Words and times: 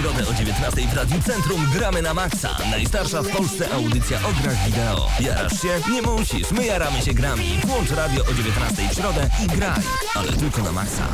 W 0.00 0.02
środę 0.02 0.28
o 0.28 0.34
19 0.34 0.86
w 0.88 0.96
Radiu 0.96 1.22
Centrum 1.22 1.66
gramy 1.72 2.02
na 2.02 2.14
maksa. 2.14 2.56
Najstarsza 2.70 3.22
w 3.22 3.28
Polsce 3.28 3.70
audycja 3.70 4.18
o 4.18 4.42
grach 4.42 4.66
wideo. 4.66 5.06
Jarasz 5.20 5.62
się? 5.62 5.92
Nie 5.92 6.02
musisz. 6.02 6.50
My 6.50 6.66
jaramy 6.66 7.02
się 7.02 7.14
grami. 7.14 7.44
Włącz 7.64 7.90
radio 7.90 8.24
o 8.24 8.34
19 8.34 8.88
w 8.88 8.94
środę 8.94 9.30
i 9.44 9.46
graj. 9.46 9.80
Ale 10.14 10.32
tylko 10.32 10.62
na 10.62 10.72
maksa. 10.72 11.08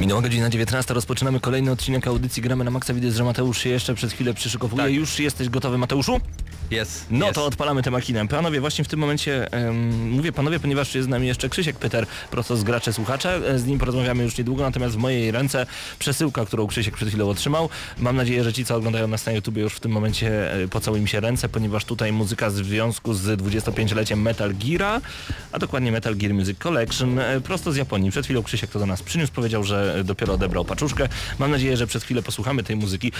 Minęła 0.00 0.22
godzina 0.22 0.50
19, 0.50 0.94
rozpoczynamy 0.94 1.40
kolejny 1.40 1.70
odcinek 1.70 2.06
audycji 2.06 2.42
Gramy 2.42 2.64
na 2.64 2.70
Maxa. 2.70 2.94
Widzę, 2.94 3.10
że 3.10 3.24
Mateusz 3.24 3.58
się 3.58 3.68
jeszcze 3.68 3.94
przez 3.94 4.12
chwilę 4.12 4.34
przyszykowuje. 4.34 4.82
Tak. 4.82 4.92
Już 4.92 5.18
jesteś 5.18 5.48
gotowy, 5.48 5.78
Mateuszu? 5.78 6.20
Jest. 6.72 7.06
No 7.10 7.26
jest. 7.26 7.34
to 7.34 7.46
odpalamy 7.46 7.82
tę 7.82 7.90
makinę. 7.90 8.28
Panowie, 8.28 8.60
właśnie 8.60 8.84
w 8.84 8.88
tym 8.88 9.00
momencie 9.00 9.52
em, 9.52 10.10
mówię 10.10 10.32
panowie, 10.32 10.60
ponieważ 10.60 10.94
jest 10.94 11.06
z 11.06 11.10
nami 11.10 11.26
jeszcze 11.26 11.48
Krzysiek 11.48 11.76
Pyter, 11.78 12.06
prosto 12.30 12.56
z 12.56 12.64
Gracze 12.64 12.92
Słuchacze. 12.92 13.40
E, 13.48 13.58
Z 13.58 13.66
nim 13.66 13.78
porozmawiamy 13.78 14.22
już 14.22 14.38
niedługo, 14.38 14.62
natomiast 14.62 14.94
w 14.94 14.98
mojej 14.98 15.30
ręce 15.30 15.66
przesyłka, 15.98 16.46
którą 16.46 16.66
Krzysiek 16.66 16.94
przed 16.96 17.08
chwilą 17.08 17.28
otrzymał. 17.28 17.68
Mam 17.98 18.16
nadzieję, 18.16 18.44
że 18.44 18.52
ci, 18.52 18.64
co 18.64 18.76
oglądają 18.76 19.08
nas 19.08 19.26
na 19.26 19.32
YouTubie 19.32 19.62
już 19.62 19.74
w 19.74 19.80
tym 19.80 19.92
momencie 19.92 20.54
e, 20.54 20.68
pocałują 20.68 21.02
mi 21.02 21.08
się 21.08 21.20
ręce, 21.20 21.48
ponieważ 21.48 21.84
tutaj 21.84 22.12
muzyka 22.12 22.50
w 22.50 22.52
związku 22.52 23.14
z 23.14 23.40
25-leciem 23.40 24.16
Metal 24.16 24.54
Geara, 24.54 25.00
a 25.52 25.58
dokładnie 25.58 25.92
Metal 25.92 26.16
Gear 26.16 26.34
Music 26.34 26.58
Collection, 26.58 27.18
e, 27.18 27.40
prosto 27.40 27.72
z 27.72 27.76
Japonii. 27.76 28.10
Przed 28.10 28.24
chwilą 28.24 28.42
Krzysiek 28.42 28.70
to 28.70 28.78
do 28.78 28.86
nas 28.86 29.02
przyniósł, 29.02 29.32
powiedział, 29.32 29.64
że 29.64 30.02
dopiero 30.04 30.34
odebrał 30.34 30.64
paczuszkę. 30.64 31.08
Mam 31.38 31.50
nadzieję, 31.50 31.76
że 31.76 31.86
przez 31.86 32.04
chwilę 32.04 32.22
posłuchamy 32.22 32.62
tej 32.62 32.76
muzyki. 32.76 33.12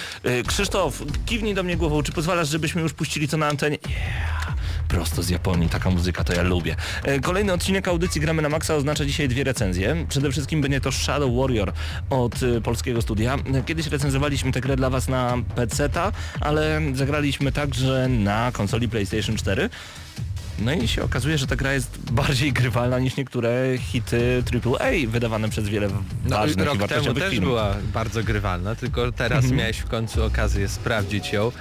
Krzysztof, 0.47 1.03
kiwnij 1.27 1.55
do 1.55 1.63
mnie 1.63 1.77
głową, 1.77 2.03
czy 2.03 2.13
pozwalasz, 2.13 2.49
żebyśmy 2.49 2.83
już 2.83 2.93
puścili 2.93 3.29
to 3.29 3.37
na 3.43 3.49
antenie? 3.49 3.79
Yeah. 3.89 4.53
Prosto 4.89 5.23
z 5.23 5.29
Japonii, 5.29 5.69
taka 5.69 5.91
muzyka 5.91 6.25
to 6.25 6.33
ja 6.33 6.43
lubię. 6.43 6.77
E, 7.05 7.21
Kolejny 7.21 7.53
odcinek 7.53 7.89
audycji 7.89 8.21
Gramy 8.21 8.43
na 8.43 8.49
Maxa 8.49 8.75
oznacza 8.75 9.05
dzisiaj 9.05 9.29
dwie 9.29 9.45
recenzje. 9.45 10.07
Przede 10.09 10.31
wszystkim 10.31 10.61
będzie 10.61 10.81
to 10.81 10.93
Shadow 10.93 11.31
Warrior 11.37 11.73
od 12.11 12.35
e, 12.43 12.61
polskiego 12.61 13.03
studia. 13.03 13.35
E, 13.55 13.63
Kiedyś 13.63 13.87
recenzowaliśmy 13.87 14.53
tę 14.53 14.61
grę 14.61 14.77
dla 14.77 14.91
Was 14.91 15.09
na 15.09 15.35
PC-ta, 15.57 16.13
ale 16.41 16.81
zagraliśmy 16.95 17.53
także 17.53 18.09
na 18.09 18.53
konsoli 18.53 18.89
PlayStation 18.89 19.37
4. 19.37 19.71
No 20.59 20.73
i 20.73 20.89
się 20.89 21.03
okazuje, 21.03 21.39
że 21.39 21.47
ta 21.47 21.57
gra 21.57 21.73
jest 21.73 22.13
bardziej 22.13 22.53
grywalna 22.53 22.99
niż 22.99 23.17
niektóre 23.17 23.79
hity 23.79 24.43
AAA 24.65 24.91
wydawane 25.09 25.49
przez 25.49 25.69
wiele 25.69 25.89
No, 26.25 26.37
ważnych 26.37 26.57
i 26.57 26.69
rok 26.69 26.75
temu 26.79 26.89
wartościowych 26.89 27.23
też 27.23 27.33
firm. 27.33 27.45
była 27.45 27.75
bardzo 27.95 28.23
grywalna, 28.25 28.75
tylko 28.75 29.13
teraz 29.13 29.39
Mhm. 29.45 29.57
miałeś 29.57 29.79
w 29.79 29.87
końcu 29.89 30.25
okazję 30.25 30.69
sprawdzić 30.69 31.33
ją. 31.33 31.53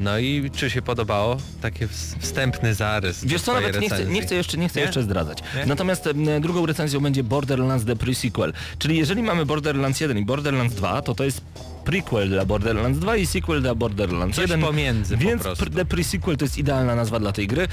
No 0.00 0.18
i 0.18 0.50
czy 0.56 0.70
się 0.70 0.82
podobało? 0.82 1.36
Taki 1.62 1.84
ws- 1.84 2.16
wstępny 2.20 2.74
zarys. 2.74 3.24
Wiesz 3.24 3.42
co, 3.42 3.54
nawet 3.54 3.80
nie 3.80 3.88
chcę, 3.90 4.04
nie 4.04 4.22
chcę 4.22 4.34
jeszcze, 4.34 4.58
nie 4.58 4.68
chcę 4.68 4.80
Nie? 4.80 4.86
jeszcze 4.86 5.02
zdradzać. 5.02 5.38
Nie? 5.56 5.66
Natomiast 5.66 6.06
em, 6.06 6.40
drugą 6.40 6.66
recenzją 6.66 7.00
będzie 7.00 7.24
Borderlands 7.24 7.84
The 7.84 7.94
Pre-Sequel. 7.96 8.52
Czyli 8.78 8.96
jeżeli 8.96 9.22
mamy 9.22 9.46
Borderlands 9.46 10.00
1 10.00 10.18
i 10.18 10.24
Borderlands 10.24 10.74
2, 10.74 11.02
to 11.02 11.14
to 11.14 11.24
jest 11.24 11.40
prequel 11.88 12.28
dla 12.28 12.44
Borderlands 12.44 12.98
2 12.98 13.16
i 13.16 13.26
sequel 13.26 13.62
dla 13.62 13.74
Borderlands 13.74 14.36
Coś 14.36 14.50
1. 14.50 14.60
pomiędzy 14.60 15.14
po 15.16 15.20
Więc 15.24 15.42
pr- 15.42 15.74
The 15.74 15.84
Pre-Sequel 15.84 16.36
to 16.36 16.44
jest 16.44 16.58
idealna 16.58 16.94
nazwa 16.94 17.20
dla 17.20 17.32
tej 17.32 17.46
gry. 17.46 17.68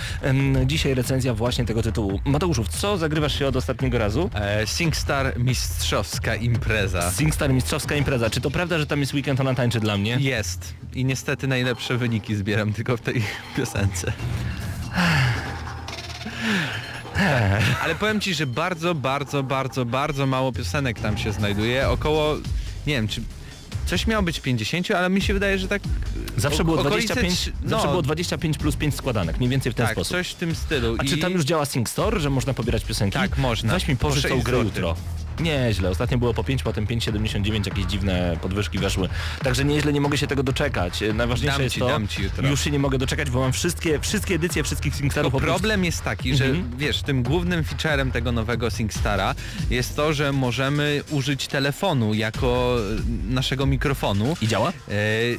Dzisiaj 0.65 0.93
recenzja 0.95 1.33
właśnie 1.33 1.65
tego 1.65 1.81
tytułu. 1.81 2.19
Mateuszu, 2.25 2.63
w 2.63 2.69
co 2.69 2.97
zagrywasz 2.97 3.39
się 3.39 3.47
od 3.47 3.55
ostatniego 3.55 3.97
razu? 3.97 4.29
E, 4.35 4.67
SingStar 4.67 5.39
mistrzowska 5.39 6.35
impreza. 6.35 7.11
SingStar 7.11 7.53
Mistrzowska 7.53 7.95
Impreza. 7.95 8.29
Czy 8.29 8.41
to 8.41 8.51
prawda, 8.51 8.79
że 8.79 8.85
tam 8.87 8.99
jest 8.99 9.13
weekend 9.13 9.39
ona 9.39 9.53
tańczy 9.55 9.79
dla 9.79 9.97
mnie? 9.97 10.17
Jest. 10.19 10.73
I 10.93 11.05
niestety 11.05 11.47
najlepsze 11.47 11.97
wyniki 11.97 12.35
zbieram 12.35 12.73
tylko 12.73 12.97
w 12.97 13.01
tej 13.01 13.23
piosence. 13.57 14.13
Ale 17.83 17.95
powiem 17.95 18.21
Ci, 18.21 18.33
że 18.33 18.47
bardzo, 18.47 18.95
bardzo, 18.95 19.43
bardzo, 19.43 19.85
bardzo 19.85 20.25
mało 20.25 20.51
piosenek 20.51 20.99
tam 20.99 21.17
się 21.17 21.31
znajduje. 21.31 21.89
Około, 21.89 22.35
nie 22.87 22.93
wiem, 22.93 23.07
czy 23.07 23.21
coś 23.85 24.07
miało 24.07 24.23
być 24.23 24.39
50, 24.39 24.91
ale 24.91 25.09
mi 25.09 25.21
się 25.21 25.33
wydaje, 25.33 25.59
że 25.59 25.67
tak... 25.67 25.81
Zawsze 26.37 26.61
o- 26.61 26.65
było 26.65 26.79
okolice 26.79 27.13
25, 27.13 27.39
trzy- 27.39 27.51
zawsze 27.69 27.85
no, 27.85 27.91
było 27.91 28.01
25 28.01 28.57
plus 28.57 28.75
5 28.75 28.95
składanek, 28.95 29.37
mniej 29.37 29.49
więcej 29.49 29.71
w 29.71 29.75
ten 29.75 29.85
tak, 29.85 29.95
sposób. 29.95 30.11
coś 30.11 30.27
w 30.29 30.35
tym 30.35 30.55
stylu. 30.55 30.95
A 30.99 31.03
czy 31.03 31.15
I- 31.15 31.19
tam 31.19 31.33
już 31.33 31.43
działa 31.43 31.65
SingStore, 31.65 32.19
że 32.19 32.29
można 32.29 32.53
pobierać 32.53 32.85
piosenki? 32.85 33.13
Tak, 33.17 33.37
można. 33.37 33.73
Weź 33.73 33.87
mi 33.87 33.95
Po 33.97 34.07
pożycz 34.07 34.23
tą 34.23 34.29
6 34.29 34.43
grę 34.45 34.57
jutro. 34.57 34.95
Nieźle, 35.39 35.89
ostatnio 35.89 36.17
było 36.17 36.33
po 36.33 36.43
5, 36.43 36.63
potem 36.63 36.85
5,79, 36.85 37.65
jakieś 37.67 37.85
dziwne 37.85 38.37
podwyżki 38.41 38.79
weszły. 38.79 39.09
Także 39.43 39.65
nieźle, 39.65 39.93
nie 39.93 40.01
mogę 40.01 40.17
się 40.17 40.27
tego 40.27 40.43
doczekać. 40.43 41.03
Najważniejsze 41.13 41.53
Dam 41.57 41.63
jest 41.63 41.73
ci, 41.75 41.79
to, 41.79 41.87
dam 41.87 42.07
ci 42.07 42.23
jutro. 42.23 42.47
już 42.49 42.63
się 42.63 42.71
nie 42.71 42.79
mogę 42.79 42.97
doczekać, 42.97 43.29
bo 43.29 43.39
mam 43.39 43.53
wszystkie, 43.53 43.99
wszystkie 43.99 44.35
edycje 44.35 44.63
wszystkich 44.63 44.95
SingStarów. 44.95 45.33
Oprócz- 45.33 45.45
problem 45.45 45.85
jest 45.85 46.03
taki, 46.03 46.35
że 46.35 46.45
Mhm. 46.45 46.77
wiesz, 46.77 47.01
tym 47.01 47.23
głównym 47.23 47.63
featurem 47.63 48.11
tego 48.11 48.31
nowego 48.31 48.69
SingStara 48.69 49.35
jest 49.69 49.95
to, 49.95 50.13
że 50.13 50.31
możemy 50.31 51.01
użyć 51.09 51.47
telefonu 51.47 52.13
jako 52.13 52.77
e, 53.29 53.33
naszego 53.33 53.65
mikrofonu. 53.65 54.37
I 54.41 54.47
działa? 54.47 54.69
E, 54.69 54.91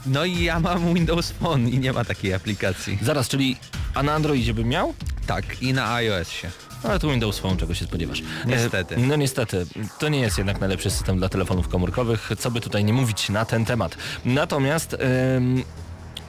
No 0.06 0.24
i 0.24 0.42
ja 0.44 0.60
mam 0.60 0.94
Windows 0.94 1.30
Phone 1.30 1.68
i 1.68 1.78
nie 1.78 1.92
ma 1.92 2.04
takiej 2.04 2.34
aplikacji. 2.34 2.98
Zaraz, 3.02 3.28
czyli 3.28 3.56
a 3.94 4.02
na 4.02 4.14
Androidzie 4.14 4.54
bym 4.54 4.68
miał? 4.68 4.94
Tak, 5.26 5.62
i 5.62 5.72
na 5.72 5.94
iOSie. 5.94 6.50
Ale 6.82 6.98
to 6.98 7.08
Windows 7.08 7.38
Phone, 7.38 7.56
czego 7.56 7.74
się 7.74 7.84
spodziewasz. 7.84 8.22
Niestety. 8.46 8.94
E, 8.94 8.98
no 8.98 9.16
niestety, 9.16 9.66
to 9.98 10.08
nie 10.08 10.20
jest 10.20 10.38
jednak 10.38 10.60
najlepszy 10.60 10.90
system 10.90 11.18
dla 11.18 11.28
telefonów 11.28 11.68
komórkowych, 11.68 12.30
co 12.38 12.50
by 12.50 12.60
tutaj 12.60 12.84
nie 12.84 12.92
mówić 12.92 13.28
na 13.28 13.44
ten 13.44 13.64
temat. 13.64 13.96
Natomiast 14.24 14.96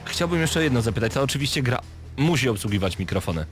chciałbym 0.04 0.40
jeszcze 0.40 0.62
jedno 0.62 0.82
zapytać, 0.82 1.12
to 1.12 1.22
oczywiście 1.22 1.62
gra 1.62 1.80
musi 2.16 2.48
obsługiwać 2.48 2.98
mikrofony. 2.98 3.46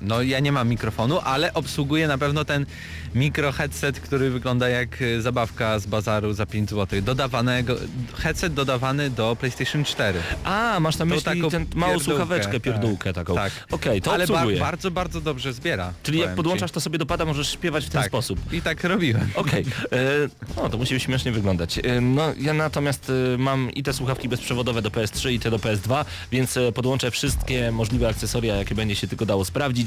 No 0.00 0.22
ja 0.22 0.40
nie 0.40 0.52
mam 0.52 0.68
mikrofonu, 0.68 1.18
ale 1.24 1.54
obsługuję 1.54 2.08
na 2.08 2.18
pewno 2.18 2.44
ten 2.44 2.66
mikro 3.14 3.52
headset, 3.52 4.00
który 4.00 4.30
wygląda 4.30 4.68
jak 4.68 5.02
e, 5.02 5.20
zabawka 5.20 5.78
z 5.78 5.86
bazaru 5.86 6.32
za 6.32 6.46
5 6.46 6.70
zł. 6.70 7.02
Dodawanego, 7.02 7.76
headset 8.14 8.54
dodawany 8.54 9.10
do 9.10 9.36
PlayStation 9.40 9.84
4. 9.84 10.20
A, 10.44 10.80
masz 10.80 10.98
na 10.98 11.04
myśli 11.04 11.24
taką 11.24 11.50
tę 11.50 11.64
małą 11.74 11.98
słuchaweczkę, 12.00 12.52
tak, 12.52 12.62
pierdółkę 12.62 13.12
taką. 13.12 13.34
Tak. 13.34 13.52
Okej, 13.70 14.02
to 14.02 14.12
Ale 14.12 14.24
obsługuje. 14.24 14.60
bardzo, 14.60 14.90
bardzo 14.90 15.20
dobrze 15.20 15.52
zbiera. 15.52 15.92
Czyli 16.02 16.18
jak 16.18 16.34
podłączasz 16.34 16.70
ci. 16.70 16.74
to 16.74 16.80
sobie 16.80 16.98
do 16.98 17.06
pada, 17.06 17.24
możesz 17.24 17.52
śpiewać 17.52 17.86
w 17.86 17.90
ten 17.90 18.00
tak. 18.00 18.10
sposób. 18.10 18.52
I 18.52 18.62
tak 18.62 18.84
robiłem. 18.84 19.28
Okej, 19.34 19.64
e, 19.92 19.96
no 20.56 20.68
to 20.68 20.78
musi 20.78 21.00
śmiesznie 21.00 21.32
wyglądać. 21.32 21.78
E, 21.78 22.00
no 22.00 22.34
ja 22.38 22.54
natomiast 22.54 23.12
e, 23.34 23.38
mam 23.38 23.70
i 23.70 23.82
te 23.82 23.92
słuchawki 23.92 24.28
bezprzewodowe 24.28 24.82
do 24.82 24.90
PS3 24.90 25.32
i 25.32 25.40
te 25.40 25.50
do 25.50 25.58
PS2, 25.58 26.04
więc 26.32 26.58
podłączę 26.74 27.10
wszystkie 27.10 27.72
możliwe 27.72 28.08
akcesoria, 28.08 28.56
jakie 28.56 28.74
będzie 28.74 28.96
się 28.96 29.06
tylko 29.06 29.26
dało 29.26 29.44
sprawdzić 29.44 29.85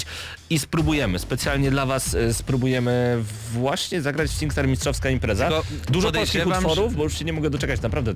i 0.49 0.59
spróbujemy. 0.59 1.19
Specjalnie 1.19 1.71
dla 1.71 1.85
Was 1.85 2.15
e, 2.15 2.33
spróbujemy 2.33 3.23
właśnie 3.53 4.01
zagrać 4.01 4.29
w 4.31 4.33
SingStar 4.33 4.67
Mistrzowska 4.67 5.09
Impreza. 5.09 5.47
Tylko 5.47 5.63
Dużo 5.91 6.11
polskich 6.11 6.47
utworów, 6.47 6.91
że- 6.91 6.97
bo 6.97 7.03
już 7.03 7.19
się 7.19 7.25
nie 7.25 7.33
mogę 7.33 7.49
doczekać, 7.49 7.81
naprawdę. 7.81 8.11
E, 8.11 8.15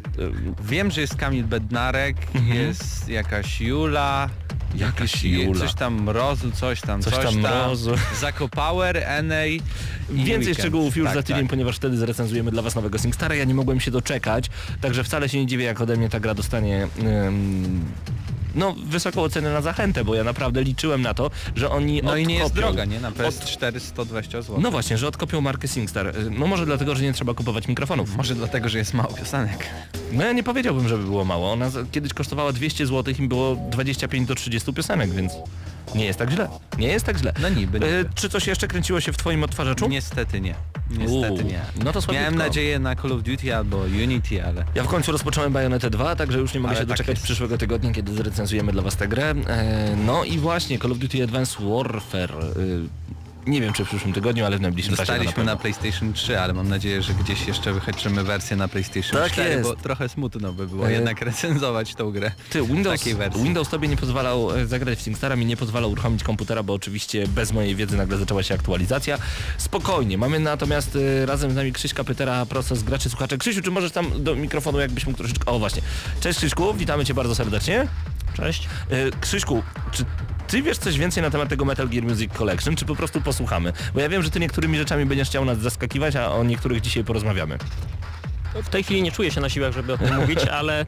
Wiem, 0.64 0.92
że 0.92 1.02
jest 1.02 1.16
Kamil 1.16 1.44
Bednarek, 1.44 2.18
jest 2.54 3.10
jakaś 3.10 3.62
Jula, 3.62 4.30
Mhm. 4.74 4.92
Jakaś 4.92 5.24
Jula. 5.24 5.60
coś 5.60 5.74
tam 5.74 6.02
Mrozu, 6.04 6.52
coś 6.52 6.82
tam, 6.82 7.02
Coś 7.02 7.14
tam 7.14 7.36
Mrozu. 7.40 7.96
Zako 8.22 8.50
Power, 8.50 9.06
NA 9.24 9.46
i 9.46 9.62
Więcej 10.10 10.38
Weekend. 10.38 10.58
szczegółów 10.58 10.98
już 10.98 11.06
tak, 11.06 11.16
za 11.16 11.24
tydzień, 11.24 11.42
tak. 11.42 11.50
ponieważ 11.50 11.76
wtedy 11.76 11.98
zrecenzujemy 11.98 12.52
dla 12.52 12.62
Was 12.62 12.76
nowego 12.76 12.98
SingStara. 12.98 13.36
Ja 13.36 13.44
nie 13.44 13.54
mogłem 13.54 13.80
się 13.80 13.92
doczekać, 13.92 14.50
także 14.82 15.04
wcale 15.04 15.30
się 15.30 15.38
nie 15.40 15.48
dziwię, 15.48 15.64
jak 15.66 15.82
ode 15.82 15.98
mnie 15.98 16.10
ta 16.10 16.20
gra 16.20 16.34
dostanie 16.34 16.88
ym, 17.28 17.86
no, 18.56 18.76
wysoką 18.86 19.22
ocenę 19.22 19.54
na 19.54 19.62
zachętę, 19.62 20.04
bo 20.06 20.16
ja 20.16 20.24
naprawdę 20.24 20.64
liczyłem 20.64 21.02
na 21.02 21.14
to, 21.14 21.32
że 21.56 21.70
oni 21.70 22.02
No 22.04 22.16
i 22.18 22.28
nie 22.28 22.36
jest 22.36 22.54
odkopią- 22.54 22.56
droga, 22.56 22.86
nie? 22.86 23.00
Na 23.00 23.08
od- 23.08 23.16
PS4 23.16 23.80
120 23.80 24.42
zł. 24.42 24.62
No 24.62 24.72
właśnie, 24.72 24.98
że 24.98 25.08
odkopią 25.08 25.42
markę 25.42 25.68
SingStar. 25.68 26.14
No 26.32 26.48
może 26.48 26.66
dlatego, 26.66 26.96
że 26.96 27.04
nie 27.04 27.14
trzeba 27.14 27.34
kupować 27.34 27.68
mikrofonów. 27.68 28.16
Może 28.18 28.36
dlatego, 28.36 28.70
że 28.70 28.78
jest 28.78 28.94
mało 28.94 29.14
piosenek. 29.14 29.70
No 30.12 30.24
ja 30.26 30.32
nie 30.34 30.44
powiedziałbym, 30.44 30.88
żeby 30.88 31.04
było 31.04 31.26
mało. 31.26 31.52
Ona 31.52 31.72
kiedyś 31.92 32.14
kosztowała 32.14 32.54
200 32.54 32.86
zł 32.88 33.14
i 33.20 33.28
było 33.28 33.56
25 33.72 34.28
do 34.28 34.36
30 34.36 34.74
piosenek, 34.74 35.12
więc 35.12 35.34
nie 35.96 36.06
jest 36.06 36.20
tak 36.20 36.32
źle. 36.32 36.50
Nie 36.78 36.88
jest 36.88 37.06
tak 37.06 37.18
źle. 37.18 37.34
No 37.42 37.50
niby, 37.50 37.80
niby. 37.80 37.86
Y, 37.92 38.06
Czy 38.16 38.30
coś 38.30 38.48
jeszcze 38.48 38.68
kręciło 38.68 39.02
się 39.02 39.14
w 39.14 39.18
Twoim 39.18 39.44
odtwarzaczu? 39.44 39.88
Niestety 39.90 40.42
nie. 40.42 40.56
Niestety 40.90 41.12
Uuu, 41.32 41.42
nie. 41.42 41.60
no 41.84 41.92
to 41.92 42.02
słabiutko. 42.02 42.14
Miałem 42.14 42.36
nadzieję 42.36 42.80
na 42.80 42.96
Call 42.96 43.12
of 43.12 43.24
Duty 43.24 43.56
albo 43.56 43.78
Unity, 43.78 44.46
ale... 44.46 44.66
Ja 44.76 44.84
w 44.84 44.88
końcu 44.88 45.12
rozpocząłem 45.12 45.54
Bayonetę 45.54 45.90
2, 45.90 46.16
także 46.16 46.40
już 46.40 46.54
nie 46.54 46.60
mogę 46.60 46.70
Ale 46.70 46.78
się 46.80 46.82
tak 46.82 46.88
doczekać 46.98 47.16
jest. 47.16 47.24
przyszłego 47.24 47.58
tygodnia, 47.58 47.92
kiedy 47.92 48.14
zrecenzujemy 48.14 48.72
dla 48.72 48.82
Was 48.82 48.96
tę 48.96 49.08
grę. 49.08 49.34
E, 49.48 49.96
no 50.06 50.24
i 50.24 50.38
właśnie 50.38 50.80
Call 50.80 50.92
of 50.92 50.98
Duty 50.98 51.24
Advanced 51.24 51.58
Warfare. 51.62 52.36
Nie 53.48 53.62
wiem, 53.62 53.74
czy 53.74 53.86
w 53.86 53.88
przyszłym 53.88 54.14
tygodniu, 54.14 54.46
ale 54.46 54.58
w 54.58 54.62
najbliższym 54.62 54.96
czasie. 54.96 55.08
to 55.08 55.14
Dostaliśmy 55.14 55.44
na. 55.44 55.56
PlayStation 55.56 56.14
3, 56.14 56.40
ale 56.40 56.54
mam 56.54 56.70
nadzieję, 56.70 57.02
że 57.02 57.14
gdzieś 57.14 57.48
jeszcze 57.48 57.74
wychytrzymy 57.74 58.24
wersję 58.24 58.58
na 58.58 58.68
PlayStation 58.68 59.22
Tak 59.22 59.32
4, 59.32 59.50
jest. 59.50 59.64
bo 59.64 59.76
trochę 59.76 60.10
smutno 60.10 60.54
by 60.54 60.68
było 60.68 60.88
E, 60.90 60.92
jednak 60.92 61.22
recenzować 61.22 61.96
tą 61.96 62.12
grę. 62.12 62.32
Ty, 62.50 62.62
Windows, 62.62 63.00
takiej 63.00 63.16
wersji. 63.16 63.44
Windows 63.44 63.70
tobie 63.70 63.88
nie 63.88 63.98
pozwalał 63.98 64.58
e, 64.58 64.66
zagrać 64.68 65.00
w 65.00 65.02
SingStara, 65.02 65.36
mi 65.36 65.46
nie 65.46 65.58
pozwalał 65.58 65.92
uruchomić 65.92 66.24
komputera, 66.24 66.64
bo 66.64 66.74
oczywiście 66.74 67.28
bez 67.28 67.52
mojej 67.52 67.76
wiedzy 67.76 67.98
nagle 67.98 68.18
zaczęła 68.18 68.44
się 68.44 68.56
aktualizacja. 68.56 69.18
Spokojnie, 69.58 70.18
mamy 70.18 70.40
natomiast 70.40 70.96
e, 71.22 71.26
razem 71.26 71.52
z 71.52 71.56
nami 71.56 71.72
Krzyśka 71.74 72.04
Pytera, 72.04 72.46
prosto 72.46 72.76
z 72.76 72.84
graczy 72.84 73.10
słuchacze. 73.10 73.38
Krzysiu, 73.38 73.62
czy 73.62 73.72
możesz 73.72 73.92
tam 73.92 74.24
do 74.24 74.36
mikrofonu 74.36 74.80
jakbyś 74.80 75.06
mógł 75.06 75.18
troszeczkę... 75.18 75.46
O 75.46 75.60
właśnie. 75.60 75.82
Cześć 76.22 76.38
Krzyśku, 76.40 76.74
witamy 76.74 77.06
cię 77.06 77.14
bardzo 77.14 77.36
serdecznie. 77.36 77.88
Cześć. 78.38 78.68
E, 78.90 78.96
Krzyśku, 79.22 79.64
czy 79.92 80.06
ty 80.54 80.62
wiesz 80.62 80.78
coś 80.78 80.98
więcej 80.98 81.24
na 81.24 81.30
temat 81.30 81.50
tego 81.50 81.66
Metal 81.66 81.90
Gear 81.90 82.04
Music 82.04 82.34
Collection, 82.34 82.76
czy 82.76 82.86
po 82.86 82.96
prostu 82.96 83.22
posłuchamy? 83.22 83.74
Bo 83.94 84.00
ja 84.00 84.10
wiem, 84.10 84.24
że 84.24 84.30
ty 84.30 84.40
niektórymi 84.40 84.78
rzeczami 84.78 85.06
będziesz 85.06 85.30
chciał 85.30 85.46
nas 85.46 85.60
zaskakiwać, 85.60 86.16
a 86.16 86.32
o 86.32 86.44
niektórych 86.44 86.82
dzisiaj 86.82 87.04
porozmawiamy. 87.04 87.58
W 88.64 88.70
tej 88.70 88.84
chwili 88.84 89.02
nie 89.02 89.12
czuję 89.12 89.32
się 89.32 89.42
na 89.42 89.50
siłach, 89.50 89.74
żeby 89.74 89.94
o 89.94 89.98
tym 89.98 90.16
mówić, 90.16 90.40
ale 90.60 90.86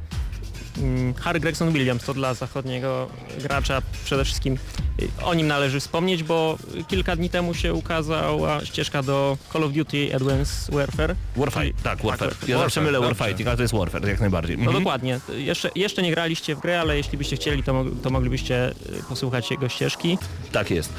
Harry 1.21 1.39
Gregson 1.39 1.71
Williams 1.73 2.03
to 2.03 2.13
dla 2.13 2.33
zachodniego 2.33 3.07
gracza 3.41 3.81
przede 4.05 4.25
wszystkim 4.25 4.57
y, 5.01 5.07
o 5.25 5.33
nim 5.33 5.47
należy 5.47 5.79
wspomnieć, 5.79 6.23
bo 6.23 6.57
kilka 6.87 7.15
dni 7.15 7.29
temu 7.29 7.53
się 7.53 7.73
ukazała 7.73 8.65
ścieżka 8.65 9.03
do 9.03 9.37
Call 9.53 9.63
of 9.63 9.71
Duty 9.73 10.15
Advanced 10.15 10.73
Warfare. 10.75 11.15
Warfight, 11.35 11.83
tak, 11.83 12.03
Warfare. 12.03 12.29
Warfare. 12.29 12.49
Ja 12.49 12.57
zawsze 12.57 12.79
Warfare, 12.79 12.83
mylę 12.83 12.99
dobrze. 12.99 13.15
Warfighting, 13.15 13.47
ale 13.47 13.57
to 13.57 13.61
jest 13.63 13.73
Warfare, 13.75 14.07
jak 14.07 14.19
najbardziej. 14.19 14.57
No 14.57 14.63
Mhm. 14.63 14.83
dokładnie. 14.83 15.19
Jeszcze, 15.37 15.69
jeszcze 15.75 16.01
nie 16.01 16.11
graliście 16.11 16.55
w 16.55 16.59
grę, 16.59 16.81
ale 16.81 16.97
jeśli 16.97 17.17
byście 17.17 17.35
chcieli, 17.35 17.63
to, 17.63 17.85
to 18.03 18.09
moglibyście 18.09 18.69
y, 18.71 18.75
posłuchać 19.09 19.51
jego 19.51 19.69
ścieżki. 19.69 20.17
Tak 20.51 20.71
jest. 20.71 20.93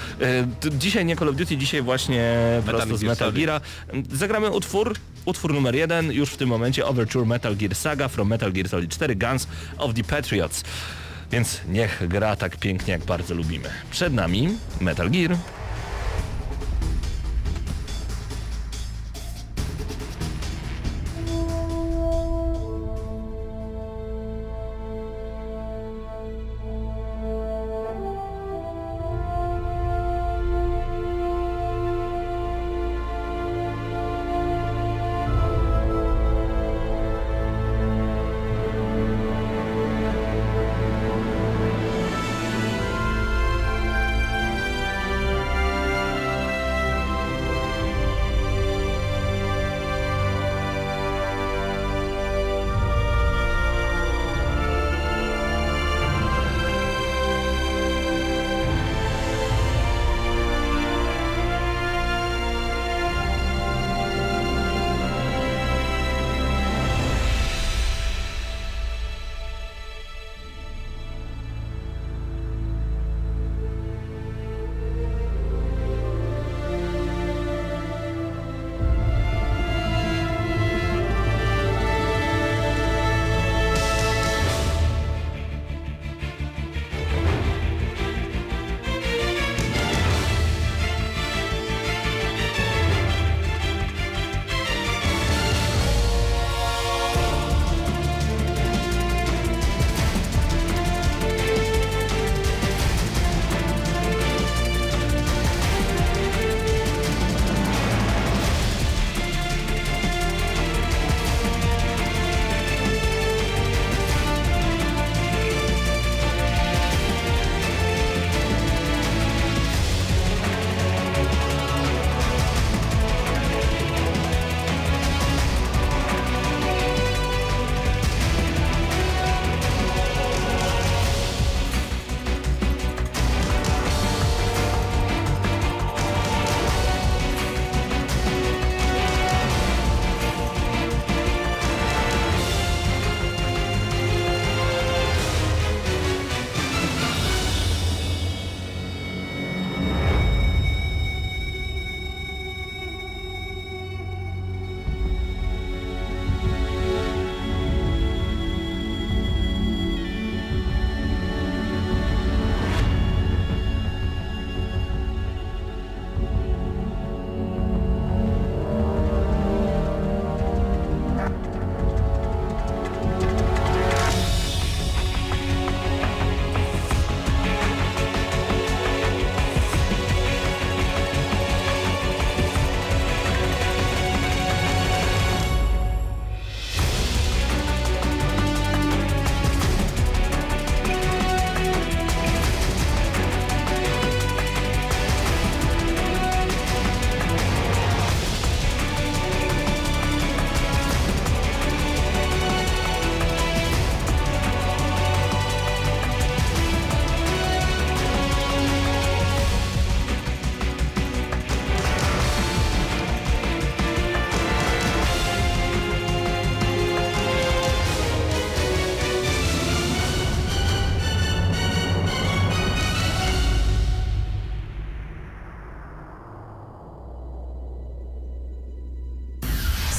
T- 0.60 0.70
Dzisiaj 0.78 1.04
nie 1.04 1.16
Call 1.16 1.28
of 1.28 1.36
Duty, 1.36 1.56
dzisiaj 1.56 1.82
właśnie 1.82 2.34
prosto 2.66 2.96
z 2.96 3.00
Gear 3.00 3.10
Metal. 3.10 3.32
Geara. 3.32 3.60
Zagramy 4.12 4.50
utwór, 4.50 4.94
utwór 5.26 5.54
numer 5.54 5.74
jeden, 5.74 6.12
już 6.12 6.30
w 6.30 6.36
tym 6.36 6.48
momencie 6.48 6.86
Overture 6.86 7.26
Metal 7.26 7.56
Gear 7.56 7.74
Saga 7.74 8.08
from 8.08 8.28
Metal 8.28 8.52
Gear 8.52 8.68
Solid 8.68 8.90
4 8.90 9.16
Guns 9.16 9.46
of 9.78 9.94
the 9.94 10.04
Patriots. 10.04 10.64
Więc 11.32 11.60
niech 11.68 12.08
gra 12.08 12.36
tak 12.36 12.56
pięknie, 12.56 12.92
jak 12.92 13.04
bardzo 13.04 13.34
lubimy. 13.34 13.68
Przed 13.90 14.12
nami 14.12 14.48
Metal 14.80 15.10
Gear. 15.10 15.36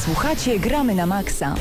Słuchacie, 0.07 0.59
gramy 0.59 0.95
na 0.95 1.05
maksa. 1.05 1.55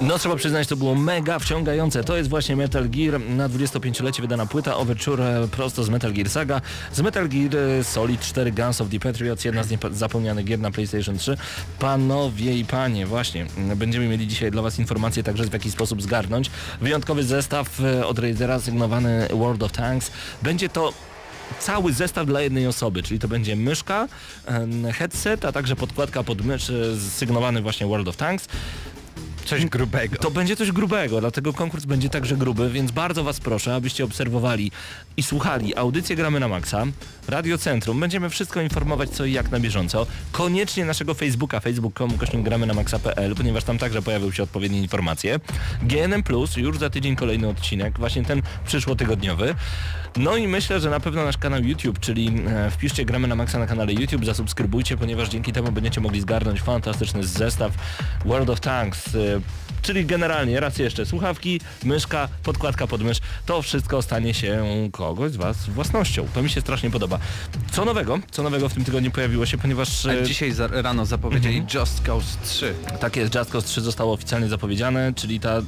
No 0.00 0.18
trzeba 0.18 0.36
przyznać, 0.36 0.68
to 0.68 0.76
było 0.76 0.94
mega 0.94 1.38
wciągające. 1.38 2.04
To 2.04 2.16
jest 2.16 2.30
właśnie 2.30 2.56
Metal 2.56 2.88
Gear, 2.88 3.20
na 3.20 3.48
25-lecie 3.48 4.22
wydana 4.22 4.46
płyta 4.46 4.76
Overture 4.76 5.20
e, 5.20 5.48
prosto 5.48 5.84
z 5.84 5.88
Metal 5.88 6.12
Gear 6.12 6.30
Saga. 6.30 6.60
Z 6.92 7.00
Metal 7.00 7.28
Gear 7.28 7.56
e, 7.56 7.84
Solid 7.84 8.20
4 8.20 8.52
Guns 8.52 8.80
of 8.80 8.88
the 8.88 8.98
Patriots, 9.00 9.44
jedna 9.44 9.62
z 9.62 9.68
niepa- 9.70 9.92
zapomnianych 9.94 10.44
gier 10.44 10.58
na 10.58 10.70
PlayStation 10.70 11.18
3. 11.18 11.36
Panowie 11.78 12.58
i 12.58 12.64
panie, 12.64 13.06
właśnie, 13.06 13.46
będziemy 13.76 14.08
mieli 14.08 14.26
dzisiaj 14.28 14.50
dla 14.50 14.62
Was 14.62 14.78
informacje 14.78 15.22
także 15.22 15.44
w 15.44 15.52
jaki 15.52 15.70
sposób 15.70 16.02
zgarnąć. 16.02 16.50
Wyjątkowy 16.80 17.22
zestaw 17.22 17.80
e, 17.80 18.06
od 18.06 18.18
Razera 18.18 18.60
sygnowany 18.60 19.28
World 19.34 19.62
of 19.62 19.72
Tanks. 19.72 20.10
Będzie 20.42 20.68
to 20.68 20.92
cały 21.60 21.92
zestaw 21.92 22.26
dla 22.26 22.40
jednej 22.40 22.66
osoby, 22.66 23.02
czyli 23.02 23.20
to 23.20 23.28
będzie 23.28 23.56
myszka, 23.56 24.08
headset, 24.94 25.44
a 25.44 25.52
także 25.52 25.76
podkładka 25.76 26.22
pod 26.22 26.44
mysz 26.44 26.70
e, 26.70 27.00
sygnowany 27.00 27.62
właśnie 27.62 27.86
World 27.86 28.08
of 28.08 28.16
Tanks. 28.16 28.48
Coś 29.44 29.66
grubego. 29.66 30.16
To 30.16 30.30
będzie 30.30 30.56
coś 30.56 30.72
grubego, 30.72 31.20
dlatego 31.20 31.52
konkurs 31.52 31.84
będzie 31.84 32.08
także 32.08 32.36
gruby, 32.36 32.70
więc 32.70 32.90
bardzo 32.90 33.24
Was 33.24 33.40
proszę, 33.40 33.74
abyście 33.74 34.04
obserwowali 34.04 34.70
i 35.16 35.22
słuchali 35.22 35.76
audycję 35.76 36.16
Gramy 36.16 36.40
na 36.40 36.48
Maxa, 36.48 36.86
Radio 37.28 37.58
Centrum. 37.58 38.00
Będziemy 38.00 38.30
wszystko 38.30 38.60
informować 38.60 39.10
co 39.10 39.24
i 39.24 39.32
jak 39.32 39.50
na 39.50 39.60
bieżąco. 39.60 40.06
Koniecznie 40.32 40.84
naszego 40.84 41.14
Facebooka, 41.14 41.60
facebook.com 41.60 42.18
kośnik 42.18 42.42
gramy 42.42 42.66
na 42.66 42.74
maxa.pl, 42.74 43.34
ponieważ 43.34 43.64
tam 43.64 43.78
także 43.78 44.02
pojawią 44.02 44.30
się 44.30 44.42
odpowiednie 44.42 44.78
informacje. 44.78 45.40
GNM 45.82 46.22
Plus, 46.22 46.56
już 46.56 46.78
za 46.78 46.90
tydzień 46.90 47.16
kolejny 47.16 47.48
odcinek, 47.48 47.98
właśnie 47.98 48.24
ten 48.24 48.42
przyszłotygodniowy. 48.66 49.54
No 50.16 50.36
i 50.36 50.48
myślę, 50.48 50.80
że 50.80 50.90
na 50.90 51.00
pewno 51.00 51.24
nasz 51.24 51.38
kanał 51.38 51.62
YouTube, 51.62 52.00
czyli 52.00 52.32
e, 52.46 52.70
wpiszcie 52.70 53.04
Gramy 53.04 53.28
na 53.28 53.34
Maxa 53.34 53.58
na 53.58 53.66
kanale 53.66 53.92
YouTube, 53.92 54.24
zasubskrybujcie, 54.24 54.96
ponieważ 54.96 55.28
dzięki 55.28 55.52
temu 55.52 55.72
będziecie 55.72 56.00
mogli 56.00 56.20
zgarnąć 56.20 56.60
fantastyczny 56.60 57.24
zestaw 57.24 57.72
World 58.24 58.50
of 58.50 58.60
Tanks, 58.60 59.14
e, 59.14 59.40
czyli 59.82 60.06
generalnie, 60.06 60.60
raz 60.60 60.78
jeszcze, 60.78 61.06
słuchawki, 61.06 61.60
myszka, 61.84 62.28
podkładka 62.42 62.86
pod 62.86 63.02
mysz, 63.02 63.18
to 63.46 63.62
wszystko 63.62 64.02
stanie 64.02 64.34
się 64.34 64.64
kogoś 64.92 65.32
z 65.32 65.36
Was 65.36 65.68
własnością. 65.68 66.26
To 66.34 66.42
mi 66.42 66.50
się 66.50 66.60
strasznie 66.60 66.90
podoba. 66.90 67.18
Co 67.72 67.84
nowego? 67.84 68.18
Co 68.30 68.42
nowego 68.42 68.68
w 68.68 68.74
tym 68.74 68.84
tygodniu 68.84 69.10
pojawiło 69.10 69.46
się, 69.46 69.58
ponieważ... 69.58 70.06
A 70.06 70.12
e, 70.12 70.22
dzisiaj 70.22 70.52
za, 70.52 70.66
rano 70.66 71.06
zapowiedzieli 71.06 71.64
Just 71.74 72.00
Cause 72.00 72.38
3. 72.44 72.74
tak 73.00 73.16
jest, 73.16 73.34
Just 73.34 73.50
Cause 73.50 73.68
3 73.68 73.80
zostało 73.80 74.12
oficjalnie 74.12 74.48
zapowiedziane, 74.48 75.12
czyli 75.14 75.40
ta 75.40 75.62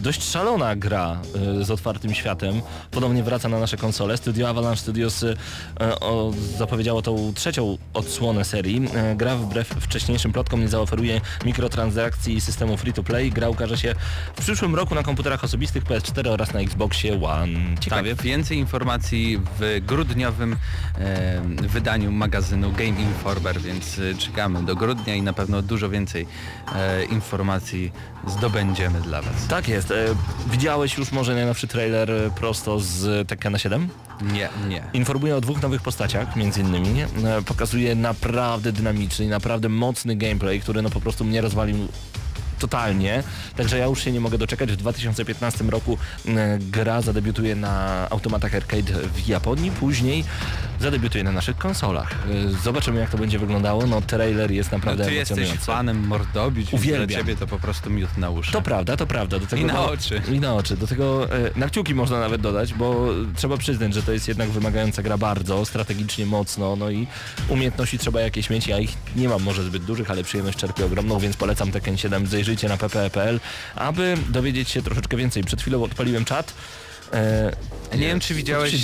dość 0.00 0.30
szalona 0.30 0.76
gra 0.76 1.18
y, 1.60 1.64
z 1.64 1.70
otwartym 1.70 2.14
światem 2.14 2.62
ponownie 2.90 3.22
wraca 3.22 3.48
na 3.48 3.60
nasze 3.60 3.76
konsole. 3.76 4.16
Studio 4.16 4.48
Avalanche 4.48 4.80
Studios 4.80 5.22
y, 5.22 5.36
o, 6.00 6.32
zapowiedziało 6.58 7.02
tą 7.02 7.32
trzecią 7.34 7.78
odsłonę 7.94 8.44
serii. 8.44 8.82
Y, 9.12 9.16
Gra 9.16 9.36
wbrew 9.36 9.68
wcześniejszym 9.68 10.32
plotkom 10.32 10.60
nie 10.60 10.68
zaoferuje 10.68 11.20
mikrotransakcji 11.44 12.34
i 12.34 12.40
systemu 12.40 12.76
free-to-play. 12.76 13.30
Gra 13.30 13.48
ukaże 13.48 13.78
się 13.78 13.94
w 14.36 14.40
przyszłym 14.40 14.74
roku 14.74 14.94
na 14.94 15.02
komputerach 15.02 15.44
osobistych 15.44 15.84
PS4 15.84 16.28
oraz 16.28 16.54
na 16.54 16.60
Xboxie 16.60 17.24
One. 17.24 17.76
Ciekawie. 17.80 18.16
Tak, 18.16 18.24
więcej 18.24 18.58
informacji 18.58 19.40
w 19.60 19.80
grudniowym 19.86 20.56
e, 20.98 21.40
wydaniu 21.68 22.12
magazynu 22.12 22.72
Game 22.72 23.00
Informer, 23.00 23.60
więc 23.60 24.00
czekamy 24.18 24.62
do 24.62 24.76
grudnia 24.76 25.14
i 25.14 25.22
na 25.22 25.32
pewno 25.32 25.62
dużo 25.62 25.88
więcej 25.88 26.26
e, 26.74 27.04
informacji 27.04 27.92
zdobędziemy 28.28 29.00
dla 29.00 29.22
Was. 29.22 29.46
Tak 29.48 29.68
jest. 29.68 29.90
E, 29.90 29.94
Widziałeś 30.50 30.98
już 30.98 31.12
może 31.12 31.34
najnowszy 31.34 31.66
trailer 31.66 32.10
e, 32.10 32.30
prosto 32.30 32.80
z 32.80 33.28
Tekkena 33.28 33.58
7? 33.58 33.88
Nie, 34.22 34.48
nie. 34.68 34.82
Informuje 34.92 35.36
o 35.36 35.40
dwóch 35.40 35.62
nowych 35.62 35.82
postaciach, 35.82 36.36
między 36.36 36.60
innymi. 36.60 37.02
E, 37.02 37.06
Pokazuje 37.46 37.94
naprawdę 37.94 38.72
dynamiczny 38.72 39.24
i 39.24 39.28
naprawdę 39.28 39.68
mocny 39.68 40.16
gameplay, 40.16 40.60
który 40.60 40.82
no 40.82 40.90
po 40.90 41.00
prostu 41.00 41.24
mnie 41.24 41.40
rozwalił 41.40 41.88
totalnie. 42.58 43.22
Także 43.56 43.78
ja 43.78 43.86
już 43.86 44.04
się 44.04 44.12
nie 44.12 44.20
mogę 44.20 44.38
doczekać. 44.38 44.72
W 44.72 44.76
2015 44.76 45.64
roku 45.64 45.98
gra 46.60 47.00
zadebiutuje 47.02 47.56
na 47.56 48.06
automatach 48.10 48.54
arcade 48.54 48.92
w 49.14 49.28
Japonii, 49.28 49.70
później 49.70 50.24
zadebiutuje 50.80 51.24
na 51.24 51.32
naszych 51.32 51.56
konsolach. 51.58 52.10
E, 52.12 52.62
Zobaczymy 52.62 53.00
jak 53.00 53.10
to 53.10 53.18
będzie 53.18 53.38
wyglądało. 53.38 53.86
No 53.86 54.00
trailer 54.00 54.50
jest 54.50 54.72
No, 54.72 54.78
naprawdę 54.78 55.04
ty 55.04 55.12
jesteś 55.14 55.30
emocjonujący. 55.38 55.66
fanem 55.66 56.06
mordobić, 56.06 56.72
Uwielbiam. 56.72 57.06
dla 57.08 57.18
ciebie 57.18 57.36
to 57.36 57.46
po 57.46 57.58
prostu 57.58 57.90
miód 57.90 58.18
na 58.18 58.30
uszy. 58.30 58.52
To 58.52 58.62
prawda, 58.62 58.96
to 58.96 59.06
prawda. 59.06 59.38
Do 59.38 59.46
tego 59.46 59.62
I 59.62 59.64
na 59.64 59.72
no, 59.72 59.90
oczy. 59.90 60.22
I 60.32 60.40
na 60.40 60.54
oczy. 60.54 60.76
Do 60.76 60.86
tego 60.86 61.32
e, 61.36 61.50
na 61.56 61.68
kciuki 61.68 61.94
można 61.94 62.20
nawet 62.20 62.40
dodać, 62.40 62.74
bo 62.74 63.06
trzeba 63.36 63.56
przyznać, 63.56 63.94
że 63.94 64.02
to 64.02 64.12
jest 64.12 64.28
jednak 64.28 64.48
wymagająca 64.50 65.02
gra 65.02 65.18
bardzo, 65.18 65.64
strategicznie 65.64 66.26
mocno, 66.26 66.76
no 66.76 66.90
i 66.90 67.06
umiejętności 67.48 67.98
trzeba 67.98 68.20
jakieś 68.20 68.50
mieć. 68.50 68.66
Ja 68.66 68.78
ich 68.78 68.90
nie 69.16 69.28
mam 69.28 69.42
może 69.42 69.64
zbyt 69.64 69.84
dużych, 69.84 70.10
ale 70.10 70.24
przyjemność 70.24 70.58
czerpię 70.58 70.84
ogromną, 70.84 71.18
więc 71.18 71.36
polecam 71.36 71.72
Tekken 71.72 71.96
7. 71.96 72.26
Zajrzyjcie 72.26 72.68
na 72.68 72.76
ppe.pl, 72.76 73.40
aby 73.74 74.16
dowiedzieć 74.28 74.68
się 74.68 74.82
troszeczkę 74.82 75.16
więcej. 75.16 75.44
Przed 75.44 75.60
chwilą 75.60 75.82
odpaliłem 75.82 76.24
czat. 76.24 76.54
E, 77.12 77.52
Nie 77.92 78.06
wiem, 78.06 78.20
czy 78.20 78.34
widziałeś 78.34 78.74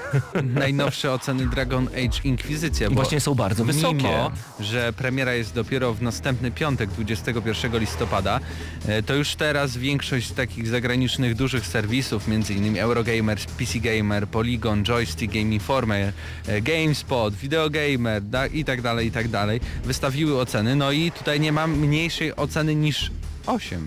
najnowsze 0.44 1.12
oceny 1.12 1.46
Dragon 1.46 1.88
Age 1.88 2.20
Inquisicja, 2.24 2.88
bo 2.88 2.94
Właśnie 2.94 3.20
są 3.20 3.34
bardzo 3.34 3.64
wysokie. 3.64 3.94
Mimo, 3.94 4.30
że 4.60 4.92
premiera 4.92 5.34
jest 5.34 5.54
dopiero 5.54 5.94
w 5.94 6.02
następny 6.02 6.50
piątek, 6.50 6.90
21 6.90 7.78
listopada, 7.78 8.40
e, 8.86 9.02
to 9.02 9.14
już 9.14 9.34
teraz 9.34 9.76
większość 9.76 10.30
takich 10.30 10.68
zagranicznych 10.68 11.34
dużych 11.34 11.66
serwisów, 11.66 12.28
m.in. 12.28 12.78
Eurogamer, 12.78 13.38
PC 13.58 13.78
Gamer, 13.78 14.28
Polygon, 14.28 14.84
Joystick, 14.84 15.32
Game 15.34 15.54
Informer, 15.54 16.12
e, 16.46 16.60
GameSpot, 16.60 17.34
Videogamer 17.34 18.22
da, 18.22 18.46
i 18.46 18.64
tak 18.64 18.82
dalej, 18.82 19.06
i 19.06 19.10
tak 19.12 19.28
dalej, 19.28 19.60
wystawiły 19.84 20.40
oceny, 20.40 20.76
no 20.76 20.92
i 20.92 21.12
tutaj 21.12 21.40
nie 21.40 21.52
mam 21.52 21.78
mniejszej 21.78 22.36
oceny 22.36 22.74
niż 22.74 23.10
8. 23.46 23.86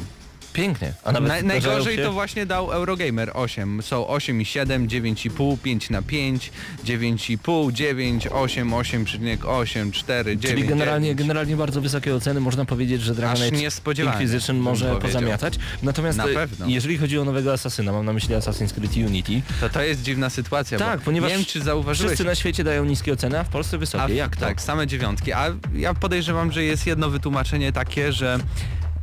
Pięknie. 0.54 0.94
A 1.04 1.12
nawet 1.12 1.28
zdarzają 1.30 1.48
najgorzej 1.48 1.96
się- 1.96 2.04
to 2.04 2.12
właśnie 2.14 2.46
dał 2.46 2.72
Eurogamer 2.72 3.32
8. 3.34 3.82
Są 3.82 4.08
8,7, 4.08 4.88
9,5, 4.88 5.58
5 5.58 5.90
na 5.90 6.02
5, 6.02 6.52
9,5, 6.86 7.72
9, 7.72 8.28
8, 8.28 8.74
8,8, 8.74 9.92
4, 9.92 10.38
9. 10.38 10.56
Czyli 10.58 10.68
generalnie, 10.70 11.08
9. 11.08 11.20
generalnie 11.20 11.56
bardzo 11.56 11.82
wysokie 11.82 12.16
oceny. 12.16 12.40
Można 12.40 12.66
powiedzieć, 12.66 13.02
że 13.02 13.16
Dragon 13.16 13.42
Age 13.44 14.04
Inquisition 14.04 14.58
może 14.58 14.86
powiedział. 14.86 15.02
pozamiatać. 15.02 15.54
Natomiast 15.84 16.18
Na 16.18 16.26
jeżeli 16.68 16.98
chodzi 16.98 17.20
o 17.20 17.26
nowego 17.26 17.54
Asasyna, 17.54 17.92
mam 17.92 18.06
na 18.06 18.14
myśli 18.14 18.36
Assassin's 18.36 18.74
Creed 18.74 18.96
Unity, 18.98 19.42
To 19.62 19.70
to 19.70 19.82
jest 19.82 20.02
dziwna 20.04 20.30
sytuacja, 20.30 20.78
Tak, 20.80 21.00
bo 21.00 21.06
ponieważ 21.06 21.30
nie 21.32 21.36
wiem 21.38 21.46
czy 21.46 21.62
zauważyłeś, 21.62 22.10
wszyscy 22.12 22.24
na 22.26 22.36
świecie 22.36 22.64
dają 22.64 22.86
niskie 22.86 23.14
oceny, 23.14 23.40
a 23.40 23.44
w 23.44 23.50
Polsce 23.50 23.78
wysokie. 23.78 24.04
a, 24.04 24.10
Jak 24.10 24.36
to? 24.36 24.46
tak, 24.46 24.62
same 24.62 24.88
dziewiątki, 24.88 25.32
a 25.34 25.46
ja 25.76 25.94
podejrzewam, 25.94 26.52
że 26.52 26.64
jest 26.64 26.88
jedno 26.88 27.10
wytłumaczenie 27.10 27.72
takie, 27.72 28.12
że 28.12 28.40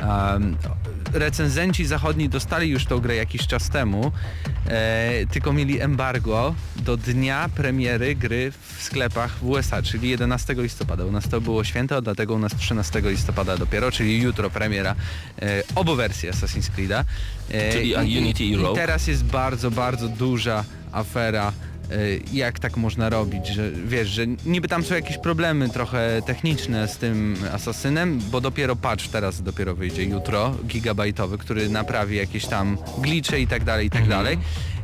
um, 0.02 0.56
recenzenci 1.12 1.86
zachodni 1.86 2.28
dostali 2.28 2.70
już 2.70 2.84
tą 2.84 3.00
grę 3.00 3.16
jakiś 3.16 3.46
czas 3.46 3.68
temu, 3.68 4.12
e, 4.66 5.26
tylko 5.26 5.52
mieli 5.52 5.80
embargo 5.80 6.54
do 6.76 6.96
dnia 6.96 7.48
premiery 7.54 8.14
gry 8.14 8.52
w 8.52 8.82
sklepach 8.82 9.38
w 9.38 9.44
USA, 9.44 9.82
czyli 9.82 10.10
11 10.10 10.54
listopada. 10.58 11.04
U 11.04 11.12
nas 11.12 11.28
to 11.28 11.40
było 11.40 11.64
święto, 11.64 12.02
dlatego 12.02 12.34
u 12.34 12.38
nas 12.38 12.56
13 12.56 13.02
listopada 13.04 13.56
dopiero, 13.56 13.92
czyli 13.92 14.22
jutro 14.22 14.50
premiera 14.50 14.94
e, 15.42 15.62
obu 15.74 15.96
wersji 15.96 16.30
Assassin's 16.30 16.70
Creed'a. 16.76 17.04
E, 17.50 17.72
Czyli 17.72 17.96
a 17.96 18.00
Unity 18.00 18.44
i 18.44 18.56
Rogue? 18.56 18.72
I 18.72 18.76
teraz 18.76 19.06
jest 19.06 19.24
bardzo, 19.24 19.70
bardzo 19.70 20.08
duża 20.08 20.64
afera 20.92 21.52
jak 22.32 22.58
tak 22.58 22.76
można 22.76 23.08
robić, 23.08 23.46
że 23.46 23.70
wiesz, 23.86 24.08
że 24.08 24.26
niby 24.46 24.68
tam 24.68 24.82
są 24.84 24.94
jakieś 24.94 25.18
problemy 25.18 25.68
trochę 25.68 26.22
techniczne 26.26 26.88
z 26.88 26.96
tym 26.96 27.36
asasynem, 27.52 28.20
bo 28.30 28.40
dopiero 28.40 28.76
patch 28.76 29.08
teraz 29.08 29.42
dopiero 29.42 29.74
wyjdzie 29.74 30.04
jutro, 30.04 30.56
gigabajtowy, 30.66 31.38
który 31.38 31.68
naprawi 31.68 32.16
jakieś 32.16 32.46
tam 32.46 32.78
glicze 32.98 33.40
i 33.40 33.46
tak 33.46 33.64
dalej, 33.64 33.86
i 33.86 33.90
tak 33.90 34.02
Mhm. 34.02 34.18
dalej. 34.18 34.38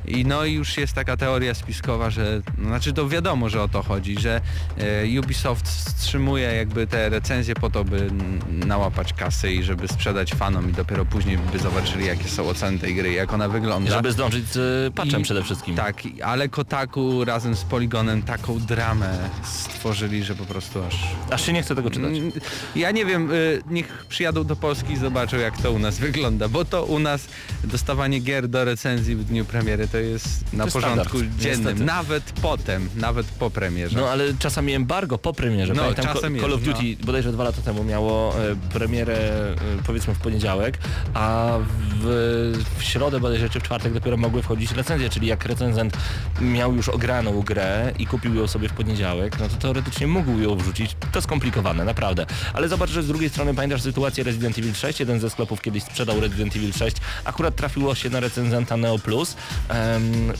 I 0.08 0.24
no 0.26 0.44
i 0.44 0.52
już 0.52 0.76
jest 0.76 0.92
taka 0.92 1.16
teoria 1.16 1.54
spiskowa, 1.54 2.10
że, 2.10 2.42
no, 2.58 2.68
znaczy 2.68 2.92
to 2.92 3.08
wiadomo, 3.08 3.48
że 3.48 3.62
o 3.62 3.68
to 3.68 3.82
chodzi, 3.82 4.16
że 4.20 4.40
e, 4.78 5.20
Ubisoft 5.20 5.68
wstrzymuje 5.68 6.42
jakby 6.56 6.86
te 6.86 7.08
recenzje 7.08 7.54
po 7.54 7.70
to, 7.70 7.84
by 7.84 8.10
nałapać 8.48 9.12
kasy 9.12 9.52
i 9.52 9.62
żeby 9.62 9.88
sprzedać 9.88 10.34
fanom 10.34 10.70
i 10.70 10.72
dopiero 10.72 11.04
później 11.04 11.38
by 11.52 11.58
zobaczyli 11.58 12.06
jakie 12.06 12.28
są 12.28 12.48
oceny 12.48 12.78
tej 12.78 12.94
gry, 12.94 13.12
jak 13.12 13.32
ona 13.32 13.48
wygląda. 13.48 13.90
Żeby 13.90 14.12
zdążyć 14.12 14.46
z 14.52 14.94
patchem 14.94 15.20
I- 15.20 15.24
przede 15.24 15.42
wszystkim. 15.42 15.76
Tak, 15.76 15.96
ale 16.24 16.48
Kotaku 16.48 17.24
razem 17.24 17.56
z 17.56 17.64
Poligonem 17.64 18.22
taką 18.22 18.58
dramę 18.58 19.18
stworzyli, 19.44 20.24
że 20.24 20.34
po 20.34 20.44
prostu 20.44 20.84
aż... 20.84 20.96
Aż 21.30 21.46
się 21.46 21.52
nie 21.52 21.62
chce 21.62 21.74
tego 21.76 21.90
czytać. 21.90 22.18
Mm, 22.18 22.32
Ja 22.76 22.90
nie 22.90 23.04
wiem, 23.06 23.30
y, 23.32 23.62
niech 23.70 24.04
przyjadą 24.08 24.44
do 24.44 24.56
Polski 24.56 24.92
i 24.92 24.96
zobaczą 24.96 25.36
jak 25.36 25.62
to 25.62 25.72
u 25.72 25.78
nas 25.78 25.98
wygląda, 25.98 26.48
bo 26.48 26.64
to 26.64 26.84
u 26.84 26.98
nas 26.98 27.28
dostawanie 27.64 28.20
gier 28.20 28.48
do 28.48 28.64
recenzji 28.64 29.16
w 29.16 29.24
dniu 29.24 29.44
premiery 29.44 29.88
to 29.88 29.95
to 29.96 30.00
jest 30.00 30.52
na 30.52 30.64
jest 30.64 30.74
porządku 30.74 31.18
standard, 31.18 31.40
dziennym. 31.40 31.60
niestety. 31.60 31.84
Nawet 31.84 32.22
potem, 32.42 32.88
nawet 32.96 33.26
po 33.26 33.50
premierze. 33.50 33.98
No 33.98 34.08
ale 34.08 34.24
czasami 34.38 34.72
embargo 34.72 35.18
po 35.18 35.32
premierze. 35.32 35.74
No, 35.74 35.82
Pamiętam, 35.82 36.06
czasem 36.14 36.40
Call 36.40 36.52
of 36.52 36.62
Duty 36.62 36.96
bodajże 37.04 37.32
dwa 37.32 37.44
lata 37.44 37.62
temu 37.62 37.84
miało 37.84 38.34
e, 38.34 38.56
premierę 38.72 39.14
e, 39.18 39.54
powiedzmy 39.86 40.14
w 40.14 40.18
poniedziałek, 40.18 40.78
a 41.14 41.58
w, 42.00 42.64
w 42.78 42.82
środę 42.82 43.20
bodajże 43.20 43.48
czy 43.48 43.60
w 43.60 43.62
czwartek 43.62 43.92
dopiero 43.92 44.16
mogły 44.16 44.42
wchodzić 44.42 44.72
recenzje, 44.72 45.10
czyli 45.10 45.26
jak 45.26 45.44
recenzent 45.44 45.96
miał 46.40 46.74
już 46.74 46.88
ograną 46.88 47.42
grę 47.42 47.92
i 47.98 48.06
kupił 48.06 48.34
ją 48.34 48.46
sobie 48.46 48.68
w 48.68 48.72
poniedziałek, 48.72 49.38
no 49.40 49.48
to 49.48 49.56
teoretycznie 49.56 50.06
mógł 50.06 50.38
ją 50.38 50.56
wrzucić. 50.56 50.96
To 51.12 51.22
skomplikowane, 51.22 51.84
naprawdę. 51.84 52.26
Ale 52.54 52.68
zobacz, 52.68 52.90
że 52.90 53.02
z 53.02 53.06
drugiej 53.06 53.30
strony 53.30 53.54
pamiętasz 53.54 53.82
sytuację 53.82 54.24
Resident 54.24 54.58
Evil 54.58 54.74
6, 54.74 55.00
jeden 55.00 55.20
ze 55.20 55.30
sklepów 55.30 55.62
kiedyś 55.62 55.82
sprzedał 55.82 56.20
Resident 56.20 56.56
Evil 56.56 56.72
6, 56.72 56.96
akurat 57.24 57.56
trafiło 57.56 57.94
się 57.94 58.10
na 58.10 58.20
recenzenta 58.20 58.76
Neo 58.76 58.98
Plus. 58.98 59.36
Em, 59.68 59.85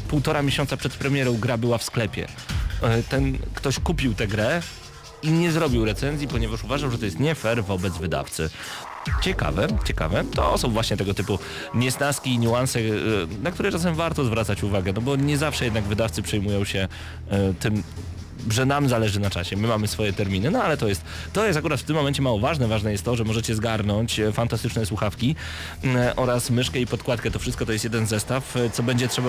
półtora 0.09 0.43
miesiąca 0.43 0.77
przed 0.77 0.93
premierą 0.95 1.37
gra 1.39 1.57
była 1.59 1.79
w 1.79 1.83
sklepie. 1.83 2.29
E, 2.83 3.03
Ten 3.03 3.39
ktoś 3.55 3.79
kupił 3.79 4.15
tę 4.15 4.27
grę 4.27 4.63
i 5.23 5.31
nie 5.31 5.53
zrobił 5.53 5.85
recenzji, 5.85 6.29
ponieważ 6.29 6.65
uważał, 6.65 6.91
że 6.91 6.99
to 6.99 7.05
jest 7.05 7.21
nie 7.21 7.35
fair 7.35 7.65
wobec 7.65 7.99
wydawcy. 7.99 8.51
Ciekawe, 9.23 9.67
ciekawe. 9.85 10.25
To 10.35 10.59
są 10.59 10.71
właśnie 10.71 10.97
tego 10.97 11.15
typu 11.15 11.39
niesnaski 11.75 12.31
i 12.31 12.39
niuanse, 12.39 12.81
e, 12.81 12.83
na 13.43 13.51
które 13.51 13.73
czasem 13.73 13.95
warto 13.95 14.25
zwracać 14.25 14.63
uwagę, 14.63 14.93
no 14.93 15.01
bo 15.01 15.17
nie 15.17 15.39
zawsze 15.39 15.65
jednak 15.65 15.85
wydawcy 15.85 16.23
przejmują 16.23 16.65
się 16.65 16.89
e, 17.31 17.55
tym 17.55 17.83
że 18.51 18.67
nam 18.67 18.89
zależy 18.89 19.21
na 19.21 19.31
czasie, 19.31 19.57
my 19.57 19.69
mamy 19.69 19.89
swoje 19.89 20.13
terminy, 20.13 20.51
no 20.51 20.63
ale 20.63 20.77
to 20.77 20.89
jest, 20.89 21.03
to 21.33 21.47
jest 21.47 21.59
akurat 21.59 21.81
w 21.81 21.83
tym 21.85 21.97
momencie 21.97 22.23
mało 22.23 22.39
ważne. 22.39 22.69
Ważne 22.69 22.93
jest 22.93 23.05
to, 23.05 23.17
że 23.17 23.25
możecie 23.25 23.55
zgarnąć 23.55 24.21
e, 24.21 24.33
fantastyczne 24.33 24.87
słuchawki 24.87 25.37
mm, 25.83 26.13
oraz 26.17 26.51
myszkę 26.51 26.81
i 26.81 26.87
podkładkę. 26.87 27.31
To 27.31 27.39
wszystko 27.39 27.67
to 27.67 27.73
jest 27.73 27.85
jeden 27.85 28.07
zestaw. 28.07 28.57
E, 28.57 28.71
Co 28.71 28.83
będzie 28.83 29.09
trzeba, 29.09 29.29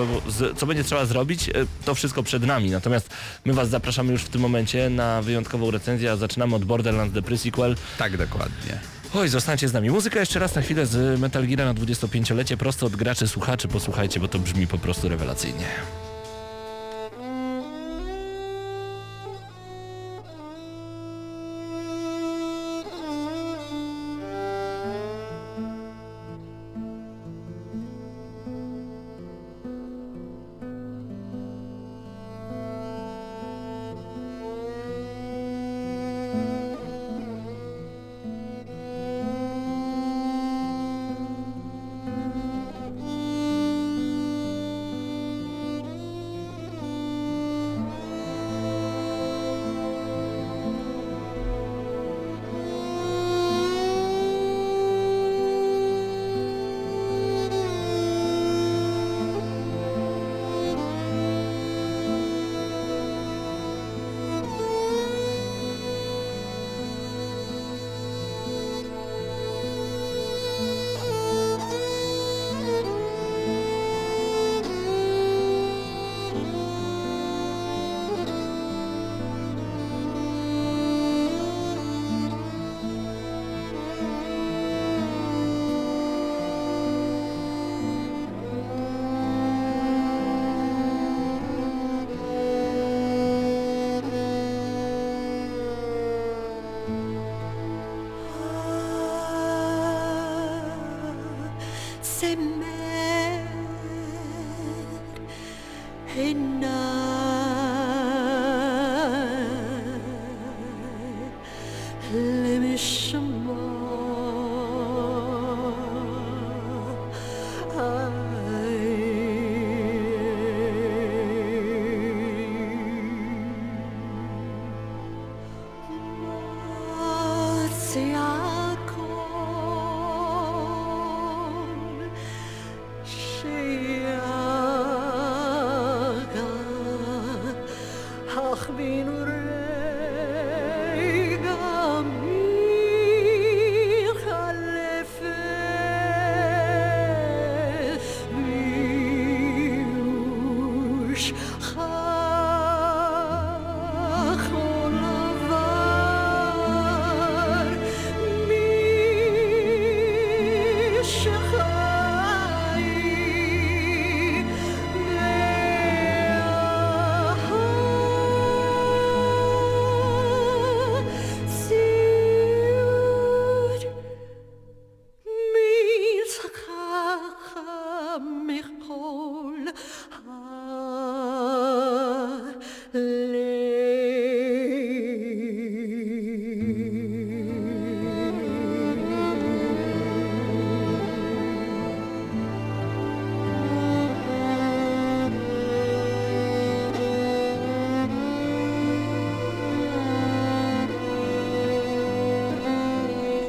co 0.56 0.66
będzie 0.66 0.84
trzeba 0.84 1.06
zrobić, 1.06 1.48
e, 1.48 1.52
to 1.84 1.94
wszystko 1.94 2.22
przed 2.22 2.46
nami. 2.46 2.70
Natomiast 2.70 3.10
my 3.44 3.52
Was 3.52 3.68
zapraszamy 3.68 4.12
już 4.12 4.22
w 4.22 4.28
tym 4.28 4.40
momencie 4.40 4.90
na 4.90 5.22
wyjątkową 5.22 5.70
recenzję, 5.70 6.12
a 6.12 6.16
zaczynamy 6.16 6.54
od 6.54 6.64
Borderlands 6.64 7.14
The 7.14 7.20
Pre-Sequel. 7.20 7.74
Tak, 7.98 8.16
dokładnie. 8.16 8.78
Oj, 9.14 9.28
zostańcie 9.28 9.68
z 9.68 9.72
nami. 9.72 9.90
Muzyka 9.90 10.20
jeszcze 10.20 10.38
raz 10.38 10.54
na 10.54 10.62
chwilę 10.62 10.86
z 10.86 11.20
Metal 11.20 11.46
Gear 11.46 11.58
na 11.58 11.74
25-lecie, 11.74 12.56
prosto 12.56 12.86
od 12.86 12.96
graczy, 12.96 13.28
słuchaczy. 13.28 13.68
Posłuchajcie, 13.68 14.20
bo 14.20 14.28
to 14.28 14.38
brzmi 14.38 14.66
po 14.66 14.78
prostu 14.78 15.08
rewelacyjnie. 15.08 15.66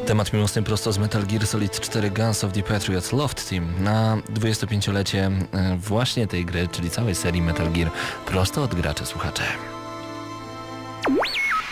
Temat 0.10 0.34
miłosny 0.34 0.64
prosto 0.64 0.92
z 0.92 0.98
Metal 0.98 1.26
Gear 1.26 1.48
Solid 1.48 1.80
4 1.80 2.12
Guns 2.12 2.44
of 2.44 2.54
the 2.54 2.64
Patriots 2.64 3.14
Loft 3.14 3.50
Team 3.50 3.84
na 3.84 4.18
25-lecie 4.34 5.32
e, 5.52 5.78
właśnie 5.78 6.28
tej 6.28 6.46
gry, 6.46 6.68
czyli 6.68 6.90
całej 6.90 7.16
serii 7.16 7.42
Metal 7.42 7.72
Gear 7.72 7.92
prosto 8.26 8.64
od 8.64 8.76
graczy 8.76 9.06
słuchacze. 9.06 9.44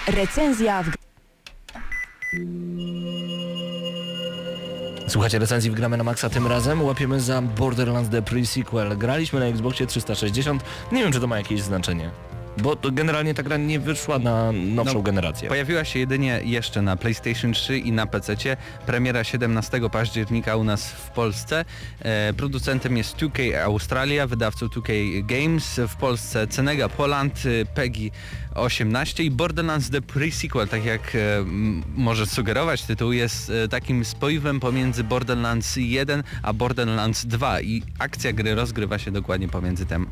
Recenzja 0.07 0.83
w 0.83 0.87
Słuchajcie 5.07 5.39
recenzji 5.39 5.71
w 5.71 5.73
Gramy 5.73 5.97
na 5.97 6.03
Maxa 6.03 6.29
tym 6.29 6.47
razem, 6.47 6.83
łapiemy 6.83 7.19
za 7.19 7.41
Borderlands 7.41 8.09
The 8.09 8.21
Pre-Sequel. 8.21 8.97
Graliśmy 8.97 9.39
na 9.39 9.45
Xboxie 9.45 9.87
360, 9.87 10.63
nie 10.91 11.03
wiem 11.03 11.11
czy 11.11 11.19
to 11.19 11.27
ma 11.27 11.37
jakieś 11.37 11.61
znaczenie. 11.61 12.11
Bo 12.61 12.75
to 12.75 12.91
generalnie 12.91 13.33
ta 13.33 13.43
gra 13.43 13.57
nie 13.57 13.79
wyszła 13.79 14.19
na 14.19 14.51
nowszą 14.51 14.93
No, 14.93 15.01
generację. 15.01 15.49
Pojawiła 15.49 15.83
się 15.83 15.99
jedynie 15.99 16.41
jeszcze 16.43 16.81
na 16.81 16.95
PlayStation 16.95 17.53
3 17.53 17.77
i 17.77 17.91
na 17.91 18.07
PC. 18.07 18.35
Premiera 18.85 19.23
17 19.23 19.89
października 19.91 20.55
u 20.55 20.63
nas 20.63 20.91
w 20.91 21.09
Polsce. 21.09 21.65
E, 21.99 22.33
producentem 22.33 22.97
jest 22.97 23.17
2K 23.17 23.55
Australia, 23.55 24.27
wydawcą 24.27 24.65
2K 24.65 24.91
Games. 25.25 25.79
W 25.87 25.95
Polsce 25.95 26.47
Cenega 26.47 26.89
Poland, 26.89 27.43
e, 27.45 27.65
PEGI 27.65 28.11
18 28.55 29.23
i 29.23 29.31
Borderlands 29.31 29.89
The 29.89 30.01
Pre-Sequel, 30.01 30.67
tak 30.67 30.85
jak 30.85 31.15
e, 31.15 31.45
może 31.95 32.25
sugerować 32.25 32.83
tytuł, 32.83 33.11
jest 33.11 33.49
e, 33.49 33.67
takim 33.67 34.05
spoiwem 34.05 34.59
pomiędzy 34.59 35.03
Borderlands 35.03 35.75
1 35.75 36.23
a 36.43 36.53
Borderlands 36.53 37.25
2 37.25 37.61
i 37.61 37.83
akcja 37.99 38.33
gry 38.33 38.55
rozgrywa 38.55 38.97
się 38.97 39.11
dokładnie 39.11 39.47
pomiędzy 39.47 39.85
tem, 39.85 40.07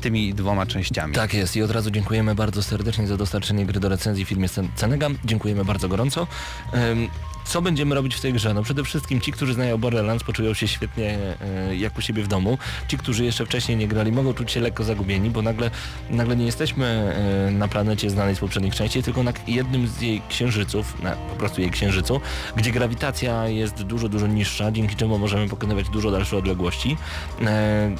tymi 0.00 0.34
dwoma 0.34 0.66
częściami. 0.66 1.14
Tak 1.14 1.34
jest 1.34 1.56
i 1.56 1.62
od 1.62 1.70
razu 1.70 1.90
dziękujemy 1.90 2.34
bardzo 2.34 2.62
serdecznie 2.62 3.06
za 3.06 3.16
dostarczenie 3.16 3.66
gry 3.66 3.80
do 3.80 3.88
recenzji 3.88 4.24
w 4.24 4.28
filmie 4.28 4.48
Cen- 4.48 4.68
Cenega. 4.74 5.08
Dziękujemy 5.24 5.64
bardzo 5.64 5.88
gorąco. 5.88 6.26
Ym, 6.74 7.08
Co 7.44 7.62
będziemy 7.62 7.94
robić 7.94 8.14
w 8.14 8.20
tej 8.20 8.32
grze? 8.32 8.54
No 8.54 8.62
przede 8.62 8.84
wszystkim 8.84 9.20
ci, 9.20 9.32
którzy 9.32 9.54
znają 9.54 9.78
Borderlands 9.78 10.24
poczują 10.24 10.54
się 10.54 10.68
świetnie 10.68 11.18
e, 11.68 11.76
jak 11.76 11.98
u 11.98 12.00
siebie 12.00 12.22
w 12.22 12.28
domu. 12.28 12.58
Ci, 12.88 12.98
którzy 12.98 13.24
jeszcze 13.24 13.46
wcześniej 13.46 13.76
nie 13.78 13.88
grali 13.88 14.12
mogą 14.12 14.34
czuć 14.34 14.52
się 14.52 14.60
lekko 14.60 14.84
zagubieni, 14.84 15.30
bo 15.30 15.42
nagle, 15.42 15.70
nagle 16.10 16.36
nie 16.36 16.46
jesteśmy 16.46 16.86
e, 16.86 17.50
na 17.50 17.68
planecie 17.68 18.10
znanej 18.10 18.36
z 18.36 18.38
poprzednich 18.38 18.74
części, 18.74 19.02
tylko 19.02 19.22
na 19.22 19.32
jednym 19.46 19.88
z 19.88 20.00
jej 20.00 20.22
księżyców, 20.28 21.02
na 21.02 21.10
po 21.12 21.36
prostu 21.36 21.60
jej 21.60 21.70
księżycu, 21.70 22.20
gdzie 22.56 22.70
grawitacja 22.72 23.48
jest 23.48 23.82
dużo, 23.82 24.08
dużo 24.08 24.26
niższa, 24.26 24.72
dzięki 24.72 24.96
czemu 24.96 25.18
możemy 25.18 25.48
pokonywać 25.48 25.88
dużo 25.88 26.10
dalsze 26.10 26.36
odległości. 26.36 26.96
E, 27.46 27.90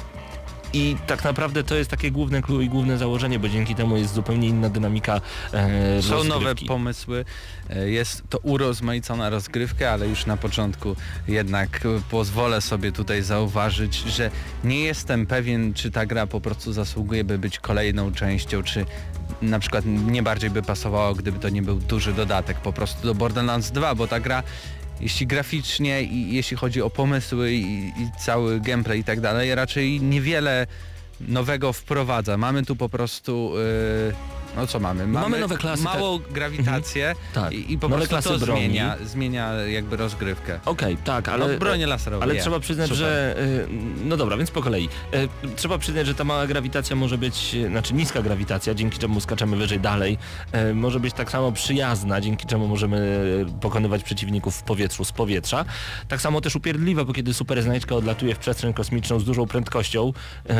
i 0.73 0.95
tak 1.07 1.23
naprawdę 1.23 1.63
to 1.63 1.75
jest 1.75 1.89
takie 1.89 2.11
główne 2.11 2.41
clue 2.41 2.61
i 2.61 2.69
główne 2.69 2.97
założenie, 2.97 3.39
bo 3.39 3.49
dzięki 3.49 3.75
temu 3.75 3.97
jest 3.97 4.13
zupełnie 4.13 4.47
inna 4.47 4.69
dynamika 4.69 5.21
e, 5.53 6.01
Są 6.01 6.23
nowe 6.23 6.55
pomysły, 6.55 7.25
e, 7.69 7.89
jest 7.89 8.23
to 8.29 8.37
urozmaicona 8.37 9.29
rozgrywka, 9.29 9.91
ale 9.91 10.07
już 10.07 10.25
na 10.25 10.37
początku 10.37 10.95
jednak 11.27 11.87
pozwolę 12.11 12.61
sobie 12.61 12.91
tutaj 12.91 13.23
zauważyć, 13.23 13.95
że 13.95 14.31
nie 14.63 14.79
jestem 14.79 15.25
pewien, 15.25 15.73
czy 15.73 15.91
ta 15.91 16.05
gra 16.05 16.27
po 16.27 16.41
prostu 16.41 16.73
zasługuje, 16.73 17.23
by 17.23 17.37
być 17.37 17.59
kolejną 17.59 18.13
częścią, 18.13 18.63
czy 18.63 18.85
na 19.41 19.59
przykład 19.59 19.85
nie 19.85 20.23
bardziej 20.23 20.49
by 20.49 20.61
pasowało, 20.61 21.15
gdyby 21.15 21.39
to 21.39 21.49
nie 21.49 21.61
był 21.61 21.75
duży 21.75 22.13
dodatek 22.13 22.57
po 22.57 22.73
prostu 22.73 23.07
do 23.07 23.15
Borderlands 23.15 23.71
2, 23.71 23.95
bo 23.95 24.07
ta 24.07 24.19
gra 24.19 24.43
jeśli 25.01 25.27
graficznie 25.27 26.03
i 26.03 26.35
jeśli 26.35 26.57
chodzi 26.57 26.81
o 26.81 26.89
pomysły 26.89 27.51
i, 27.53 27.87
i 27.87 28.11
cały 28.19 28.59
gameplay 28.59 28.99
i 28.99 29.03
tak 29.03 29.21
dalej, 29.21 29.55
raczej 29.55 30.01
niewiele 30.01 30.67
nowego 31.19 31.73
wprowadza. 31.73 32.37
Mamy 32.37 32.65
tu 32.65 32.75
po 32.75 32.89
prostu... 32.89 33.53
Yy, 34.07 34.40
no 34.55 34.67
co 34.67 34.79
mamy? 34.79 35.07
Mamy 35.07 35.39
nowe 35.39 35.57
klasy, 35.57 35.83
Małą 35.83 36.19
grawitację 36.31 37.15
Tak. 37.33 37.53
i, 37.53 37.73
i 37.73 37.77
po 37.77 37.89
Nowe 37.89 38.07
prostu 38.07 38.29
to 38.29 38.39
broni. 38.39 38.59
zmienia, 38.61 38.95
zmienia 39.05 39.53
jakby 39.53 39.97
rozgrywkę. 39.97 40.59
Okej, 40.65 40.97
tak, 40.97 41.29
ale... 41.29 41.47
no 41.53 41.59
bronie 41.59 41.87
laserowe. 41.87 42.23
Ale 42.23 42.35
je. 42.35 42.41
trzeba 42.41 42.59
przyznać, 42.59 42.87
Super. 42.89 42.97
że... 42.99 43.35
y, 43.39 43.67
No 44.05 44.17
dobra, 44.17 44.37
więc 44.37 44.51
po 44.51 44.61
kolei. 44.61 44.89
Y, 45.13 45.29
Trzeba 45.55 45.77
przyznać, 45.77 46.07
że 46.07 46.15
ta 46.15 46.23
mała 46.23 46.47
grawitacja 46.47 46.95
może 46.95 47.17
być, 47.17 47.55
y, 47.55 47.67
znaczy 47.67 47.93
niska 47.93 48.21
grawitacja, 48.21 48.73
dzięki 48.73 48.99
czemu 48.99 49.21
skaczemy 49.21 49.57
wyżej 49.57 49.79
dalej, 49.79 50.17
może 50.73 50.99
być 50.99 51.13
tak 51.13 51.31
samo 51.31 51.51
przyjazna, 51.51 52.21
dzięki 52.21 52.47
czemu 52.47 52.67
możemy 52.67 53.01
pokonywać 53.61 54.03
przeciwników 54.03 54.55
w 54.55 54.63
powietrzu, 54.63 55.05
z 55.05 55.11
powietrza. 55.11 55.65
Tak 56.07 56.21
samo 56.21 56.41
też 56.41 56.55
upierdliwa, 56.55 57.05
bo 57.05 57.13
kiedy 57.13 57.33
super 57.33 57.63
znajdźka 57.63 57.95
odlatuje 57.95 58.35
w 58.35 58.39
przestrzeń 58.39 58.73
kosmiczną 58.73 59.19
z 59.19 59.23
dużą 59.23 59.47
prędkością 59.47 60.13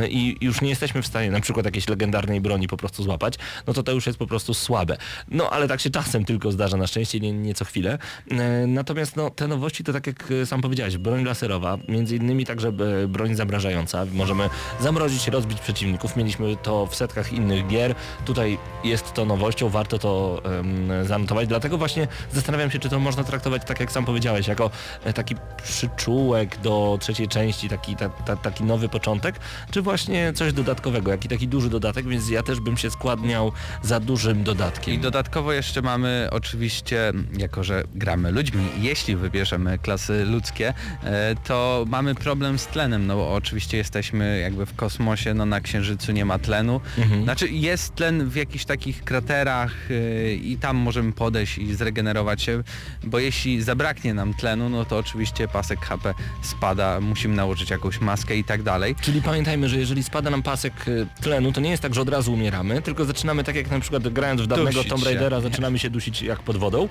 i 0.10 0.38
już 0.41 0.62
nie 0.62 0.69
jesteśmy 0.69 1.01
w 1.01 1.08
stanie 1.08 1.32
na 1.32 1.39
przykład 1.41 1.65
jakiejś 1.65 1.88
legendarnej 1.88 2.41
broni 2.41 2.67
po 2.67 2.77
prostu 2.77 3.04
złapać, 3.04 3.34
no 3.67 3.73
to 3.73 3.80
to 3.83 3.91
już 3.91 4.07
jest 4.07 4.19
po 4.19 4.27
prostu 4.27 4.53
słabe. 4.53 4.97
No 5.27 5.49
ale 5.49 5.67
tak 5.67 5.81
się 5.81 5.89
czasem 5.89 6.25
tylko 6.25 6.51
zdarza, 6.51 6.77
na 6.77 6.87
szczęście 6.87 7.19
nie, 7.19 7.31
nie 7.33 7.53
co 7.53 7.65
chwilę. 7.65 7.97
E, 8.31 8.67
Natomiast 8.67 9.15
no, 9.15 9.29
te 9.29 9.47
nowości 9.47 9.83
to 9.83 9.93
tak 9.93 10.07
jak 10.07 10.31
e, 10.31 10.45
sam 10.45 10.61
powiedziałeś, 10.61 10.97
broń 10.97 11.23
laserowa, 11.23 11.77
między 11.87 12.15
innymi 12.15 12.45
także 12.45 12.67
e, 13.03 13.07
broń 13.07 13.35
zamrażająca. 13.35 14.05
Możemy 14.13 14.49
zamrozić, 14.79 15.27
rozbić 15.27 15.59
przeciwników. 15.59 16.15
Mieliśmy 16.15 16.55
to 16.63 16.85
w 16.85 16.95
setkach 16.95 17.33
innych 17.33 17.67
gier. 17.67 17.95
Tutaj 18.25 18.57
jest 18.83 19.13
to 19.13 19.25
nowością, 19.25 19.69
warto 19.69 19.99
to 19.99 20.41
em, 20.45 20.89
zanotować. 21.05 21.47
Dlatego 21.47 21.77
właśnie 21.77 22.07
zastanawiam 22.31 22.71
się, 22.71 22.79
czy 22.79 22.89
to 22.89 22.99
można 22.99 23.23
traktować 23.23 23.61
tak 23.65 23.79
jak 23.79 23.91
sam 23.91 24.05
powiedziałeś, 24.05 24.47
jako 24.47 24.69
taki 25.15 25.35
przyczółek 25.63 26.61
do 26.61 26.97
trzeciej 27.01 27.27
części, 27.27 27.69
taki, 27.69 27.95
ta, 27.95 28.09
ta, 28.09 28.35
taki 28.35 28.63
nowy 28.63 28.89
początek, 28.89 29.39
czy 29.71 29.81
właśnie 29.81 30.33
coś 30.33 30.53
dodatkowego, 30.53 31.11
jaki 31.11 31.29
taki 31.29 31.47
duży 31.47 31.69
dodatek, 31.69 32.07
więc 32.07 32.29
ja 32.29 32.43
też 32.43 32.59
bym 32.59 32.77
się 32.77 32.91
składniał 32.91 33.51
za 33.81 33.99
dużym 33.99 34.43
dodatkiem. 34.43 34.93
I 34.93 34.97
dodatkowo 34.97 35.53
jeszcze 35.53 35.81
mamy 35.81 36.27
oczywiście, 36.31 37.13
jako 37.38 37.63
że 37.63 37.84
gramy 37.95 38.31
ludźmi, 38.31 38.65
jeśli 38.79 39.15
wybierzemy 39.15 39.77
klasy 39.77 40.25
ludzkie, 40.25 40.73
e, 41.03 41.36
to 41.43 41.86
mamy 41.88 42.15
problem 42.15 42.60
z 42.60 42.67
tlenem, 42.67 43.07
no 43.07 43.15
bo 43.15 43.34
oczywiście 43.34 43.77
jesteśmy 43.77 44.39
jakby 44.39 44.65
w 44.65 44.75
kosmosie, 44.75 45.34
no 45.34 45.45
na 45.45 45.62
Księżycu 45.62 46.12
nie 46.12 46.25
ma 46.25 46.39
tlenu. 46.39 46.81
Mhm. 46.97 47.23
Znaczy 47.23 47.47
jest 47.49 47.95
tlen 47.95 48.29
w 48.29 48.36
jakichś 48.36 48.65
takich 48.65 49.03
kraterach 49.03 49.91
e, 49.91 50.34
i 50.34 50.57
tam 50.57 50.77
możemy 50.77 51.12
podejść 51.12 51.57
i 51.57 51.75
zregenerować 51.75 52.41
się, 52.41 52.63
bo 53.03 53.19
jeśli 53.19 53.62
zabraknie 53.62 54.13
nam 54.13 54.34
tlenu, 54.34 54.69
no 54.69 54.86
to 54.86 54.97
oczywiście 54.97 55.47
pasek 55.47 55.79
HP 55.79 56.13
spada, 56.41 56.99
musimy 56.99 57.36
nałożyć 57.36 57.69
jakąś 57.69 58.01
maskę 58.01 58.36
i 58.36 58.43
tak 58.43 58.63
dalej. 58.63 58.95
Czyli 59.01 59.21
pamiętajmy, 59.21 59.69
że 59.69 59.77
jeżeli 59.77 60.03
spada 60.03 60.29
nam 60.29 60.43
pasek 60.43 60.88
y, 60.88 61.07
tlenu, 61.21 61.51
to 61.51 61.62
nie 61.62 61.69
jest 61.69 61.84
tak, 61.84 61.93
że 61.93 62.01
od 62.01 62.10
razu 62.10 62.34
umieramy, 62.34 62.81
tylko 62.81 63.05
zaczynamy 63.05 63.43
tak 63.43 63.55
jak 63.55 63.61
na 63.69 63.80
przykład 63.80 64.08
grając 64.08 64.41
w 64.41 64.47
dawnego 64.47 64.71
Dusić 64.71 64.89
Tomb 64.89 65.04
się. 65.04 65.10
Raidera, 65.10 65.41
zaczynamy 65.41 65.80
się 65.80 65.89
dusić 65.89 66.21
jak 66.21 66.39
pod 66.39 66.58
wodą, 66.58 66.89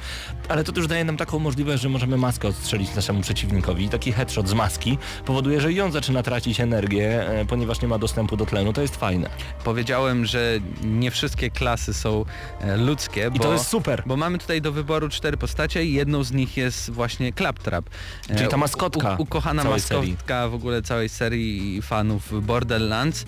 ale 0.48 0.64
to 0.64 0.72
też 0.72 0.86
daje 0.86 1.04
nam 1.04 1.16
taką 1.16 1.38
możliwość, 1.38 1.82
że 1.82 1.88
możemy 1.88 2.16
maskę 2.16 2.48
odstrzelić 2.48 2.94
naszemu 2.94 3.20
przeciwnikowi. 3.20 3.84
I 3.84 3.88
taki 3.88 4.12
headshot 4.12 4.48
z 4.48 4.52
maski 4.52 4.98
powoduje, 5.24 5.60
że 5.60 5.72
i 5.72 5.80
on 5.80 5.92
zaczyna 5.92 6.22
tracić 6.22 6.60
energię, 6.60 7.28
e, 7.28 7.44
ponieważ 7.44 7.82
nie 7.82 7.88
ma 7.88 7.98
dostępu 7.98 8.36
do 8.36 8.46
tlenu. 8.46 8.72
To 8.72 8.82
jest 8.82 8.96
fajne. 8.96 9.30
Powiedziałem, 9.64 10.26
że 10.26 10.58
nie 10.82 11.10
wszystkie 11.10 11.50
klasy 11.50 11.94
są 11.94 12.24
e, 12.60 12.76
ludzkie, 12.76 13.30
I 13.34 13.38
bo... 13.38 13.44
to 13.44 13.52
jest 13.52 13.66
super. 13.66 14.02
Bo 14.06 14.16
mamy 14.16 14.38
tutaj 14.38 14.60
do 14.62 14.72
wyboru 14.72 15.08
cztery 15.08 15.36
postacie 15.36 15.84
i 15.84 15.92
jedną 15.92 16.24
z 16.24 16.32
nich 16.32 16.56
jest 16.56 16.90
właśnie 16.90 17.32
Claptrap. 17.32 17.90
E, 18.28 18.36
Czyli 18.36 18.48
ta 18.48 18.56
maskotka 18.56 19.16
U, 19.18 19.22
ukochana 19.22 19.62
całej 19.62 19.76
maskotka 19.76 20.48
w 20.48 20.54
ogóle 20.54 20.82
całej 20.82 21.08
serii 21.08 21.76
i 21.76 21.82
fanów 21.82 22.46
Borderlands. 22.46 23.24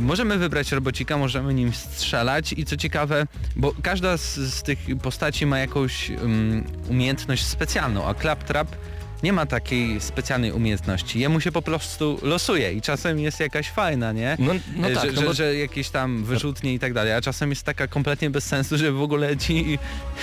Możemy 0.00 0.38
wybrać 0.38 0.72
robocika, 0.72 1.16
możemy 1.16 1.54
nim 1.54 1.72
strzelać 1.72 2.52
i 2.52 2.64
co 2.68 2.76
ciekawe, 2.76 3.26
bo 3.56 3.74
każda 3.82 4.16
z, 4.16 4.34
z 4.36 4.62
tych 4.62 4.78
postaci 5.02 5.46
ma 5.46 5.58
jakąś 5.58 6.10
um, 6.10 6.64
umiejętność 6.88 7.46
specjalną, 7.46 8.06
a 8.06 8.14
Claptrap 8.14 8.76
nie 9.22 9.32
ma 9.32 9.46
takiej 9.46 10.00
specjalnej 10.00 10.52
umiejętności. 10.52 11.20
Jemu 11.20 11.40
się 11.40 11.52
po 11.52 11.62
prostu 11.62 12.18
losuje 12.22 12.72
i 12.72 12.80
czasem 12.82 13.18
jest 13.20 13.40
jakaś 13.40 13.70
fajna, 13.70 14.12
nie? 14.12 14.36
No, 14.38 14.52
no 14.76 14.88
E, 14.88 14.94
tak, 14.94 15.04
że, 15.06 15.12
no 15.12 15.20
że, 15.20 15.26
bo- 15.26 15.32
że 15.34 15.54
jakieś 15.56 15.88
tam 15.90 16.24
wyrzutnie 16.24 16.74
i 16.74 16.78
tak 16.78 16.92
dalej, 16.92 17.12
a 17.12 17.20
czasem 17.20 17.50
jest 17.50 17.62
taka 17.62 17.86
kompletnie 17.86 18.30
bez 18.30 18.44
sensu, 18.44 18.78
że 18.78 18.92
w 18.92 19.02
ogóle 19.02 19.36
ci 19.36 19.78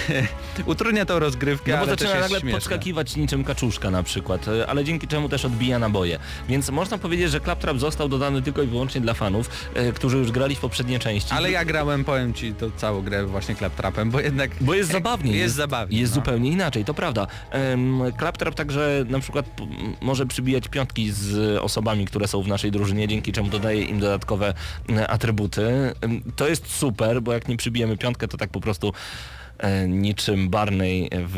utrudnia 0.65 1.05
tą 1.05 1.19
rozgrywkę, 1.19 1.71
No 1.71 1.77
bo 1.77 1.84
ale 1.84 1.91
też 1.91 1.99
zaczyna 1.99 2.15
jest 2.19 2.21
nagle 2.31 2.39
śmieszne. 2.39 2.58
podskakiwać 2.58 3.15
niczym 3.15 3.43
kaczuszka 3.43 3.91
na 3.91 4.03
przykład, 4.03 4.47
e, 4.47 4.67
ale 4.67 4.84
dzięki 4.84 5.08
czemu 5.08 5.29
też 5.29 5.45
odbija 5.45 5.79
naboje. 5.79 6.19
Więc 6.49 6.69
można 6.69 6.97
powiedzieć, 6.97 7.31
że 7.31 7.41
Claptrap 7.41 7.79
został 7.79 8.10
dodany 8.10 8.41
tylko 8.41 8.62
i 8.63 8.67
wyłącznie 8.67 9.01
dla 9.01 9.13
fanów, 9.13 9.49
e, 9.73 9.91
którzy 9.91 10.17
już 10.17 10.31
grali 10.31 10.55
w 10.55 10.60
poprzednie 10.60 10.99
części. 10.99 11.34
Ale 11.34 11.51
ja 11.51 11.65
grałem, 11.65 12.03
powiem 12.03 12.34
ci, 12.34 12.53
to 12.53 12.71
całą 12.77 13.01
grę 13.01 13.25
właśnie 13.25 13.55
Claptrapem, 13.55 14.12
bo 14.12 14.19
jednak... 14.19 14.51
Bo 14.62 14.73
jest 14.73 14.91
zabawniej. 14.91 15.38
Jest 15.39 15.55
zabawniej, 15.55 16.01
Jest 16.01 16.13
no. 16.15 16.21
zupełnie 16.21 16.49
inaczej, 16.51 16.86
to 16.86 16.93
prawda. 16.93 17.27
Um, 17.53 18.01
Claptrap 18.19 18.55
także 18.55 18.85
na 19.10 19.19
przykład 19.19 19.45
może 20.02 20.26
przybijać 20.26 20.67
piątki 20.67 21.12
z 21.12 21.58
osobami, 21.58 22.06
które 22.06 22.28
są 22.28 22.41
w 22.41 22.48
naszej 22.48 22.71
drużynie, 22.71 23.08
dzięki 23.08 23.32
czemu 23.32 23.50
dodaje 23.50 23.82
im 23.82 24.00
dodatkowe 24.00 24.54
m, 24.89 25.06
atrybuty. 25.08 25.93
To 26.36 26.48
jest 26.48 26.67
super, 26.67 27.21
bo 27.21 27.34
jak 27.34 27.48
nie 27.48 27.58
przybijemy 27.58 27.98
piątkę, 27.98 28.28
to 28.28 28.38
tak 28.38 28.50
po 28.50 28.62
prostu 28.62 28.88
e, 28.88 28.93
niczym 29.88 30.50
Barney 30.50 31.10
w... 31.12 31.38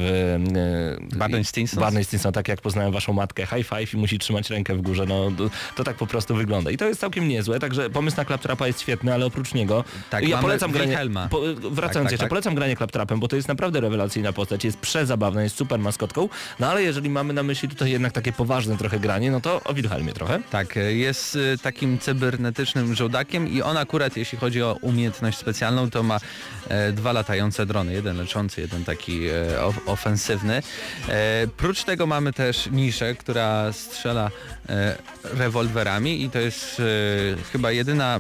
e, 1.14 1.18
Barney 1.18 1.46
Stinson? 1.46 1.80
Barney 1.80 2.04
Stinson, 2.04 2.34
tak 2.34 2.48
jak 2.48 2.62
poznałem 2.62 2.92
waszą 2.92 3.14
matkę, 3.14 3.46
high 3.46 3.68
five 3.68 3.94
i 3.94 3.98
musi 3.98 4.20
trzymać 4.20 4.50
rękę 4.50 4.76
w 4.76 4.82
górze, 4.82 5.06
no 5.06 5.32
to, 5.76 5.84
tak 5.84 5.96
po 5.96 6.08
prostu 6.08 6.36
wygląda. 6.36 6.72
I 6.72 6.78
to 6.78 6.86
jest 6.86 7.00
całkiem 7.00 7.28
niezłe, 7.28 7.60
także 7.60 7.90
pomysł 7.90 8.18
na 8.18 8.26
Claptrapa 8.26 8.68
jest 8.68 8.82
świetny, 8.82 9.14
ale 9.14 9.26
oprócz 9.26 9.54
niego 9.54 9.84
Tak, 10.10 10.28
ja 10.28 10.38
polecam 10.38 10.72
granie, 10.72 10.98
po, 11.30 11.40
wracając 11.72 11.82
Tak, 11.82 11.94
tak, 11.94 12.12
jeszcze, 12.12 12.18
tak. 12.18 12.30
polecam 12.30 12.56
granie 12.56 12.78
Claptrapem, 12.78 13.20
bo 13.20 13.28
to 13.28 13.36
jest 13.36 13.48
naprawdę 13.48 13.82
rewelacyjna 13.82 14.34
postać, 14.34 14.66
jest 14.66 14.78
przezabawna, 14.78 15.44
jest 15.44 15.56
super 15.56 15.80
maskotką, 15.80 16.30
no 16.60 16.68
ale 16.68 16.84
jeżeli 16.84 17.10
mamy 17.10 17.34
na 17.34 17.44
myśli 17.44 17.70
tutaj 17.70 17.92
jednak 17.92 18.14
takie 18.14 18.32
poważne 18.32 18.78
trochę 18.78 19.00
granie, 19.00 19.32
no 19.32 19.42
to 19.42 19.62
o 19.64 19.74
Wilhelmie 19.74 20.14
trochę. 20.14 20.40
Tak, 20.50 20.78
e, 20.78 20.94
jest 20.94 21.36
e, 21.54 21.58
takim 21.58 22.00
cybernetycznym 22.00 22.96
żołdakiem 22.96 23.48
i 23.48 23.62
on 23.62 23.78
akurat, 23.78 24.18
jeśli 24.18 24.38
chodzi 24.38 24.64
o 24.64 24.78
umiejętność 24.82 25.38
specjalną, 25.38 25.90
to 25.90 26.04
ma 26.04 26.20
e, 26.70 26.92
dwa 26.92 27.12
latające 27.12 27.66
drony, 27.66 27.94
jeden 27.94 28.07
leczący, 28.13 28.62
jeden 28.62 28.84
taki 28.84 29.28
e, 29.28 29.63
of, 29.63 29.80
ofensywny. 29.86 30.62
E, 31.10 31.48
prócz 31.58 31.84
tego 31.84 32.08
mamy 32.08 32.34
też 32.34 32.70
niszę, 32.72 33.15
która 33.15 33.74
strzela 33.74 34.32
e, 34.70 34.96
rewolwerami 35.24 36.24
i 36.24 36.30
to 36.30 36.39
jest 36.39 36.80
e, 36.80 36.84
chyba 37.52 37.72
jedyna 37.72 38.20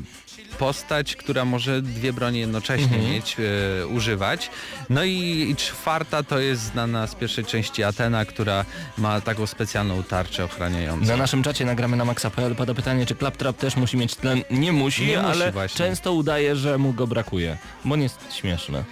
postać, 0.59 1.15
która 1.15 1.45
może 1.45 1.81
dwie 1.81 2.13
bronie 2.13 2.39
jednocześnie 2.39 2.97
mieć, 2.97 3.37
e, 3.39 3.87
używać. 3.87 4.49
No 4.89 5.03
i, 5.03 5.47
i 5.49 5.55
czwarta 5.55 6.23
to 6.23 6.39
jest 6.39 6.61
znana 6.61 7.07
z 7.07 7.15
pierwszej 7.15 7.45
części 7.45 7.83
Atena, 7.83 8.25
która 8.25 8.65
ma 8.97 9.21
taką 9.21 9.47
specjalną 9.47 10.03
tarczę 10.03 10.43
ochraniającą. 10.45 11.05
Na 11.05 11.17
naszym 11.17 11.43
czacie 11.43 11.65
nagramy 11.65 11.97
na 11.97 12.05
maxa.pl 12.05 12.55
pada 12.55 12.73
pytanie, 12.73 13.05
czy 13.05 13.15
Claptrap 13.15 13.57
też 13.57 13.75
musi 13.75 13.97
mieć 13.97 14.15
tlen. 14.15 14.41
Nie 14.51 14.71
musi, 14.71 15.05
Nie 15.05 15.17
musi 15.17 15.29
ale 15.29 15.51
właśnie. 15.51 15.77
często 15.77 16.13
udaje, 16.13 16.55
że 16.55 16.77
mu 16.77 16.93
go 16.93 17.07
brakuje, 17.07 17.57
bo 17.85 17.95
nie 17.95 18.03
jest 18.03 18.19
śmieszne. 18.33 18.83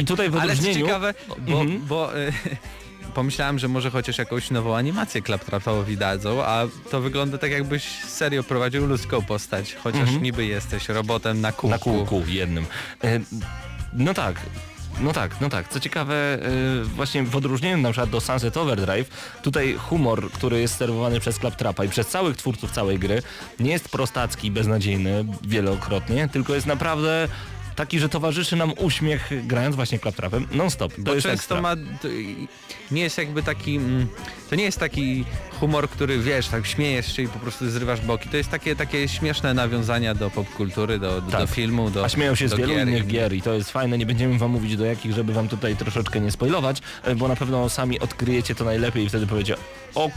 I 0.00 0.04
tutaj 0.04 0.30
w 0.30 0.32
Tak. 0.32 0.42
Ale 0.42 0.52
odróżnieniu... 0.52 0.86
ciekawe, 0.86 1.14
bo, 1.38 1.60
Mhm. 1.60 1.86
bo 1.86 2.16
e, 2.18 2.32
pomyślałem, 3.14 3.58
że 3.58 3.68
może 3.68 3.90
chociaż 3.90 4.18
jakąś 4.18 4.50
nową 4.50 4.76
animację 4.76 5.22
Claptrapowi 5.22 5.96
dadzą, 5.96 6.44
a 6.44 6.62
to 6.90 7.00
wygląda 7.00 7.38
tak 7.38 7.50
jakbyś 7.50 7.82
serio 8.04 8.42
prowadził 8.42 8.86
ludzką 8.86 9.22
postać, 9.22 9.74
chociaż 9.74 10.00
Mhm. 10.00 10.22
niby 10.22 10.46
jesteś 10.46 10.88
robotem 10.88 11.40
na 11.40 11.52
kółku. 11.52 11.68
Na 11.68 11.78
kółku 11.78 12.22
jednym. 12.28 12.66
E, 13.04 13.20
No 13.92 14.14
tak. 14.14 14.36
No 15.00 15.12
tak, 15.12 15.40
no 15.40 15.48
tak. 15.48 15.68
Co 15.68 15.80
ciekawe, 15.80 16.14
e, 16.14 16.38
właśnie 16.84 17.22
w 17.22 17.36
odróżnieniu 17.36 17.76
na 17.78 17.90
przykład 17.90 18.10
do 18.10 18.20
Sunset 18.20 18.56
Overdrive, 18.56 19.08
tutaj 19.42 19.74
humor, 19.74 20.30
który 20.30 20.60
jest 20.60 20.74
sterowany 20.74 21.20
przez 21.20 21.36
Claptrapa 21.38 21.84
i 21.84 21.88
przez 21.88 22.06
całych 22.08 22.36
twórców 22.36 22.70
całej 22.70 22.98
gry, 22.98 23.22
nie 23.60 23.70
jest 23.70 23.88
prostacki, 23.88 24.50
beznadziejny 24.50 25.24
wielokrotnie, 25.42 26.28
tylko 26.28 26.54
jest 26.54 26.66
naprawdę 26.66 27.28
taki, 27.76 27.98
że 27.98 28.08
towarzyszy 28.08 28.56
nam 28.56 28.72
uśmiech 28.78 29.46
grając 29.46 29.76
właśnie 29.76 29.98
Claptrapem 29.98 30.46
non-stop. 30.52 30.94
To 30.94 31.02
Bo 31.02 31.14
jest 31.14 31.26
często 31.26 31.32
ekstra. 31.58 31.60
ma... 31.60 31.76
to 32.02 32.08
Nie 32.90 33.02
jest 33.02 33.18
jakby 33.18 33.42
taki... 33.42 33.76
mm, 33.76 34.06
To 34.50 34.56
nie 34.56 34.64
jest 34.64 34.78
taki 34.80 35.24
humor, 35.60 35.88
który 35.90 36.18
wiesz, 36.18 36.48
tak 36.48 36.66
śmiejesz 36.66 37.16
się 37.16 37.22
i 37.22 37.28
po 37.28 37.38
prostu 37.38 37.70
zrywasz 37.70 38.00
boki. 38.00 38.28
To 38.28 38.36
jest 38.36 38.50
takie, 38.50 38.76
takie 38.76 39.08
śmieszne 39.08 39.54
nawiązania 39.54 40.14
do 40.14 40.30
popkultury, 40.30 40.98
do, 40.98 41.20
do, 41.20 41.30
Tak. 41.30 41.40
do 41.40 41.46
filmu, 41.46 41.90
do 41.90 42.04
A 42.04 42.08
śmieją 42.08 42.34
się 42.34 42.48
z 42.48 42.54
wielu 42.54 42.74
gier. 42.74 42.88
innych 42.88 43.06
gier 43.06 43.32
i 43.32 43.42
to 43.42 43.52
jest 43.54 43.70
fajne. 43.70 43.98
Nie 43.98 44.06
będziemy 44.06 44.38
wam 44.38 44.50
mówić 44.50 44.76
do 44.76 44.84
jakich, 44.84 45.12
żeby 45.12 45.32
wam 45.32 45.48
tutaj 45.48 45.76
troszeczkę 45.76 46.20
nie 46.20 46.30
spoilować, 46.30 46.82
e, 47.04 47.14
bo 47.14 47.28
na 47.28 47.36
pewno 47.36 47.68
sami 47.68 48.00
odkryjecie 48.00 48.54
to 48.54 48.64
najlepiej 48.64 49.04
i 49.04 49.08
wtedy 49.08 49.26
powiecie 49.26 49.56
o 49.94 50.10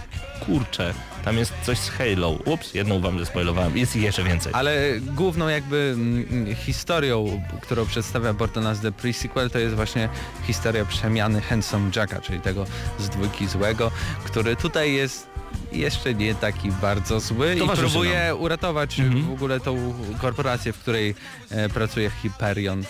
kurczę, 0.46 0.94
tam 1.26 1.38
jest 1.38 1.54
coś 1.64 1.78
z 1.80 1.90
Halo. 1.90 2.30
Ups, 2.30 2.74
jedną 2.74 3.00
wam 3.02 3.20
zespoilowałem. 3.20 3.78
Jest 3.78 3.96
ich 3.96 4.02
jeszcze 4.04 4.24
więcej. 4.24 4.54
Ale 4.56 4.76
główną 5.00 5.48
jakby 5.48 5.92
mm, 5.96 6.56
historią, 6.56 7.42
którą 7.62 7.86
przedstawia 7.86 8.34
Borderlands 8.34 8.82
The 8.82 8.92
Pre-Sequel, 8.92 9.50
to 9.50 9.60
jest 9.60 9.76
właśnie 9.76 10.10
historia 10.48 10.86
przemiany 10.86 11.42
Handsome 11.42 11.92
Jacka, 11.96 12.22
czyli 12.22 12.42
tego 12.42 12.66
z 13.00 13.10
dwójki 13.10 13.48
złego, 13.48 13.92
który 14.26 14.56
tutaj 14.56 14.94
jest 14.94 15.29
jeszcze 15.72 16.14
nie 16.14 16.36
taki 16.36 16.72
bardzo 16.72 17.20
zły 17.20 17.56
i 17.56 17.60
Towarzyszy 17.60 17.90
próbuje 17.90 18.36
uratować 18.36 19.00
Mhm. 19.00 19.24
w 19.26 19.32
ogóle 19.34 19.60
tą 19.60 19.94
korporację, 20.22 20.74
w 20.74 20.80
której 20.80 21.16
e, 21.50 21.70
pracuje 21.70 22.10
Hyperion. 22.10 22.84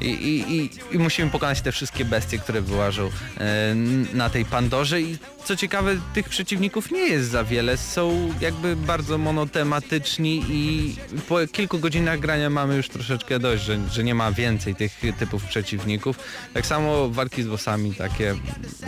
I, 0.00 0.06
i, 0.08 0.56
i, 0.56 0.70
I 0.92 0.98
musimy 0.98 1.30
pokonać 1.30 1.60
te 1.60 1.72
wszystkie 1.72 2.04
bestie, 2.04 2.38
które 2.38 2.60
wyłażą 2.62 3.10
e, 3.38 3.74
na 4.14 4.30
tej 4.30 4.44
Pandorze 4.44 5.00
i 5.00 5.18
co 5.44 5.56
ciekawe, 5.56 5.96
tych 6.14 6.28
przeciwników 6.28 6.90
nie 6.90 7.00
jest 7.08 7.30
za 7.30 7.44
wiele, 7.44 7.76
są 7.76 8.34
jakby 8.40 8.76
bardzo 8.76 9.18
monotematyczni 9.18 10.44
i 10.48 10.96
po 11.28 11.36
kilku 11.52 11.78
godzinach 11.78 12.20
grania 12.20 12.50
mamy 12.50 12.76
już 12.76 12.88
troszeczkę 12.88 13.38
dość, 13.38 13.62
że, 13.64 13.78
że 13.92 14.04
nie 14.04 14.14
ma 14.14 14.32
więcej 14.32 14.74
tych 14.74 15.00
typów 15.18 15.44
przeciwników. 15.44 16.16
Tak 16.54 16.66
samo 16.66 17.08
walki 17.08 17.42
z 17.42 17.46
bossami 17.46 17.94
takie 17.94 18.34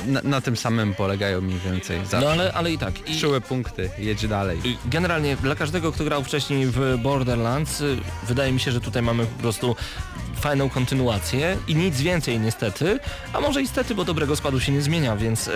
na, 0.07 0.21
na 0.23 0.41
tym 0.41 0.57
samym 0.57 0.95
polegają 0.95 1.41
mniej 1.41 1.59
więcej. 1.59 1.99
No 2.01 2.07
Zawsze. 2.07 2.31
ale, 2.33 2.53
ale 2.53 2.73
i 2.73 2.79
tak. 2.79 3.09
I 3.09 3.21
Czułe 3.21 3.41
punkty, 3.41 3.91
jedź 3.99 4.29
dalej. 4.29 4.59
generalnie 4.87 5.37
dla 5.37 5.55
każdego, 5.55 5.93
kto 5.93 6.05
grał 6.05 6.25
wcześniej 6.25 6.67
w 6.67 6.99
Borderlands, 7.03 7.83
wydaje 8.29 8.53
mi 8.53 8.61
się, 8.61 8.73
że 8.73 8.81
tutaj 8.81 9.03
mamy 9.03 9.27
po 9.27 9.43
prostu 9.43 9.77
fajną 10.43 10.71
kontynuację 10.71 11.57
i 11.69 11.75
nic 11.75 12.01
więcej 12.01 12.41
niestety, 12.41 12.99
a 13.33 13.41
może 13.41 13.63
i 13.63 13.67
stety, 13.69 13.95
bo 13.95 14.05
dobrego 14.05 14.37
składu 14.37 14.61
się 14.61 14.73
nie 14.73 14.83
zmienia, 14.83 15.17
więc 15.17 15.49
y, 15.49 15.53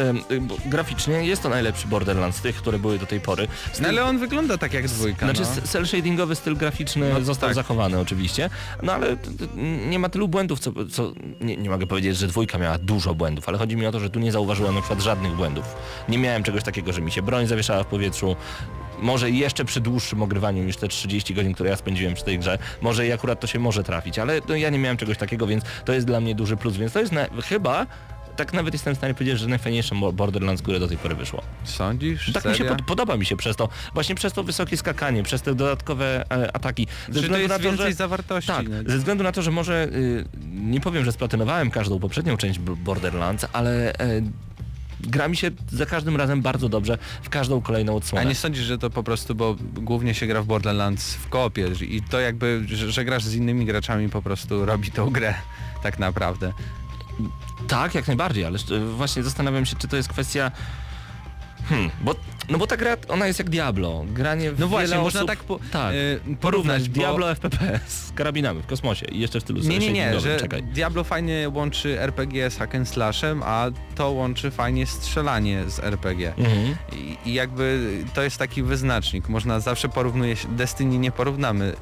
graficznie 0.66 1.14
jest 1.27 1.42
to 1.42 1.49
najlepszy 1.49 1.88
Borderlands 1.88 2.37
z 2.38 2.40
tych, 2.40 2.57
które 2.57 2.79
były 2.79 2.99
do 2.99 3.07
tej 3.07 3.20
pory. 3.20 3.49
Z 3.72 3.81
No 3.81 3.88
ale 3.88 4.05
on 4.05 4.18
wygląda 4.18 4.59
tak 4.59 4.75
jak 4.75 4.88
dwójka. 4.88 5.27
Znaczy 5.27 5.42
no. 5.57 5.68
cel 5.68 5.87
shadingowy 5.87 6.37
styl 6.37 6.57
graficzny 6.57 7.11
No, 7.14 7.20
został 7.20 7.49
tak. 7.49 7.55
zachowany 7.55 8.01
oczywiście, 8.01 8.51
no 8.83 8.92
ale 8.92 9.16
nie 9.88 9.99
ma 9.99 10.09
tylu 10.09 10.29
błędów, 10.29 10.61
co, 10.61 10.72
co 10.92 11.12
nie, 11.40 11.57
nie 11.57 11.70
mogę 11.70 11.87
powiedzieć, 11.87 12.16
że 12.16 12.27
dwójka 12.27 12.59
miała 12.59 12.79
dużo 12.79 13.14
błędów, 13.14 13.49
ale 13.49 13.59
chodzi 13.59 13.77
mi 13.77 13.87
o 13.87 13.92
to, 13.92 14.01
że 14.01 14.11
tu 14.11 14.20
nie 14.20 14.33
zauważyłem 14.33 14.75
na 14.75 14.81
przykład 14.81 15.01
żadnych 15.03 15.33
błędów. 15.33 15.64
Nie 16.09 16.18
miałem 16.18 16.42
czegoś 16.42 16.62
takiego, 16.62 16.92
że 16.92 17.01
mi 17.01 17.12
się 17.12 17.22
broń 17.22 17.46
zawieszała 17.46 17.83
w 17.83 17.87
powietrzu, 17.87 18.37
może 18.98 19.30
jeszcze 19.30 19.64
przy 19.64 19.80
dłuższym 19.80 20.22
ogrywaniu 20.22 20.64
niż 20.64 20.76
te 20.76 20.88
30 20.88 21.35
godzin, 21.35 21.54
które 21.54 21.70
ja 21.70 21.76
spędziłem 21.76 22.14
przy 22.14 22.24
tej 22.24 22.38
grze, 22.38 22.59
może 22.82 23.06
i 23.06 23.12
akurat 23.12 23.40
to 23.40 23.46
się 23.46 23.59
może 23.59 23.85
trafić, 23.85 24.18
ale 24.18 24.40
no, 24.48 24.56
ja 24.56 24.70
nie 24.70 24.78
miałem 24.78 24.96
czegoś 24.96 25.18
takiego, 25.18 25.46
więc 25.46 25.64
to 25.85 25.92
jest 25.92 26.06
dla 26.06 26.20
mnie 26.20 26.35
duży 26.35 26.56
plus, 26.56 26.76
więc 26.76 26.92
to 26.92 27.00
jest 27.00 27.12
na, 27.12 27.26
chyba, 27.44 27.87
tak 28.37 28.52
nawet 28.52 28.74
jestem 28.74 28.94
w 28.94 28.98
stanie 28.98 29.14
powiedzieć, 29.14 29.38
że 29.38 29.46
najfajniejsze 29.48 29.94
Bo- 29.94 30.12
Borderlands, 30.12 30.62
które 30.62 30.80
do 30.80 30.88
tej 30.88 30.96
pory 30.96 31.14
wyszło. 31.14 31.42
Sądzisz? 31.64 32.32
Tak 32.32 32.44
mi 32.44 32.54
się 32.54 32.64
pod, 32.64 32.82
podoba 32.82 33.16
mi 33.16 33.26
się 33.26 33.37
przez 33.37 33.56
to, 33.56 33.68
właśnie 33.94 34.14
przez 34.14 34.32
to 34.32 34.42
wysokie 34.44 34.76
skakanie, 34.76 35.22
przez 35.22 35.42
te 35.42 35.54
dodatkowe 35.54 36.24
e, 36.30 36.56
ataki. 36.56 36.87
Ze 37.09 37.20
Że 37.20 37.28
to 37.28 37.37
jest 37.37 37.48
na 37.48 37.56
to, 37.59 37.64
więcej 37.64 37.87
że, 37.87 37.94
zawartości. 37.94 38.52
tak, 38.52 38.68
no. 38.68 38.76
ze 38.90 38.98
względu 38.98 39.24
na 39.24 39.32
to, 39.32 39.42
że 39.42 39.50
może 39.50 39.88
y, 39.92 40.24
nie 40.54 40.80
powiem, 40.80 41.04
że 41.04 41.12
splatynowałem 41.12 41.70
każdą 41.70 41.98
poprzednią 41.98 42.37
część 42.37 42.59
Borderlands, 42.59 43.46
ale 43.52 43.92
e, 43.92 44.22
gra 45.00 45.28
mi 45.28 45.37
się 45.37 45.50
za 45.72 45.87
każdym 45.87 46.16
razem 46.16 46.42
bardzo 46.42 46.68
dobrze 46.68 46.98
w 47.22 47.28
każdą 47.28 47.61
kolejną 47.61 47.92
A 47.92 47.96
odsłonę. 47.96 48.26
nie 48.26 48.35
sądzisz, 48.35 48.64
że 48.64 48.78
to 48.78 48.90
po 48.90 49.02
prostu, 49.02 49.35
bo 49.35 49.56
głównie 49.74 50.14
się 50.14 50.26
gra 50.26 50.42
w 50.42 50.46
Borderlands 50.46 51.14
w 51.14 51.28
kopie 51.28 51.68
i 51.80 52.02
to 52.02 52.20
jakby, 52.20 52.62
że, 52.66 52.92
że 52.92 53.04
grasz 53.04 53.24
z 53.24 53.35
innymi 53.35 53.66
graczami 53.66 54.09
po 54.09 54.22
prostu 54.22 54.66
robi 54.66 54.90
tą 54.90 55.11
grę 55.11 55.35
tak 55.82 55.98
naprawdę. 55.98 56.52
Tak, 57.68 57.94
jak 57.94 58.06
najbardziej, 58.06 58.44
ale 58.44 58.59
e, 58.59 58.78
właśnie 58.80 59.22
zastanawiam 59.22 59.66
się, 59.66 59.76
czy 59.76 59.88
to 59.88 59.96
jest 59.96 60.09
kwestia... 60.09 60.50
Hmm, 61.68 61.90
bo, 62.00 62.14
no 62.48 62.59
bo 62.59 62.66
ta 62.66 62.76
gra, 62.76 62.96
ona 63.09 63.26
jest 63.26 63.38
jak 63.38 63.50
Diablo. 63.50 64.05
Granie 64.09 64.52
w 64.52 64.59
No 64.61 64.68
właśnie, 64.68 64.96
można 64.98 65.20
osób, 65.20 65.29
tak 65.31 65.38
po, 65.38 65.59
tak, 65.72 65.94
y, 65.94 66.20
porównać 66.40 66.88
bo- 66.88 66.94
Diablo 66.94 67.31
FPP 67.31 67.81
z 67.87 68.12
karabinami 68.12 68.62
w 68.62 68.66
kosmosie 68.66 69.07
i 69.07 69.20
jeszcze 69.20 69.40
w 69.40 69.42
stylu 69.42 69.61
Nie, 69.62 69.79
nie, 69.79 69.92
nie, 69.92 70.20
że 70.20 70.40
czekaj. 70.40 70.62
Diablo 70.62 71.05
fajnie 71.05 71.48
łączy 71.55 72.00
RPG 72.00 72.50
z 72.50 72.57
hack 72.57 72.74
and 72.74 72.88
slashem, 72.88 73.42
a 73.42 73.66
to 73.94 74.11
łączy 74.11 74.50
fajnie 74.50 74.87
strzelanie 74.87 75.70
z 75.70 75.79
RPG. 75.79 76.35
Mhm. 76.38 76.76
I, 76.92 77.16
I 77.31 77.35
jakby 77.35 77.90
to 78.14 78.22
jest 78.22 78.38
taki 78.38 78.62
wyznacznik. 78.62 79.29
Można 79.29 79.61
zawsze 79.61 79.88
porównuje 79.88 80.37
się, 80.37 80.48
Destiny 80.48 80.98
nie 80.98 81.11
porównamy 81.12 81.72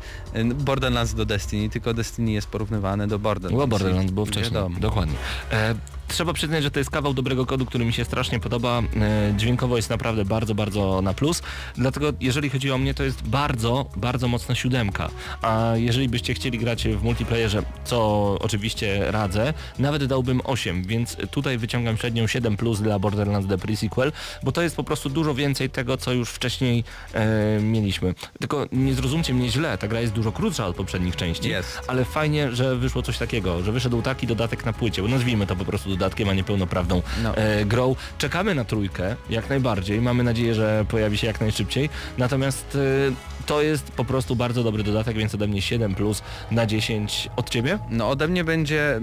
Borderlands 0.54 1.14
do 1.14 1.24
Destiny, 1.26 1.70
tylko 1.70 1.94
Destiny 1.94 2.32
jest 2.32 2.46
porównywane 2.46 3.06
do 3.08 3.18
Borderlands. 3.18 3.52
Było 3.54 3.66
Borderlands, 3.66 4.12
było 4.12 4.26
wcześniej. 4.26 4.52
wiadomo. 4.54 4.80
Dokładnie. 4.80 5.14
E, 5.52 5.74
trzeba 6.14 6.32
przyznać, 6.32 6.62
że 6.62 6.70
to 6.70 6.78
jest 6.78 6.90
kawał 6.90 7.14
dobrego 7.14 7.46
kodu, 7.46 7.66
który 7.66 7.84
mi 7.84 7.92
się 7.92 8.04
strasznie 8.04 8.40
podoba. 8.40 8.82
E, 8.96 9.34
dźwiękowo 9.36 9.76
jest 9.76 9.90
naprawdę 9.90 10.24
bardzo, 10.24 10.54
bardzo 10.54 11.02
na 11.02 11.14
plus. 11.14 11.42
Dlatego 11.76 12.12
jeżeli 12.20 12.50
chodzi 12.50 12.70
o 12.70 12.78
mnie, 12.78 12.94
to 12.94 13.04
jest 13.04 13.22
bardzo, 13.22 13.86
bardzo 13.96 14.28
mocna 14.28 14.54
siódemka. 14.54 15.10
A 15.42 15.72
jeżeli 15.76 16.08
byście 16.08 16.34
chcieli 16.34 16.58
grać 16.58 16.88
w 16.88 17.02
multiplayerze, 17.02 17.62
co 17.84 18.36
oczywiście 18.40 19.10
radzę, 19.12 19.54
nawet 19.78 20.04
dałbym 20.04 20.40
8, 20.44 20.84
więc 20.84 21.16
tutaj 21.30 21.58
wyciągam 21.58 21.96
średnią 21.96 22.26
7 22.26 22.56
plus 22.56 22.80
dla 22.80 22.98
Borderlands 22.98 23.48
The 23.48 23.56
Pre-Sequel, 23.56 24.12
bo 24.42 24.52
to 24.52 24.62
jest 24.62 24.76
po 24.76 24.84
prostu 24.84 25.10
dużo 25.10 25.34
więcej 25.34 25.70
tego, 25.70 25.96
co 25.96 26.12
już 26.12 26.30
wcześniej 26.30 26.84
e, 27.14 27.60
mieliśmy. 27.60 28.14
Tylko 28.38 28.66
nie 28.72 28.94
zrozumcie 28.94 29.34
mnie 29.34 29.50
źle, 29.50 29.78
ta 29.78 29.88
gra 29.88 30.00
jest 30.00 30.12
dużo 30.12 30.32
krótsza 30.32 30.66
od 30.66 30.76
poprzednich 30.76 31.16
części, 31.16 31.48
Jest. 31.48 31.80
ale 31.88 32.04
fajnie, 32.04 32.52
że 32.52 32.76
wyszło 32.76 33.02
coś 33.02 33.18
takiego, 33.18 33.62
że 33.62 33.72
wyszedł 33.72 34.02
taki 34.02 34.26
dodatek 34.26 34.64
na 34.64 34.72
płycie, 34.72 35.02
bo 35.02 35.08
nazwijmy 35.08 35.46
to 35.46 35.56
po 35.56 35.64
prostu 35.64 35.90
dodatkiem, 36.04 36.28
a 36.28 36.34
nie 36.34 36.44
pełnoprawną 36.44 37.02
No. 37.22 37.36
e, 37.36 37.64
grą. 37.64 37.96
Czekamy 38.18 38.54
na 38.54 38.64
trójkę, 38.64 39.16
jak 39.30 39.48
najbardziej, 39.48 40.00
mamy 40.00 40.22
nadzieję, 40.24 40.54
że 40.54 40.84
pojawi 40.88 41.18
się 41.18 41.26
jak 41.26 41.40
najszybciej, 41.40 41.88
natomiast 42.18 42.78
e, 43.10 43.46
to 43.46 43.62
jest 43.62 43.90
po 43.90 44.04
prostu 44.04 44.36
bardzo 44.36 44.64
dobry 44.64 44.82
dodatek, 44.82 45.16
więc 45.16 45.34
ode 45.34 45.46
mnie 45.48 45.62
7 45.62 45.94
plus 45.94 46.22
na 46.50 46.66
10 46.66 47.28
od 47.36 47.50
ciebie? 47.50 47.78
No 47.90 48.08
ode 48.10 48.28
mnie 48.28 48.44
będzie, 48.44 49.00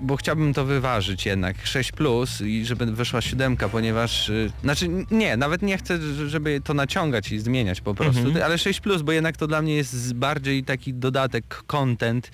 bo 0.00 0.16
chciałbym 0.16 0.54
to 0.54 0.64
wyważyć 0.64 1.26
jednak, 1.26 1.66
6 1.66 1.92
plus 1.92 2.40
i 2.40 2.64
żeby 2.64 2.86
wyszła 2.86 3.20
siódemka, 3.20 3.68
ponieważ, 3.68 4.28
y, 4.28 4.50
znaczy 4.62 4.88
nie, 5.10 5.36
nawet 5.36 5.62
nie 5.62 5.78
chcę, 5.78 5.98
żeby 6.28 6.60
to 6.64 6.74
naciągać 6.74 7.32
i 7.32 7.38
zmieniać 7.38 7.80
po 7.80 7.94
prostu, 7.94 8.20
Mhm. 8.26 8.44
ale 8.44 8.58
6 8.58 8.80
plus, 8.80 9.02
bo 9.02 9.12
jednak 9.12 9.36
to 9.36 9.46
dla 9.46 9.62
mnie 9.62 9.74
jest 9.74 10.14
bardziej 10.14 10.64
taki 10.64 10.94
dodatek, 10.94 11.62
content, 11.66 12.30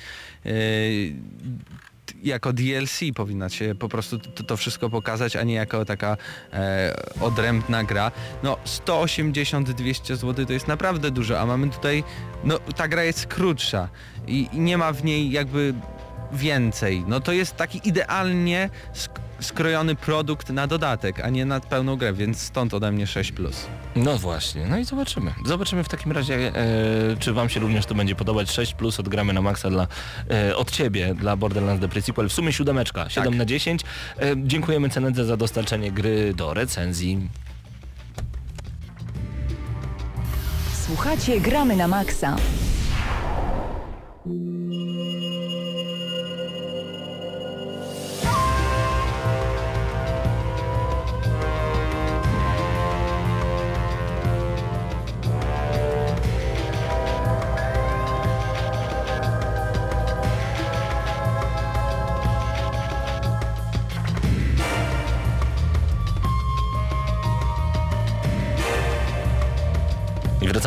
y, 0.47 1.15
jako 2.23 2.53
DLC 2.53 3.01
powinna 3.15 3.49
się 3.49 3.75
po 3.79 3.89
prostu 3.89 4.19
to, 4.19 4.43
to 4.43 4.57
wszystko 4.57 4.91
pokazać, 4.91 5.37
a 5.37 5.43
nie 5.43 5.55
jako 5.55 5.85
taka 5.85 6.17
e, 6.53 6.97
odrębna 7.21 7.85
gra. 7.85 8.13
No 8.43 8.57
180-200 8.67 10.17
zł 10.17 10.47
to 10.47 10.53
jest 10.53 10.69
naprawdę 10.69 11.11
dużo, 11.11 11.41
a 11.41 11.47
mamy 11.47 11.71
tutaj, 11.71 12.05
no 12.45 12.59
ta 12.59 12.89
gra 12.89 13.05
jest 13.05 13.27
krótsza 13.27 13.89
i, 14.27 14.49
i 14.53 14.61
nie 14.61 14.79
ma 14.79 14.93
w 14.93 15.05
niej 15.05 15.31
jakby 15.31 15.75
więcej. 16.33 17.05
No 17.07 17.21
to 17.21 17.33
jest 17.33 17.57
taki 17.57 17.89
idealnie 17.89 18.71
sk- 18.95 19.21
skrojony 19.41 19.95
produkt 19.95 20.51
na 20.51 20.67
dodatek, 20.67 21.21
a 21.21 21.29
nie 21.29 21.45
na 21.45 21.61
pełną 21.61 21.97
grę, 21.97 22.13
więc 22.13 22.41
stąd 22.43 22.75
ode 22.75 22.93
mnie 22.93 23.07
6+. 23.07 23.33
Plus. 23.33 23.67
No 23.97 24.19
właśnie, 24.19 24.67
no 24.67 24.79
i 24.79 24.85
zobaczymy. 24.85 25.35
Zobaczymy 25.47 25.85
w 25.85 25.89
takim 25.89 26.13
razie, 26.13 26.35
e, 26.57 27.17
czy 27.19 27.33
wam 27.33 27.49
się 27.49 27.61
również 27.61 27.87
to 27.87 27.95
będzie 27.95 28.15
podobać. 28.15 28.51
6 28.51 28.75
plus 28.75 29.01
odgramy 29.01 29.33
na 29.33 29.43
maksa 29.43 29.71
dla, 29.71 29.87
e, 30.31 30.57
od 30.57 30.71
ciebie 30.71 31.15
dla 31.15 31.37
Borderlands 31.37 31.81
The 31.81 31.89
Pre-Sequel. 31.89 32.29
W 32.29 32.33
sumie 32.33 32.53
siódemeczka, 32.53 33.09
7 33.11 33.33
Tak. 33.33 33.39
na 33.39 33.45
10. 33.45 33.83
E, 34.19 34.35
dziękujemy 34.37 34.89
Cenedze 34.91 35.25
za 35.25 35.37
dostarczenie 35.37 35.93
gry 35.93 36.35
do 36.35 36.55
recenzji. 36.55 37.29
Słuchacie 40.87 41.41
Gramy 41.41 41.77
na 41.77 41.89
Maxa. 41.89 42.37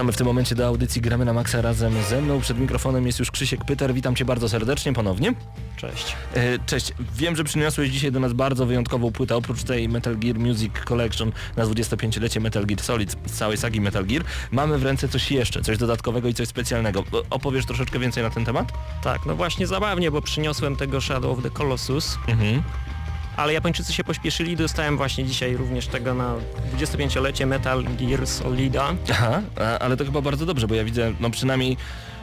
Wracamy 0.04 0.12
w 0.14 0.18
tym 0.18 0.28
momencie 0.28 0.56
do 0.56 0.68
audycji 0.68 1.02
Gramy 1.02 1.26
na 1.26 1.34
Maxa 1.34 1.62
razem 1.62 1.94
ze 2.10 2.22
mną. 2.22 2.42
Przed 2.42 2.60
mikrofonem 2.60 3.06
jest 3.08 3.20
już 3.20 3.32
Krzysiek 3.32 3.66
Pyter. 3.66 3.94
Witam 3.94 4.16
cię 4.16 4.26
bardzo 4.26 4.50
serdecznie 4.50 4.94
ponownie. 4.94 5.34
Cześć. 5.78 6.16
E, 6.34 6.60
Cześć, 6.66 6.94
wiem, 7.16 7.36
że 7.36 7.44
przyniosłeś 7.44 7.90
dzisiaj 7.90 8.12
do 8.12 8.20
nas 8.20 8.34
bardzo 8.34 8.66
wyjątkową 8.66 9.12
płytę, 9.12 9.36
oprócz 9.36 9.64
tej 9.64 9.90
Metal 9.90 10.18
Gear 10.18 10.40
Music 10.40 10.74
Collection 10.86 11.32
na 11.58 11.66
25-lecie 11.66 12.40
Metal 12.40 12.66
Gear 12.66 12.82
Solid 12.82 13.16
z 13.26 13.32
całej 13.32 13.58
sagi 13.58 13.82
Metal 13.82 14.06
Gear. 14.06 14.24
Mamy 14.52 14.78
w 14.78 14.84
ręce 14.84 15.08
coś 15.10 15.32
jeszcze, 15.32 15.62
coś 15.62 15.78
dodatkowego 15.78 16.28
i 16.28 16.34
coś 16.34 16.48
specjalnego. 16.48 17.04
Opowiesz 17.30 17.66
troszeczkę 17.66 18.00
więcej 18.00 18.24
na 18.24 18.30
ten 18.30 18.46
temat? 18.46 18.72
Tak, 19.04 19.26
no 19.26 19.36
właśnie 19.36 19.68
zabawnie, 19.68 20.12
bo 20.12 20.22
przyniosłem 20.22 20.76
tego 20.76 21.02
Shadow 21.02 21.38
of 21.38 21.44
the 21.44 21.50
Colossus, 21.50 22.18
Mhm. 22.28 22.64
Ale 23.38 23.54
Japończycy 23.54 23.94
się 23.94 24.04
pośpieszyli 24.04 24.56
dostałem 24.56 24.98
właśnie 24.98 25.26
dzisiaj 25.26 25.58
również 25.58 25.88
tego 25.88 26.14
na 26.14 26.36
25-lecie 26.78 27.46
Metal 27.46 27.84
Gear 27.84 28.28
Solida. 28.28 28.96
Aha, 29.12 29.42
ale 29.80 29.98
to 29.98 30.06
chyba 30.06 30.22
bardzo 30.22 30.46
dobrze, 30.46 30.68
bo 30.68 30.76
ja 30.76 30.84
widzę, 30.84 31.14
no 31.20 31.30
przynajmniej 31.30 31.78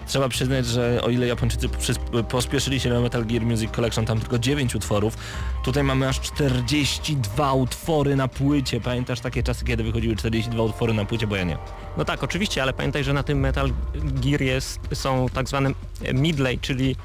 trzeba 0.06 0.28
przyznać, 0.28 0.66
że 0.66 1.02
o 1.02 1.10
ile 1.10 1.26
Japończycy 1.26 1.68
pospieszyli 2.28 2.80
się 2.80 2.90
na 2.90 3.00
Metal 3.00 3.26
Gear 3.26 3.42
Music 3.42 3.70
Collection, 3.70 4.06
tam 4.06 4.20
tylko 4.20 4.38
9 4.38 4.74
utworów, 4.74 5.16
tutaj 5.64 5.84
mamy 5.84 6.08
aż 6.08 6.20
42 6.20 7.52
utwory 7.52 8.16
na 8.16 8.28
płycie. 8.28 8.80
Pamiętasz 8.80 9.20
takie 9.20 9.42
czasy, 9.42 9.64
kiedy 9.64 9.82
wychodziły 9.82 10.16
42 10.16 10.62
utwory 10.62 10.94
na 10.94 11.04
płycie, 11.04 11.26
bo 11.26 11.36
ja 11.36 11.44
nie. 11.44 11.58
No 11.96 12.04
tak, 12.04 12.24
oczywiście, 12.24 12.62
ale 12.62 12.72
pamiętaj, 12.72 13.04
że 13.04 13.12
na 13.12 13.22
tym 13.22 13.40
Metal 13.40 13.70
Gear 13.94 14.42
jest, 14.42 14.80
są 14.92 15.26
tak 15.34 15.48
zwane 15.48 15.70
midlay, 16.14 16.58
czyli 16.58 16.96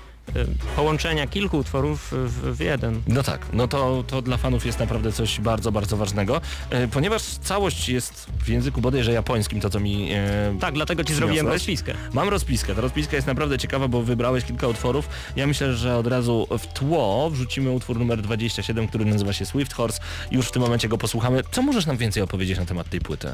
połączenia 0.75 1.27
kilku 1.27 1.57
utworów 1.57 2.11
w, 2.11 2.55
w 2.57 2.59
jeden. 2.59 3.01
No 3.07 3.23
tak, 3.23 3.45
no 3.53 3.67
to, 3.67 4.03
to 4.07 4.21
dla 4.21 4.37
fanów 4.37 4.65
jest 4.65 4.79
naprawdę 4.79 5.11
coś 5.11 5.39
bardzo, 5.39 5.71
bardzo 5.71 5.97
ważnego, 5.97 6.41
e, 6.69 6.87
ponieważ 6.87 7.21
całość 7.23 7.89
jest 7.89 8.27
w 8.39 8.49
języku 8.49 8.81
bodajże 8.81 9.11
japońskim, 9.11 9.61
to 9.61 9.69
co 9.69 9.79
mi... 9.79 10.11
E, 10.11 10.57
Tak, 10.59 10.73
dlatego 10.73 11.03
ci 11.03 11.13
zrobiłem 11.13 11.47
rozpiskę. 11.47 11.93
Mam 12.13 12.29
rozpiskę, 12.29 12.75
ta 12.75 12.81
rozpiska 12.81 13.15
jest 13.15 13.27
naprawdę 13.27 13.57
ciekawa, 13.57 13.87
bo 13.87 14.01
wybrałeś 14.01 14.43
kilka 14.43 14.67
utworów. 14.67 15.09
Ja 15.35 15.47
myślę, 15.47 15.73
że 15.73 15.97
od 15.97 16.07
razu 16.07 16.47
w 16.59 16.67
tło 16.67 17.29
wrzucimy 17.29 17.71
utwór 17.71 17.99
numer 17.99 18.21
27, 18.21 18.87
który 18.87 19.05
nazywa 19.05 19.33
się 19.33 19.45
Swift 19.45 19.73
Horse. 19.73 20.01
Już 20.31 20.47
w 20.47 20.51
tym 20.51 20.61
momencie 20.61 20.87
go 20.87 20.97
posłuchamy. 20.97 21.41
Co 21.51 21.61
możesz 21.61 21.85
nam 21.85 21.97
więcej 21.97 22.23
opowiedzieć 22.23 22.57
na 22.57 22.65
temat 22.65 22.89
tej 22.89 22.99
płyty? 22.99 23.27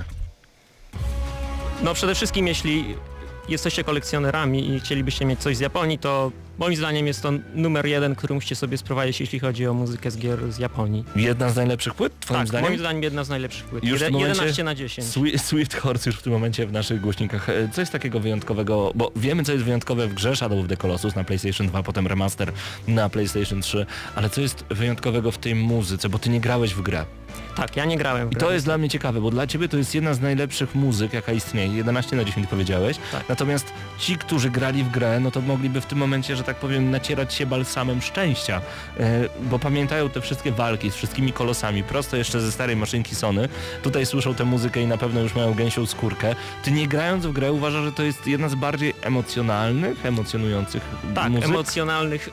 No 1.84 1.94
przede 1.94 2.16
wszystkim 2.16 2.48
jeśli 2.48 2.96
jesteście 3.50 3.84
kolekcjonerami 3.84 4.70
i 4.70 4.80
chcielibyście 4.80 5.26
mieć 5.26 5.40
coś 5.40 5.58
z 5.58 5.60
Japonii, 5.60 5.98
to 6.00 6.32
moim 6.62 6.76
zdaniem 6.76 7.08
jest 7.08 7.22
to 7.22 7.32
numer 7.56 7.86
jeden, 7.86 8.16
który 8.16 8.34
musicie 8.34 8.56
sobie 8.56 8.78
sprowadzić, 8.78 9.20
jeśli 9.20 9.40
chodzi 9.40 9.68
o 9.68 9.74
muzykę 9.74 10.12
z 10.12 10.18
gier 10.18 10.52
z 10.54 10.58
Japonii. 10.58 11.06
Jedna 11.16 11.50
z 11.50 11.56
najlepszych 11.56 11.94
płyt, 11.94 12.20
twoim 12.20 12.40
tak, 12.40 12.48
zdaniem? 12.48 12.70
moim 12.70 12.80
zdaniem 12.80 13.04
jedna 13.04 13.24
z 13.24 13.30
najlepszych 13.30 13.66
płyt. 13.66 13.84
Już 13.84 14.02
momencie 14.02 14.20
11 14.20 14.64
na 14.64 14.76
10. 14.76 15.08
Swi- 15.08 15.38
Swift 15.38 15.76
Horse 15.76 16.10
już 16.10 16.20
w 16.20 16.22
tym 16.22 16.34
momencie 16.34 16.68
w 16.68 16.72
naszych 16.72 17.02
głośnikach. 17.02 17.50
E, 17.50 17.70
Co 17.74 17.82
jest 17.82 17.92
takiego 17.92 18.20
wyjątkowego, 18.20 18.92
bo 18.96 19.12
wiemy 19.16 19.44
co 19.44 19.52
jest 19.52 19.64
wyjątkowe 19.66 20.08
w 20.08 20.14
grze 20.14 20.36
Shadow 20.36 20.60
of 20.60 20.68
the 20.68 20.78
Colossus 20.78 21.16
na 21.16 21.24
PlayStation 21.24 21.68
2, 21.68 21.84
potem 21.84 22.08
remaster 22.08 22.52
na 22.88 23.10
PlayStation 23.10 23.62
3, 23.62 23.86
ale 24.16 24.30
co 24.30 24.42
jest 24.42 24.66
wyjątkowego 24.70 25.32
w 25.32 25.38
tej 25.38 25.56
muzyce, 25.56 26.10
bo 26.10 26.20
ty 26.20 26.30
nie 26.30 26.40
grałeś 26.40 26.74
w 26.74 26.82
grę. 26.82 27.06
Tak, 27.56 27.78
ja 27.78 27.86
nie 27.86 27.98
grałem 27.98 28.30
w 28.30 28.34
I 28.34 28.36
to 28.36 28.52
jest 28.52 28.66
dla 28.66 28.78
mnie 28.78 28.90
ciekawe, 28.90 29.22
bo 29.22 29.32
dla 29.32 29.48
ciebie 29.48 29.68
to 29.70 29.78
jest 29.78 29.96
jedna 29.96 30.14
z 30.14 30.22
najlepszych 30.22 30.76
muzyk, 30.76 31.14
jaka 31.14 31.32
istnieje. 31.34 31.76
11 31.76 32.16
na 32.16 32.24
10 32.24 32.48
powiedziałeś. 32.48 32.98
Tak. 33.12 33.30
Natomiast 33.30 33.66
ci, 34.00 34.18
którzy 34.18 34.50
grali 34.50 34.84
w 34.84 34.92
grę, 34.92 35.20
no 35.20 35.32
to 35.32 35.42
mogliby 35.42 35.82
w 35.82 35.86
tym 35.86 35.98
momencie, 35.98 36.36
że 36.36 36.44
tak 36.44 36.51
powiem, 36.58 36.92
nacierać 36.92 37.34
się 37.34 37.46
balsamem 37.46 38.02
szczęścia. 38.02 38.62
E, 39.00 39.30
bo 39.42 39.60
pamiętają 39.60 40.10
te 40.10 40.22
wszystkie 40.22 40.52
walki 40.52 40.92
z 40.92 40.96
wszystkimi 40.96 41.34
kolosami, 41.34 41.84
prosto 41.84 42.18
jeszcze 42.18 42.42
ze 42.42 42.52
starej 42.52 42.76
maszynki 42.76 43.16
Sony. 43.16 43.50
Tutaj 43.84 44.06
słyszą 44.06 44.36
tę 44.36 44.46
muzykę 44.46 44.82
i 44.82 44.88
na 44.88 44.98
pewno 44.98 45.20
już 45.22 45.36
mają 45.36 45.54
gęsią 45.54 45.86
skórkę. 45.86 46.36
Ty 46.64 46.72
nie 46.72 46.88
grając 46.88 47.26
w 47.26 47.32
grę 47.32 47.52
uważasz, 47.52 47.84
że 47.84 47.92
to 47.92 48.04
jest 48.04 48.28
jedna 48.28 48.50
z 48.50 48.56
bardziej 48.56 48.94
emocjonalnych, 49.02 50.06
emocjonujących 50.06 50.82
Tak, 51.16 51.30
muzyk? 51.32 51.46
emocjonalnych. 51.50 52.30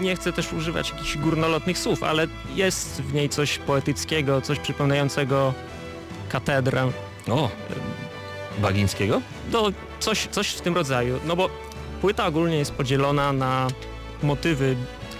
Nie 0.00 0.16
chcę 0.16 0.32
też 0.32 0.52
używać 0.52 0.90
jakichś 0.90 1.16
górnolotnych 1.16 1.78
słów, 1.78 2.02
ale 2.02 2.26
jest 2.54 3.02
w 3.02 3.14
niej 3.14 3.28
coś 3.28 3.58
poetyckiego, 3.58 4.40
coś 4.40 4.58
przypominającego 4.58 5.54
katedrę. 6.28 6.90
O! 7.28 7.50
Bagińskiego? 8.58 9.20
No, 9.52 9.64
coś, 10.00 10.26
coś 10.30 10.48
w 10.48 10.60
tym 10.60 10.74
rodzaju. 10.74 11.20
No 11.24 11.36
bo 11.36 11.50
płyta 12.00 12.26
ogólnie 12.26 12.56
jest 12.56 12.72
podzielona 12.72 13.32
na 13.32 13.68
motywy 14.22 14.76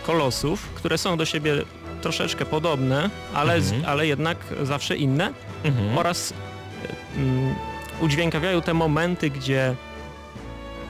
kolosów, 0.07 0.69
które 0.75 0.99
są 0.99 1.17
do 1.17 1.25
siebie 1.25 1.55
troszeczkę 2.03 2.45
podobne, 2.45 3.11
ale, 3.35 3.55
Mhm. 3.55 3.83
ale 3.87 4.07
jednak 4.07 4.37
zawsze 4.63 4.97
inne 4.97 5.33
Mhm. 5.65 5.99
oraz 5.99 6.33
mm, 7.17 7.55
udźwiękawiają 8.01 8.63
te 8.63 8.75
momenty, 8.75 9.31
gdzie 9.31 9.75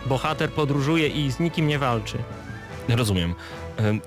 bohater 0.07 0.51
podróżuje 0.51 1.09
i 1.09 1.31
z 1.33 1.41
nikim 1.41 1.67
nie 1.67 1.79
walczy. 1.79 2.19
Rozumiem. 2.89 3.35
Em, 3.77 4.01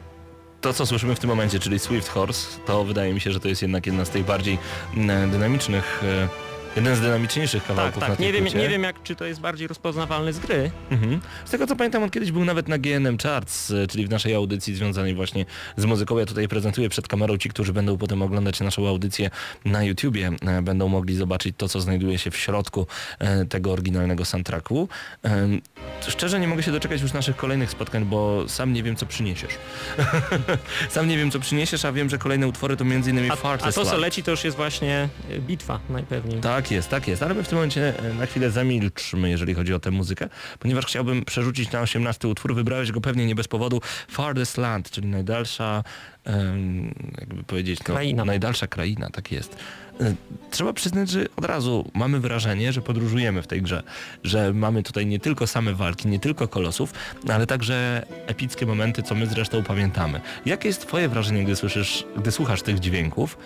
To, 0.62 0.74
co 0.74 0.86
słyszymy 0.86 1.16
w 1.16 1.20
tym 1.20 1.30
momencie, 1.30 1.60
czyli 1.60 1.80
Swift 1.80 2.10
Horse, 2.10 2.48
to 2.66 2.84
wydaje 2.84 3.14
mi 3.14 3.22
się, 3.22 3.32
że 3.32 3.40
to 3.40 3.48
jest 3.48 3.62
jednak 3.62 3.86
jedna 3.86 4.06
z 4.06 4.10
tych 4.10 4.26
bardziej 4.26 4.58
mm, 4.98 5.32
dynamicznych, 5.32 6.04
e, 6.04 6.28
jeden 6.76 6.96
z 6.96 7.02
dynamiczniejszych 7.02 7.64
Tak, 7.64 7.68
kawałków 7.68 8.04
tak. 8.04 8.18
tej 8.18 8.26
Nie 8.26 8.34
wiem, 8.34 8.46
nie 8.46 8.70
wiem 8.70 8.84
jak, 8.84 9.04
czy 9.04 9.16
to 9.16 9.26
jest 9.26 9.40
bardziej 9.40 9.68
rozpoznawalny 9.68 10.34
z 10.34 10.40
gry. 10.40 10.72
Mhm. 10.92 11.20
Z 11.46 11.52
tego 11.52 11.68
co 11.68 11.76
pamiętam, 11.76 12.04
on 12.04 12.10
kiedyś 12.10 12.32
był 12.32 12.46
nawet 12.46 12.68
na 12.68 12.78
GNM 12.78 13.18
Charts, 13.18 13.72
e, 13.72 13.88
czyli 13.88 14.08
w 14.08 14.10
naszej 14.10 14.36
audycji 14.36 14.76
związanej 14.76 15.16
właśnie 15.16 15.46
z 15.78 15.86
muzyką. 15.86 16.18
Ja 16.18 16.26
tutaj 16.26 16.48
prezentuję 16.48 16.90
przed 16.90 17.08
kamerą 17.08 17.38
ci, 17.38 17.50
którzy 17.50 17.74
będą 17.74 17.98
potem 17.98 18.22
oglądać 18.22 18.60
naszą 18.60 18.88
audycję 18.88 19.30
na 19.66 19.84
YouTubie, 19.84 20.32
e, 20.42 20.62
będą 20.62 20.88
mogli 20.88 21.16
zobaczyć 21.16 21.56
to, 21.58 21.70
co 21.70 21.82
znajduje 21.82 22.18
się 22.18 22.32
w 22.32 22.38
środku 22.38 22.88
e, 23.20 23.46
tego 23.46 23.72
oryginalnego 23.72 24.26
soundtracku. 24.26 24.90
Szczerze 26.08 26.40
nie 26.40 26.48
mogę 26.48 26.64
się 26.64 26.72
doczekać 26.72 27.02
już 27.02 27.14
naszych 27.14 27.36
kolejnych 27.36 27.70
spotkań, 27.70 28.06
bo 28.06 28.50
sam 28.50 28.74
nie 28.74 28.84
wiem, 28.84 28.96
co 28.96 29.06
przyniesiesz. 29.06 29.54
sam 30.90 31.08
nie 31.08 31.18
wiem, 31.18 31.32
co 31.32 31.40
przyniesiesz, 31.40 31.86
a 31.86 31.92
wiem, 31.92 32.10
że 32.10 32.18
kolejne 32.18 32.48
utwory 32.48 32.78
to 32.78 32.84
m.in. 32.84 33.32
A, 33.32 33.54
a 33.62 33.72
to 33.72 33.86
co 33.86 33.98
leci 33.98 34.24
to 34.24 34.32
już 34.32 34.44
jest 34.44 34.58
właśnie 34.58 35.10
bitwa 35.40 35.80
najpewniej. 35.90 36.40
Tak 36.42 36.63
jest, 36.72 36.90
tak 36.90 37.08
jest, 37.08 37.24
ale 37.24 37.34
my 37.34 37.44
w 37.44 37.48
tym 37.48 37.56
momencie 37.58 38.00
e, 38.00 38.14
na 38.14 38.26
chwilę 38.26 38.52
zamilczmy, 38.52 39.30
jeżeli 39.30 39.54
chodzi 39.54 39.74
o 39.74 39.80
tę 39.80 39.92
muzykę, 39.92 40.30
ponieważ 40.60 40.86
chciałbym 40.86 41.26
przerzucić 41.26 41.72
na 41.72 41.82
18 41.82 42.28
utwór, 42.28 42.56
wybrałeś 42.56 42.92
go 42.92 43.02
pewnie 43.02 43.26
nie 43.26 43.36
bez 43.36 43.48
powodu, 43.48 43.82
Farthest 44.10 44.58
Land, 44.58 44.90
czyli 44.92 45.08
najdalsza, 45.08 45.84
jakby 47.20 47.44
powiedzieć, 47.44 47.80
no, 47.80 47.86
Kraina. 47.86 48.26
najdalsza 48.26 48.68
kraina, 48.68 49.10
tak 49.10 49.32
jest. 49.32 49.56
E, 50.02 50.16
Trzeba 50.52 50.74
przyznać, 50.74 51.10
że 51.10 51.26
od 51.36 51.46
razu 51.46 51.92
mamy 51.94 52.20
wrażenie, 52.20 52.74
że 52.74 52.82
podróżujemy 52.82 53.42
w 53.42 53.48
tej 53.48 53.62
grze, 53.62 53.84
że 54.24 54.54
mamy 54.54 54.84
tutaj 54.84 55.06
nie 55.06 55.20
tylko 55.20 55.48
same 55.48 55.74
walki, 55.74 56.08
nie 56.08 56.20
tylko 56.20 56.48
kolosów, 56.48 56.94
ale 57.30 57.48
także 57.48 58.06
epickie 58.28 58.66
momenty, 58.66 59.04
co 59.04 59.16
my 59.16 59.28
zresztą 59.28 59.64
pamiętamy. 59.64 60.22
Jakie 60.46 60.68
jest 60.68 60.88
twoje 60.88 61.10
wrażenie, 61.10 61.44
gdy 61.44 61.56
słyszysz, 61.56 62.06
gdy 62.18 62.32
słuchasz 62.32 62.62
tych 62.62 62.80
dźwięków? 62.80 63.38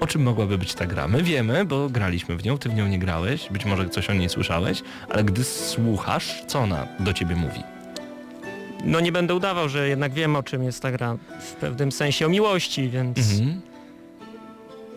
O 0.00 0.06
czym 0.06 0.22
mogłaby 0.22 0.58
być 0.58 0.74
ta 0.74 0.86
gra? 0.86 1.08
My 1.08 1.22
wiemy, 1.22 1.64
bo 1.64 1.88
graliśmy 1.88 2.36
w 2.36 2.44
nią, 2.44 2.58
ty 2.58 2.68
w 2.68 2.74
nią 2.74 2.86
nie 2.88 2.98
grałeś, 2.98 3.48
być 3.50 3.64
może 3.64 3.88
coś 3.88 4.10
o 4.10 4.14
niej 4.14 4.28
słyszałeś, 4.28 4.82
ale 5.08 5.24
gdy 5.24 5.44
słuchasz, 5.44 6.42
co 6.46 6.58
ona 6.60 6.86
do 7.00 7.12
ciebie 7.12 7.36
mówi? 7.36 7.62
No 8.84 9.00
nie 9.00 9.12
będę 9.12 9.34
udawał, 9.34 9.68
że 9.68 9.88
jednak 9.88 10.12
wiem 10.12 10.36
o 10.36 10.42
czym 10.42 10.62
jest 10.64 10.82
ta 10.82 10.92
gra 10.92 11.16
w 11.40 11.52
pewnym 11.52 11.92
sensie 11.92 12.26
o 12.26 12.28
miłości, 12.28 12.88
więc 12.88 13.18
Mhm. 13.18 13.60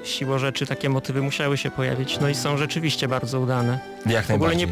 siłą 0.04 0.38
rzeczy 0.40 0.66
takie 0.66 0.90
motywy 0.90 1.22
musiały 1.22 1.58
się 1.58 1.72
pojawić. 1.72 2.20
No 2.20 2.30
i 2.30 2.36
są 2.36 2.58
rzeczywiście 2.58 3.08
bardzo 3.08 3.40
udane. 3.40 3.80
Jak 4.06 4.26
W 4.26 4.32
ogóle 4.32 4.56
nie 4.56 4.68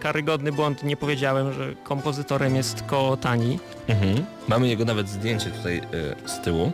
karygodny 0.00 0.52
błąd, 0.52 0.82
nie 0.82 0.96
powiedziałem, 0.96 1.52
że 1.52 1.74
kompozytorem 1.84 2.56
jest 2.56 2.82
Ko 2.82 3.16
Tani. 3.20 3.58
Mhm. 3.88 4.24
Mamy 4.48 4.68
jego 4.68 4.84
nawet 4.84 5.08
zdjęcie 5.08 5.50
tutaj 5.50 5.78
y, 6.24 6.28
z 6.28 6.40
tyłu. 6.40 6.72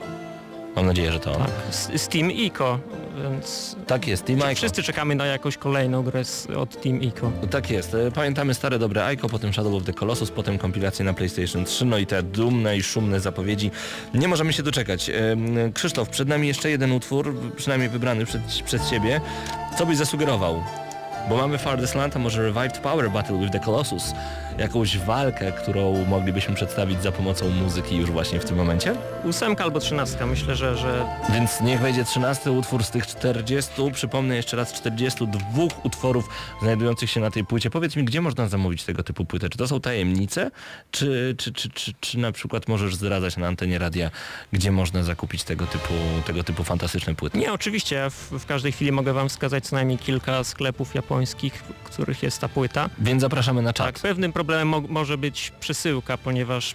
Mam 0.77 0.87
nadzieję, 0.87 1.13
że 1.13 1.21
to 1.21 1.33
on. 1.33 1.39
Tak, 1.39 1.51
z, 1.75 2.03
z 2.03 2.09
Team 2.09 2.31
Ico, 2.33 2.79
więc 3.23 3.77
Tak 3.87 4.07
jest, 4.09 4.25
Team 4.25 4.39
Ico. 4.39 4.55
wszyscy 4.55 4.83
czekamy 4.83 5.15
na 5.15 5.27
jakąś 5.27 5.57
kolejną 5.57 6.03
grę 6.03 6.25
z, 6.25 6.47
od 6.51 6.83
Team 6.83 7.03
Ico. 7.03 7.33
Tak 7.51 7.71
jest. 7.71 7.95
E, 7.95 8.11
Pamiętamy 8.11 8.55
stare 8.55 8.79
dobre 8.79 9.15
Ico, 9.15 9.29
potem 9.29 9.53
Shadow 9.53 9.75
of 9.75 9.85
the 9.85 9.93
Colossus, 9.93 10.31
potem 10.31 10.59
kompilacje 10.59 11.05
na 11.05 11.15
PlayStation 11.15 11.65
3, 11.65 11.85
no 11.85 11.99
i 11.99 12.07
te 12.07 12.23
dumne 12.23 12.77
i 12.77 12.83
szumne 12.83 13.21
zapowiedzi. 13.21 13.71
Nie 14.15 14.29
możemy 14.29 14.53
się 14.53 14.63
doczekać. 14.63 15.11
Em, 15.11 15.73
Krzysztof, 15.73 16.09
przed 16.09 16.29
nami 16.29 16.49
jeszcze 16.49 16.71
jeden 16.71 16.93
utwór, 16.93 17.35
przynajmniej 17.57 17.89
wybrany 17.91 18.27
przed, 18.27 18.43
przez 18.65 18.91
Ciebie. 18.91 19.21
Co 19.79 19.87
byś 19.87 19.97
zasugerował? 19.97 20.63
Bo 21.29 21.37
mamy 21.37 21.59
Farthest 21.59 21.95
Land, 21.95 22.17
a 22.17 22.19
może 22.19 22.43
Revived 22.43 22.79
Power 22.79 23.11
Battle 23.11 23.39
with 23.39 23.53
the 23.53 23.61
Colossus. 23.61 24.13
Jakąś 24.59 24.99
walkę, 24.99 25.53
którą 25.53 26.05
moglibyśmy 26.05 26.55
przedstawić 26.55 27.03
za 27.03 27.13
pomocą 27.13 27.51
muzyki 27.51 27.97
już 27.97 28.11
właśnie 28.11 28.41
w 28.41 28.45
tym 28.45 28.57
momencie? 28.57 28.95
Ósemka 29.25 29.65
albo 29.65 29.81
trzynastka, 29.81 30.27
myślę, 30.27 30.57
że, 30.57 30.77
że 30.77 31.05
Więc 31.35 31.61
niech 31.61 31.81
wejdzie 31.81 32.05
13 32.05 32.53
utwór 32.53 32.85
z 32.85 32.91
tych 32.91 33.07
40. 33.07 33.73
Przypomnę 33.93 34.37
jeszcze 34.37 34.57
raz 34.57 34.73
42 34.73 35.63
utworów 35.83 36.29
znajdujących 36.63 37.11
się 37.11 37.21
na 37.21 37.31
tej 37.31 37.45
płycie. 37.45 37.71
Powiedz 37.71 37.97
mi, 37.97 38.05
gdzie 38.05 38.21
można 38.21 38.49
zamówić 38.49 38.85
tego 38.85 39.03
typu 39.03 39.25
płytę? 39.25 39.49
Czy 39.49 39.59
to 39.59 39.69
są 39.69 39.81
tajemnice? 39.81 40.51
Czy, 40.91 41.35
czy, 41.39 41.53
czy, 41.53 41.71
czy, 41.71 41.93
czy 42.01 42.19
na 42.19 42.33
przykład 42.33 42.69
możesz 42.69 42.95
zdradzać 42.95 43.37
na 43.37 43.47
antenie 43.47 43.79
radia, 43.79 44.11
gdzie 44.53 44.73
można 44.73 45.03
zakupić 45.03 45.45
tego 45.45 45.67
typu, 45.67 45.95
tego 46.27 46.45
typu 46.45 46.65
fantastyczne 46.65 47.15
płyty? 47.15 47.39
nie, 47.39 47.53
oczywiście, 47.53 47.97
ja 47.97 48.11
w, 48.11 48.15
w 48.15 48.47
każdej 48.47 48.73
chwili 48.73 48.93
mogę 48.93 49.13
wam 49.13 49.29
wskazać 49.29 49.65
co 49.65 49.77
najmniej 49.77 49.99
kilka 49.99 50.45
sklepów 50.45 50.95
japońskich, 50.95 51.55
w 51.55 51.91
których 51.91 52.23
jest 52.23 52.41
ta 52.41 52.49
płyta. 52.49 52.91
Więc 52.99 53.21
zapraszamy 53.21 53.63
na 53.63 53.73
czat. 53.73 53.87
Tak, 53.87 53.99
pewnym 53.99 54.33
problemem 54.33 54.46
mo 54.65 54.81
może 54.89 55.19
być 55.19 55.53
przesyłka, 55.61 56.19
ponieważ 56.19 56.75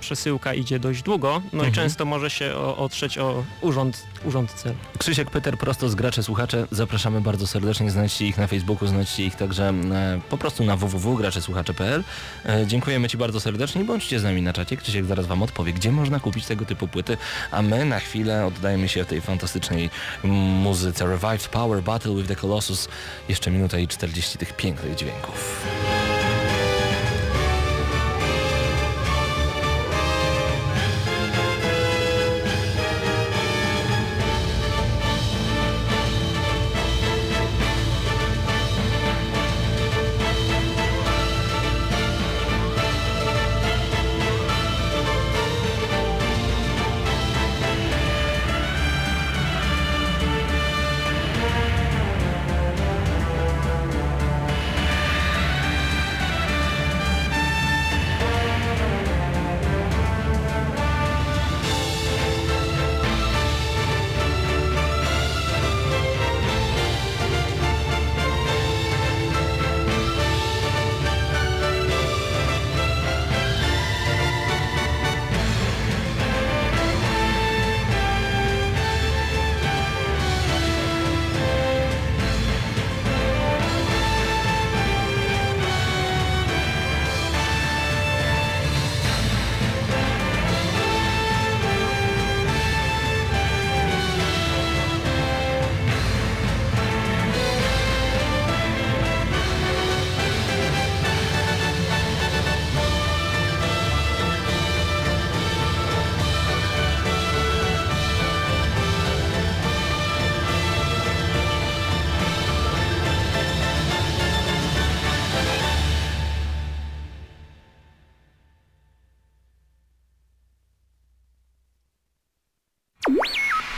przesyłka 0.00 0.54
idzie 0.54 0.78
dość 0.78 1.02
długo, 1.02 1.42
no 1.52 1.64
Mhm. 1.64 1.72
i 1.72 1.72
często 1.76 2.04
może 2.04 2.30
się 2.30 2.54
o, 2.54 2.76
otrzeć 2.76 3.18
o 3.18 3.44
urząd, 3.60 4.02
urząd 4.24 4.52
cel. 4.52 4.74
Krzysiek 4.98 5.30
Peter, 5.30 5.58
prosto 5.58 5.88
z 5.88 5.94
Gracze 5.94 6.22
Słuchacze. 6.22 6.66
Zapraszamy 6.70 7.20
bardzo 7.20 7.46
serdecznie. 7.46 7.90
Znajdźcie 7.90 8.26
ich 8.26 8.38
na 8.38 8.46
Facebooku, 8.46 8.88
znajdźcie 8.88 9.24
ich 9.24 9.34
także 9.36 9.68
e, 9.68 10.20
po 10.30 10.38
prostu 10.38 10.64
na 10.64 10.76
www.graczesłuchacze.pl. 10.76 12.04
E, 12.46 12.66
dziękujemy 12.66 13.08
Ci 13.08 13.16
bardzo 13.16 13.40
serdecznie 13.40 13.82
i 13.82 13.84
bądźcie 13.84 14.20
z 14.20 14.22
nami 14.24 14.42
na 14.42 14.52
czacie. 14.52 14.76
Krzysiek 14.76 15.04
zaraz 15.04 15.26
Wam 15.26 15.42
odpowie, 15.42 15.72
gdzie 15.72 15.92
można 15.92 16.20
kupić 16.20 16.46
tego 16.46 16.64
typu 16.64 16.88
płyty, 16.88 17.16
a 17.50 17.62
my 17.62 17.84
na 17.84 18.00
chwilę 18.00 18.46
oddajemy 18.46 18.88
się 18.88 19.04
tej 19.04 19.20
fantastycznej 19.20 19.90
muzyce 20.62 21.06
Revived 21.06 21.48
Power 21.48 21.82
Battle 21.82 22.14
with 22.14 22.28
the 22.28 22.36
Colossus. 22.36 22.88
Jeszcze 23.28 23.50
minuta 23.50 23.78
i 23.78 23.88
40 23.88 24.38
tych 24.38 24.56
pięknych 24.56 24.94
dźwięków. 24.94 25.66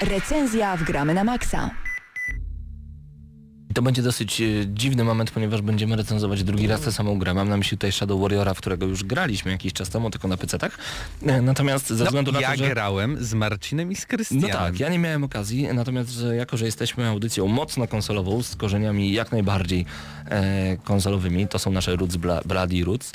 Recenzja 0.01 0.77
w 0.77 0.83
Gramy 0.85 1.15
na 1.15 1.25
Maxa. 1.25 1.71
To 3.75 3.83
będzie 3.83 4.03
dosyć 4.03 4.41
e, 4.41 4.45
dziwny 4.67 5.05
moment, 5.05 5.31
ponieważ 5.31 5.63
będziemy 5.63 5.97
recenzować 5.97 6.45
drugi 6.45 6.67
raz 6.67 6.81
tę 6.81 6.93
samą 6.93 7.19
grę. 7.19 7.35
Mam 7.35 7.49
na 7.49 7.57
myśli 7.57 7.79
tutaj 7.79 7.93
Shadow 7.93 8.21
Warriora, 8.21 8.55
w 8.55 8.59
którego 8.59 8.87
już 8.87 9.05
graliśmy 9.05 9.51
jakiś 9.53 9.73
czas 9.73 9.89
temu, 9.89 10.11
tylko 10.11 10.29
na 10.29 10.37
PC-tach. 10.37 10.79
E, 11.27 11.43
Natomiast 11.43 11.89
ze 11.89 12.05
względu 12.05 12.33
No, 12.33 12.41
na 12.41 12.47
ja 12.47 12.53
to, 12.53 12.57
że... 12.65 12.69
grałem 12.71 13.25
z 13.25 13.35
Marcinem 13.35 13.93
i 13.93 13.97
z 13.97 14.01
No 14.03 14.07
Krystianem. 14.09 14.51
tak, 14.51 14.81
ja 14.81 14.89
nie 14.89 14.99
miałem 14.99 15.25
okazji, 15.25 15.69
natomiast 15.75 16.11
że 16.11 16.37
jako, 16.37 16.57
że 16.57 16.65
jesteśmy 16.67 17.09
audycją 17.09 17.47
mocno 17.47 17.87
konsolową, 17.87 18.43
z 18.43 18.57
korzeniami 18.57 19.13
jak 19.13 19.33
najbardziej 19.33 19.87
e, 20.27 20.77
konsolowymi, 20.85 21.49
to 21.49 21.59
są 21.59 21.71
nasze 21.73 21.97
Roots 21.97 22.17
Bla, 22.17 22.41
Bloody 22.45 22.85
Roots, 22.85 23.13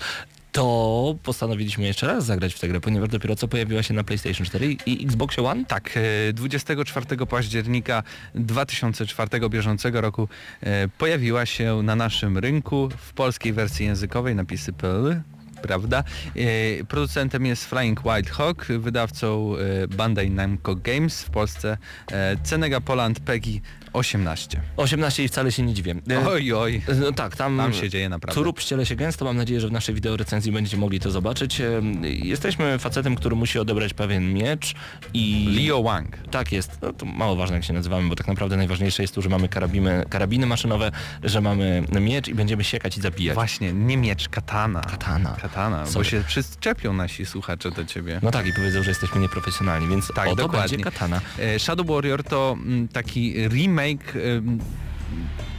to 0.56 1.16
postanowiliśmy 1.24 1.84
jeszcze 1.84 2.08
raz 2.08 2.26
zagrać 2.26 2.54
w 2.54 2.60
tę 2.60 2.68
grę, 2.68 2.82
ponieważ 2.82 3.10
dopiero 3.10 3.36
co 3.36 3.48
pojawiła 3.48 3.84
się 3.84 3.94
na 3.94 4.04
PlayStation 4.04 4.46
4 4.46 4.78
i 4.86 5.06
Xboxie 5.06 5.44
One. 5.44 5.66
Tak, 5.66 5.98
e, 6.30 6.34
24 6.34 7.26
października 7.26 8.04
2004 8.36 9.50
bieżącego 9.50 10.02
roku 10.02 10.28
e, 10.62 10.88
pojawiła 10.88 11.46
się 11.46 11.82
na 11.84 11.96
naszym 11.96 12.38
rynku 12.38 12.90
w 12.98 13.14
polskiej 13.14 13.54
wersji 13.54 13.86
językowej 13.86 14.36
napisy 14.36 14.74
PL. 14.74 15.22
Prawda? 15.62 16.04
E, 16.36 16.84
Producentem 16.84 17.46
jest 17.46 17.66
Flying 17.66 18.04
Wild 18.04 18.30
Hawk, 18.30 18.66
wydawcą 18.66 19.56
e, 19.58 19.88
Bandai 19.88 20.32
Namco 20.32 20.76
Games 20.76 21.24
w 21.24 21.30
Polsce 21.30 21.78
e, 22.12 22.38
Cenega 22.44 22.82
Poland 22.82 23.20
PEGI 23.20 23.62
18. 23.96 24.62
18 24.78 25.24
i 25.24 25.28
wcale 25.28 25.52
się 25.52 25.64
nie 25.64 25.74
dziwię. 25.74 25.96
E, 26.10 26.28
Oj, 26.30 26.54
oj, 26.54 26.82
No 27.02 27.12
tak, 27.12 27.36
tam, 27.36 27.58
tam 27.58 27.74
się 27.74 27.90
dzieje 27.90 28.10
naprawdę. 28.10 28.42
Trup 28.42 28.60
ściele 28.60 28.86
się 28.86 28.96
gęsto, 28.96 29.26
mam 29.26 29.38
nadzieję, 29.38 29.60
że 29.62 29.68
w 29.68 29.72
naszej 29.72 29.96
wideo 29.96 30.18
recenzji 30.18 30.52
będziecie 30.52 30.78
mogli 30.78 31.00
to 31.00 31.12
zobaczyć. 31.12 31.62
E, 31.62 31.82
Jesteśmy 32.04 32.80
facetem, 32.80 33.16
który 33.16 33.36
musi 33.36 33.60
odebrać 33.60 33.94
pewien 33.94 34.34
miecz 34.34 34.74
i... 35.14 35.48
Leo 35.68 35.84
Wang. 35.84 36.18
Tak 36.32 36.52
jest, 36.52 36.78
no 36.82 36.94
to 36.94 37.06
mało 37.06 37.36
ważne 37.36 37.56
jak 37.56 37.66
się 37.66 37.74
nazywamy, 37.74 38.10
bo 38.10 38.16
tak 38.16 38.28
naprawdę 38.28 38.58
najważniejsze 38.58 39.02
jest 39.04 39.16
tu, 39.16 39.22
że 39.22 39.30
mamy 39.30 39.50
karabiny, 39.50 40.04
karabiny 40.10 40.46
maszynowe, 40.46 40.92
że 41.24 41.42
mamy 41.42 41.84
miecz 42.02 42.28
i 42.28 42.36
będziemy 42.36 42.64
siekać 42.64 42.98
i 42.98 43.02
zabijać. 43.02 43.36
Właśnie, 43.36 43.74
nie 43.74 43.98
miecz, 43.98 44.30
katana. 44.30 44.82
Katana. 44.82 45.36
Katana, 45.42 45.84
bo 45.84 45.92
Sorry. 45.92 46.06
się 46.06 46.24
przyczepią 46.28 46.94
nasi 46.94 47.26
słuchacze 47.26 47.72
do 47.72 47.86
ciebie. 47.86 48.20
No 48.24 48.32
tak 48.32 48.48
i 48.48 48.54
powiedzą, 48.54 48.84
że 48.84 48.90
jesteśmy 48.92 49.22
nieprofesjonalni, 49.22 49.88
więc 49.88 50.08
Tak, 50.16 50.28
oto 50.28 50.36
dokładnie. 50.36 50.70
będzie 50.78 50.84
katana. 50.84 51.22
E, 51.40 51.60
Shadow 51.60 51.88
Warrior 51.88 52.24
to 52.24 52.58
mm, 52.60 52.88
taki 52.88 53.48
remake 53.48 53.85
em, 53.94 54.60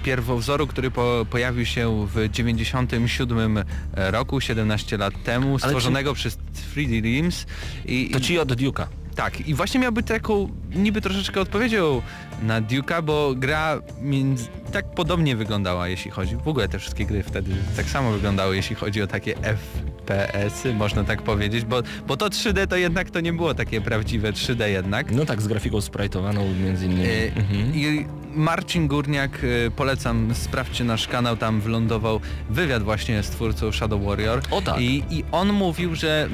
pierwowzoru, 0.04 0.66
który 0.66 0.90
po, 0.90 1.26
pojawił 1.30 1.66
się 1.66 2.06
w 2.14 2.28
97 2.30 3.64
roku, 3.94 4.40
17 4.40 4.96
lat 4.96 5.22
temu, 5.24 5.58
stworzonego 5.58 6.14
przez 6.14 6.38
3D 6.74 7.02
Realms. 7.14 7.46
I, 7.84 8.10
To 8.10 8.20
ci 8.20 8.38
od 8.38 8.52
Duke'a. 8.52 8.86
Tak, 9.16 9.40
i 9.48 9.54
właśnie 9.54 9.80
miał 9.80 9.92
być 9.92 10.06
taką 10.06 10.48
niby 10.74 11.00
troszeczkę 11.00 11.40
odpowiedzią 11.40 12.02
na 12.42 12.62
Duke'a, 12.62 13.02
bo 13.02 13.34
gra 13.36 13.80
między, 14.02 14.48
tak 14.72 14.90
podobnie 14.90 15.36
wyglądała, 15.36 15.88
jeśli 15.88 16.10
chodzi, 16.10 16.36
w 16.36 16.48
ogóle 16.48 16.68
te 16.68 16.78
wszystkie 16.78 17.06
gry 17.06 17.22
wtedy 17.22 17.50
tak 17.76 17.86
samo 17.86 18.10
wyglądały, 18.12 18.56
jeśli 18.56 18.76
chodzi 18.76 19.02
o 19.02 19.06
takie 19.06 19.34
FPS-y, 19.36 20.74
można 20.74 21.04
tak 21.04 21.22
powiedzieć, 21.22 21.64
bo, 21.64 21.82
bo 22.06 22.16
to 22.16 22.26
3D 22.28 22.66
to 22.66 22.76
jednak 22.76 23.10
to 23.10 23.20
nie 23.20 23.32
było 23.32 23.54
takie 23.54 23.80
prawdziwe 23.80 24.32
3D 24.32 24.66
jednak. 24.66 25.10
No 25.12 25.24
tak, 25.24 25.42
z 25.42 25.46
grafiką 25.48 25.78
sprite'owaną 25.78 26.60
między 26.64 26.86
innymi. 26.86 27.04
E, 27.06 27.26
Mhm. 27.36 27.74
I 27.74 28.06
Marcin 28.34 28.88
Górniak, 28.88 29.40
e, 29.66 29.70
polecam, 29.70 30.34
sprawdźcie 30.34 30.84
nasz 30.84 31.08
kanał, 31.08 31.36
tam 31.36 31.60
wylądował 31.60 32.20
wywiad 32.50 32.82
właśnie 32.82 33.22
z 33.22 33.30
twórcą 33.30 33.72
Shadow 33.72 34.04
Warrior. 34.04 34.40
O 34.50 34.60
tak. 34.62 34.80
I, 34.80 35.04
I 35.10 35.24
on 35.32 35.52
mówił, 35.52 35.94
że 35.94 36.28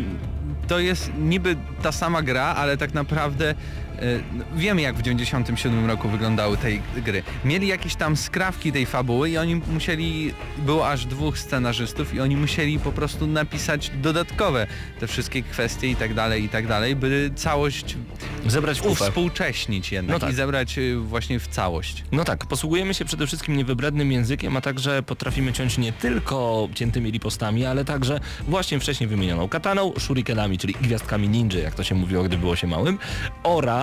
to 0.72 0.78
jest 0.78 1.10
niby 1.18 1.56
ta 1.82 1.92
sama 1.92 2.22
gra, 2.22 2.44
ale 2.44 2.76
tak 2.76 2.94
naprawdę 2.94 3.54
wiemy 4.56 4.82
jak 4.82 4.96
w 4.96 5.02
97 5.02 5.86
roku 5.86 6.08
wyglądały 6.08 6.56
tej 6.56 6.82
gry. 6.96 7.22
Mieli 7.44 7.66
jakieś 7.66 7.94
tam 7.94 8.16
skrawki 8.16 8.72
tej 8.72 8.86
fabuły 8.86 9.30
i 9.30 9.38
oni 9.38 9.54
musieli, 9.56 10.34
było 10.58 10.88
aż 10.90 11.06
dwóch 11.06 11.38
scenarzystów 11.38 12.14
i 12.14 12.20
oni 12.20 12.36
musieli 12.36 12.78
po 12.78 12.92
prostu 12.92 13.26
napisać 13.26 13.90
dodatkowe 14.02 14.66
te 15.00 15.06
wszystkie 15.06 15.42
kwestie 15.42 15.88
i 15.90 15.96
tak 15.96 16.14
dalej, 16.14 16.44
i 16.44 16.48
tak 16.48 16.66
dalej, 16.66 16.96
by 16.96 17.30
całość 17.36 17.96
Zebrać 18.46 18.78
w 18.78 18.82
kupę. 18.82 18.92
uwspółcześnić 19.04 19.92
jednak 19.92 20.12
No 20.14 20.18
tak. 20.20 20.30
i 20.30 20.34
zebrać 20.34 20.78
y, 20.78 20.96
właśnie 20.98 21.38
w 21.40 21.48
całość. 21.48 22.04
No 22.12 22.24
tak, 22.24 22.46
posługujemy 22.46 22.94
się 22.94 23.04
przede 23.04 23.26
wszystkim 23.26 23.56
niewybrednym 23.56 24.12
językiem, 24.12 24.56
a 24.56 24.60
także 24.60 25.02
potrafimy 25.02 25.52
ciąć 25.52 25.78
nie 25.78 25.92
tylko 25.92 26.68
ciętymi 26.74 27.10
ripostami, 27.10 27.66
ale 27.66 27.84
także 27.84 28.20
właśnie 28.48 28.80
wcześniej 28.80 29.08
wymienioną 29.08 29.48
kataną, 29.48 29.92
shurikenami, 29.98 30.58
czyli 30.58 30.74
gwiazdkami 30.82 31.28
ninja, 31.28 31.58
jak 31.60 31.74
to 31.74 31.84
się 31.84 31.94
mówiło, 31.94 32.22
gdy 32.24 32.38
było 32.38 32.56
się 32.56 32.66
małym, 32.66 32.98
oraz 33.42 33.81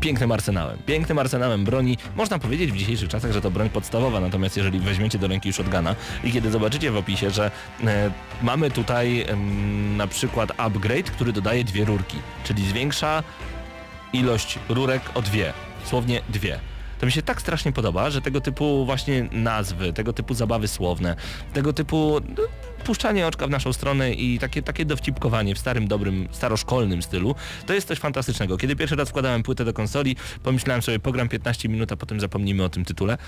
pięknym 0.00 0.32
arsenałem. 0.32 0.78
Pięknym 0.86 1.18
arsenałem 1.18 1.64
broni. 1.64 1.98
Można 2.16 2.38
powiedzieć 2.38 2.72
w 2.72 2.76
dzisiejszych 2.76 3.08
czasach, 3.08 3.32
że 3.32 3.40
to 3.40 3.50
broń 3.50 3.70
podstawowa, 3.70 4.20
natomiast 4.20 4.56
jeżeli 4.56 4.80
weźmiecie 4.80 5.18
do 5.18 5.28
ręki 5.28 5.52
shotguna 5.52 5.94
i 6.24 6.32
kiedy 6.32 6.50
zobaczycie 6.50 6.90
w 6.90 6.96
opisie, 6.96 7.30
że 7.30 7.50
e, 7.84 8.10
mamy 8.42 8.70
tutaj 8.70 9.24
em, 9.28 9.96
na 9.96 10.06
przykład 10.06 10.52
upgrade, 10.56 11.10
który 11.10 11.32
dodaje 11.32 11.64
dwie 11.64 11.84
rurki, 11.84 12.16
czyli 12.44 12.68
zwiększa 12.68 13.22
ilość 14.12 14.58
rurek 14.68 15.02
o 15.14 15.22
dwie. 15.22 15.52
Słownie 15.84 16.20
dwie. 16.28 16.58
To 17.00 17.06
mi 17.06 17.12
się 17.12 17.22
tak 17.22 17.40
strasznie 17.40 17.72
podoba, 17.72 18.10
że 18.10 18.20
tego 18.20 18.40
typu 18.40 18.86
właśnie 18.86 19.28
nazwy, 19.32 19.92
tego 19.92 20.12
typu 20.12 20.34
zabawy 20.34 20.68
słowne, 20.68 21.16
tego 21.52 21.72
typu 21.72 22.20
no, 22.28 22.42
puszczanie 22.86 23.26
oczka 23.26 23.46
w 23.46 23.50
naszą 23.50 23.72
stronę 23.72 24.12
i 24.12 24.38
takie, 24.38 24.62
takie 24.62 24.84
dowcipkowanie 24.84 25.54
w 25.54 25.58
starym, 25.58 25.88
dobrym, 25.88 26.28
staroszkolnym 26.30 27.02
stylu, 27.02 27.34
to 27.66 27.74
jest 27.74 27.88
coś 27.88 27.98
fantastycznego. 27.98 28.56
Kiedy 28.56 28.76
pierwszy 28.76 28.96
raz 28.96 29.08
wkładałem 29.08 29.42
płytę 29.42 29.64
do 29.64 29.72
konsoli, 29.72 30.16
pomyślałem 30.42 30.82
sobie, 30.82 30.98
pogram 30.98 31.28
15 31.28 31.68
minut, 31.68 31.92
a 31.92 31.96
potem 31.96 32.20
zapomnimy 32.20 32.64
o 32.64 32.68
tym 32.68 32.84
tytule. 32.84 33.18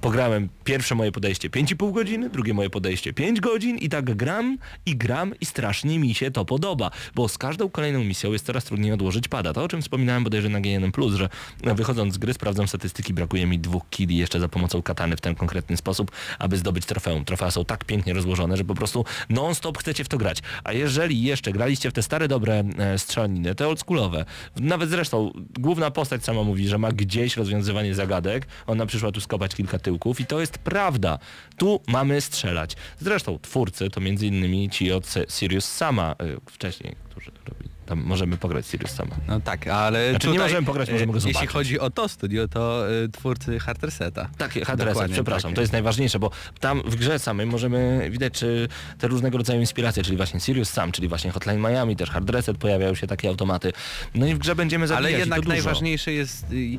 Pograłem 0.00 0.48
pierwsze 0.64 0.94
moje 0.94 1.12
podejście 1.12 1.50
5,5 1.50 1.92
godziny, 1.92 2.30
drugie 2.30 2.54
moje 2.54 2.70
podejście 2.70 3.12
5 3.12 3.40
godzin 3.40 3.78
i 3.78 3.88
tak 3.88 4.16
gram 4.16 4.58
i 4.86 4.96
gram 4.96 5.34
i 5.40 5.46
strasznie 5.46 5.98
mi 5.98 6.14
się 6.14 6.30
to 6.30 6.44
podoba, 6.44 6.90
bo 7.14 7.28
z 7.28 7.38
każdą 7.38 7.70
kolejną 7.70 8.04
misją 8.04 8.32
jest 8.32 8.46
coraz 8.46 8.64
trudniej 8.64 8.92
odłożyć 8.92 9.28
pada. 9.28 9.52
To 9.52 9.62
o 9.62 9.68
czym 9.68 9.82
wspominałem 9.82 10.24
bodajże 10.24 10.48
na 10.48 10.60
GNM+, 10.60 10.92
że 11.16 11.28
wychodząc 11.74 12.14
z 12.14 12.18
gry 12.18 12.34
sprawdzam 12.34 12.68
statystyki, 12.68 13.14
brakuje 13.14 13.46
mi 13.46 13.58
dwóch 13.58 13.82
killi 13.90 14.16
jeszcze 14.16 14.40
za 14.40 14.48
pomocą 14.48 14.82
katany 14.82 15.16
w 15.16 15.20
ten 15.20 15.34
konkretny 15.34 15.76
sposób, 15.76 16.10
aby 16.38 16.56
zdobyć 16.56 16.86
trofeum. 16.86 17.24
Trofea 17.24 17.50
są 17.50 17.64
tak 17.64 17.84
pięknie 17.84 18.14
rozłożone, 18.14 18.56
że 18.56 18.64
po 18.64 18.74
prostu 18.74 19.04
non-stop 19.30 19.78
chcecie 19.78 20.04
w 20.04 20.08
to 20.08 20.18
grać. 20.18 20.38
A 20.64 20.72
jeżeli 20.72 21.22
jeszcze 21.22 21.52
graliście 21.52 21.90
w 21.90 21.92
te 21.92 22.02
stare 22.02 22.28
dobre 22.28 22.64
e, 22.78 22.98
strzelaniny, 22.98 23.54
te 23.54 23.68
oldschoolowe, 23.68 24.24
nawet 24.56 24.90
zresztą 24.90 25.32
główna 25.58 25.90
postać 25.90 26.24
sama 26.24 26.42
mówi, 26.42 26.68
że 26.68 26.78
ma 26.78 26.92
gdzieś 26.92 27.36
rozwiązywanie 27.36 27.94
zagadek, 27.94 28.46
ona 28.66 28.86
przyszła 28.86 29.12
tu 29.12 29.20
skopać 29.20 29.54
kilka 29.54 29.78
tyłków 29.86 30.20
i 30.20 30.26
to 30.26 30.40
jest 30.40 30.58
prawda. 30.58 31.18
Tu 31.56 31.80
mamy 31.88 32.20
strzelać. 32.20 32.76
Zresztą 33.00 33.38
twórcy 33.38 33.90
to 33.90 34.00
między 34.00 34.26
innymi 34.26 34.70
ci 34.70 34.92
od 34.92 35.14
Sirius 35.28 35.64
Sama 35.64 36.14
y, 36.22 36.50
wcześniej, 36.50 36.96
którzy 37.10 37.30
robili. 37.48 37.75
Tam 37.86 38.02
możemy 38.02 38.36
pograć 38.36 38.66
Sirius 38.66 38.90
Sama. 38.90 39.16
No 39.28 39.40
tak, 39.40 39.66
ale 39.66 40.10
Znaczy, 40.10 40.28
nie 40.28 40.38
możemy 40.38 40.66
pograć, 40.66 40.90
możemy 40.90 41.12
go 41.12 41.18
e, 41.18 41.20
Jeśli 41.20 41.32
zobaczyć. 41.32 41.52
chodzi 41.52 41.80
o 41.80 41.90
to 41.90 42.08
studio, 42.08 42.48
to 42.48 42.92
y, 43.04 43.08
twórcy 43.08 43.58
Harterseta. 43.58 44.28
Tak, 44.38 44.52
Hardreset, 44.52 44.94
Dokładnie, 44.94 45.14
przepraszam, 45.14 45.50
tak. 45.50 45.54
to 45.54 45.60
jest 45.60 45.72
najważniejsze, 45.72 46.18
bo 46.18 46.30
tam 46.60 46.82
w 46.82 46.96
grze 46.96 47.18
samej 47.18 47.46
możemy 47.46 48.08
widać 48.10 48.32
czy 48.32 48.68
te 48.98 49.08
różnego 49.08 49.38
rodzaju 49.38 49.60
inspiracje, 49.60 50.02
czyli 50.02 50.16
właśnie 50.16 50.40
Sirius 50.40 50.70
Sam, 50.70 50.92
czyli 50.92 51.08
właśnie 51.08 51.30
Hotline 51.30 51.60
Miami, 51.60 51.96
też 51.96 52.10
Hard 52.10 52.30
Reset, 52.30 52.58
pojawiają 52.58 52.94
się 52.94 53.06
takie 53.06 53.28
automaty. 53.28 53.72
No 54.14 54.26
i 54.26 54.34
w 54.34 54.38
grze 54.38 54.54
będziemy 54.54 54.86
zabijać 54.86 55.12
Ale 55.12 55.20
jednak 55.20 55.46
najważniejsze 55.46 56.12
jest, 56.12 56.46
i 56.52 56.78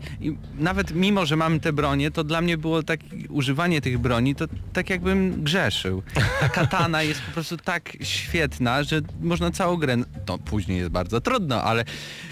nawet 0.57 0.91
mimo, 0.95 1.25
że 1.25 1.35
mamy 1.35 1.59
te 1.59 1.73
bronie, 1.73 2.11
to 2.11 2.23
dla 2.23 2.41
mnie 2.41 2.57
było 2.57 2.83
tak, 2.83 2.99
używanie 3.29 3.81
tych 3.81 3.97
broni, 3.97 4.35
to 4.35 4.45
tak 4.73 4.89
jakbym 4.89 5.43
grzeszył. 5.43 6.03
Ta 6.39 6.49
katana 6.49 7.03
jest 7.03 7.21
po 7.21 7.31
prostu 7.31 7.57
tak 7.57 7.97
świetna, 8.01 8.83
że 8.83 9.01
można 9.21 9.51
całą 9.51 9.77
grę, 9.77 9.97
to 10.25 10.37
później 10.37 10.77
jest 10.77 10.91
bardzo 10.97 11.21
trudno, 11.21 11.63
ale 11.63 11.85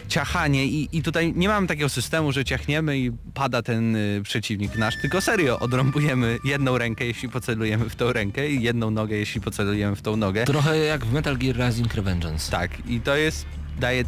ciachanie 0.07 0.65
i, 0.65 0.89
i 0.91 1.01
tutaj 1.03 1.33
nie 1.35 1.47
mamy 1.47 1.67
takiego 1.67 1.89
systemu, 1.89 2.31
że 2.31 2.45
ciachniemy 2.45 2.97
i 2.99 3.11
pada 3.33 3.61
ten 3.61 3.95
y, 3.95 4.21
przeciwnik 4.23 4.75
nasz, 4.77 4.95
tylko 5.01 5.21
serio 5.21 5.59
odrąbujemy 5.59 6.37
jedną 6.43 6.77
rękę, 6.77 7.05
jeśli 7.05 7.29
pocelujemy 7.29 7.89
w 7.89 7.95
tą 7.95 8.13
rękę 8.13 8.49
i 8.49 8.61
jedną 8.61 8.91
nogę, 8.91 9.15
jeśli 9.15 9.41
pocelujemy 9.41 9.95
w 9.95 10.01
tą 10.01 10.15
nogę. 10.17 10.45
Trochę 10.45 10.77
jak 10.77 11.05
w 11.05 11.13
Metal 11.13 11.37
Gear 11.37 11.55
Rising 11.67 11.93
Revengeance. 11.93 12.51
Tak, 12.51 12.71
i 12.89 13.01
to 13.01 13.15
jest, 13.15 13.45
daje 13.79 14.03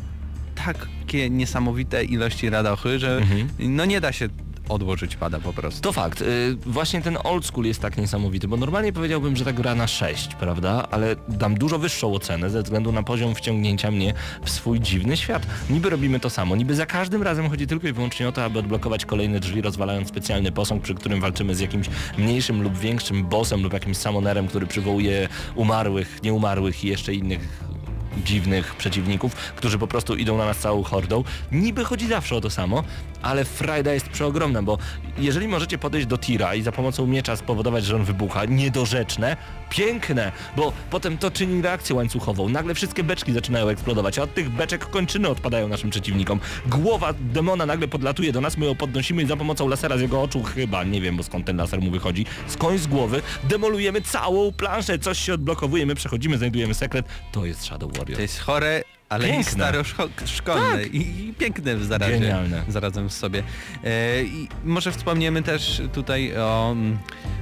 takie 0.65 1.29
niesamowite 1.29 2.03
ilości 2.03 2.49
radochy, 2.49 2.99
że 2.99 3.17
Mhm. 3.17 3.47
no 3.59 3.85
nie 3.85 4.01
da 4.01 4.11
się 4.11 4.29
odłożyć 4.69 5.15
pada 5.15 5.39
po 5.39 5.53
prostu. 5.53 5.81
To 5.81 5.91
fakt. 5.93 6.21
Y, 6.21 6.55
Właśnie 6.65 7.01
ten 7.01 7.17
old 7.23 7.45
school 7.45 7.65
jest 7.65 7.81
tak 7.81 7.97
niesamowity, 7.97 8.47
bo 8.47 8.57
normalnie 8.57 8.93
powiedziałbym, 8.93 9.35
że 9.35 9.45
ta 9.45 9.53
gra 9.53 9.75
na 9.75 9.87
6, 9.87 10.35
prawda? 10.35 10.87
Ale 10.91 11.15
dam 11.27 11.55
dużo 11.57 11.79
wyższą 11.79 12.13
ocenę 12.13 12.49
ze 12.49 12.63
względu 12.63 12.91
na 12.91 13.03
poziom 13.03 13.35
wciągnięcia 13.35 13.91
mnie 13.91 14.13
w 14.43 14.49
swój 14.49 14.79
dziwny 14.79 15.17
świat. 15.17 15.47
Niby 15.69 15.89
robimy 15.89 16.19
to 16.19 16.29
samo, 16.29 16.55
niby 16.55 16.75
za 16.75 16.85
każdym 16.85 17.23
razem 17.23 17.49
chodzi 17.49 17.67
tylko 17.67 17.87
i 17.87 17.93
wyłącznie 17.93 18.27
o 18.27 18.31
to, 18.31 18.43
aby 18.43 18.59
odblokować 18.59 19.05
kolejne 19.05 19.39
drzwi, 19.39 19.61
rozwalając 19.61 20.07
specjalny 20.09 20.51
posąg, 20.51 20.83
przy 20.83 20.95
którym 20.95 21.21
walczymy 21.21 21.55
z 21.55 21.59
jakimś 21.59 21.87
mniejszym 22.17 22.61
lub 22.63 22.77
większym 22.77 23.23
bossem 23.25 23.63
lub 23.63 23.73
jakimś 23.73 23.97
samonerem, 23.97 24.47
który 24.47 24.67
przywołuje 24.67 25.27
umarłych, 25.55 26.19
nieumarłych 26.23 26.83
i 26.83 26.87
jeszcze 26.87 27.13
innych 27.13 27.67
dziwnych 28.23 28.75
przeciwników, 28.75 29.35
którzy 29.35 29.77
po 29.77 29.87
prostu 29.87 30.15
idą 30.15 30.37
na 30.37 30.45
nas 30.45 30.57
całą 30.57 30.83
hordą. 30.83 31.23
Niby 31.51 31.85
chodzi 31.85 32.07
zawsze 32.07 32.35
o 32.35 32.41
to 32.41 32.49
samo, 32.49 32.83
ale 33.21 33.45
frajda 33.45 33.93
jest 33.93 34.09
przeogromna, 34.09 34.63
bo 34.63 34.77
jeżeli 35.17 35.47
możecie 35.47 35.77
podejść 35.77 36.07
do 36.07 36.17
tira 36.17 36.55
i 36.55 36.61
za 36.61 36.71
pomocą 36.71 37.07
miecza 37.07 37.35
spowodować, 37.35 37.85
że 37.85 37.95
on 37.95 38.03
wybucha, 38.03 38.45
niedorzeczne, 38.45 39.37
piękne, 39.69 40.31
bo 40.55 40.73
potem 40.89 41.17
to 41.17 41.31
czyni 41.31 41.61
reakcję 41.61 41.95
łańcuchową. 41.95 42.49
Nagle 42.49 42.75
wszystkie 42.75 43.03
beczki 43.03 43.33
zaczynają 43.33 43.69
eksplodować, 43.69 44.19
a 44.19 44.23
od 44.23 44.33
tych 44.33 44.49
beczek 44.49 44.89
kończyny 44.89 45.29
odpadają 45.29 45.67
naszym 45.67 45.89
przeciwnikom. 45.89 46.39
Głowa 46.65 47.13
demona 47.19 47.65
nagle 47.65 47.87
podlatuje 47.87 48.31
do 48.31 48.41
nas, 48.41 48.57
my 48.57 48.65
ją 48.65 48.75
podnosimy 48.75 49.23
i 49.23 49.25
za 49.25 49.37
pomocą 49.37 49.67
lasera 49.67 49.97
z 49.97 50.01
jego 50.01 50.21
oczu 50.21 50.43
chyba, 50.43 50.83
nie 50.83 51.01
wiem, 51.01 51.17
bo 51.17 51.23
skąd 51.23 51.45
ten 51.45 51.57
laser 51.57 51.81
mu 51.81 51.91
wychodzi, 51.91 52.25
skądś 52.47 52.81
z 52.81 52.87
głowy, 52.87 53.21
demolujemy 53.43 54.01
całą 54.01 54.51
planszę, 54.51 54.99
coś 54.99 55.19
się 55.19 55.33
odblokowuje, 55.33 55.85
my 55.85 55.95
przechodzimy, 55.95 56.37
znajdujemy 56.37 56.73
sekret, 56.73 57.05
to 57.31 57.45
jest 57.45 57.63
Shadow 57.63 57.91
To 58.15 58.21
jest 58.21 58.39
chore, 58.39 58.83
ale 59.09 59.27
i 59.29 59.31
Piękne. 59.31 59.51
staroszkolne 59.51 60.83
i, 60.83 60.97
i 61.29 61.33
piękne 61.33 61.75
w 61.75 61.85
zarazie, 61.85 62.19
Genialne. 62.19 62.63
zarazem 62.67 63.09
w 63.09 63.13
sobie. 63.13 63.43
E, 63.83 64.23
I 64.23 64.47
może 64.63 64.91
wspomniemy 64.91 65.43
też 65.43 65.81
tutaj 65.93 66.37
o, 66.37 66.69
mm, 66.71 66.97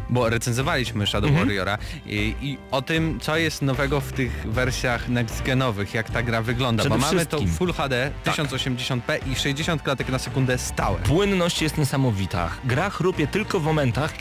bo 0.09 0.29
recenzowaliśmy 0.29 1.07
Shadow 1.07 1.29
Mhm. 1.29 1.47
Warriora 1.47 1.77
i, 2.05 2.35
i 2.41 2.57
o 2.71 2.81
tym, 2.81 3.19
co 3.19 3.37
jest 3.37 3.61
nowego 3.61 4.01
w 4.01 4.11
tych 4.13 4.31
wersjach 4.51 5.09
next-genowych, 5.09 5.93
jak 5.93 6.09
ta 6.09 6.23
gra 6.23 6.41
wygląda, 6.41 6.83
Przede 6.83 6.95
bo 6.95 7.01
mamy 7.01 7.25
to. 7.25 7.39
Full 7.57 7.73
HD, 7.73 8.11
Tak. 8.23 8.35
1080p 8.35 9.31
i 9.31 9.35
60 9.35 9.81
klatek 9.83 10.09
na 10.09 10.19
sekundę 10.19 10.57
stałe. 10.57 10.99
Płynność 10.99 11.61
jest 11.61 11.77
niesamowita. 11.77 12.49
Gra 12.63 12.89
chrupie 12.89 13.27
tylko 13.27 13.59
w 13.59 13.63
momentach, 13.63 14.13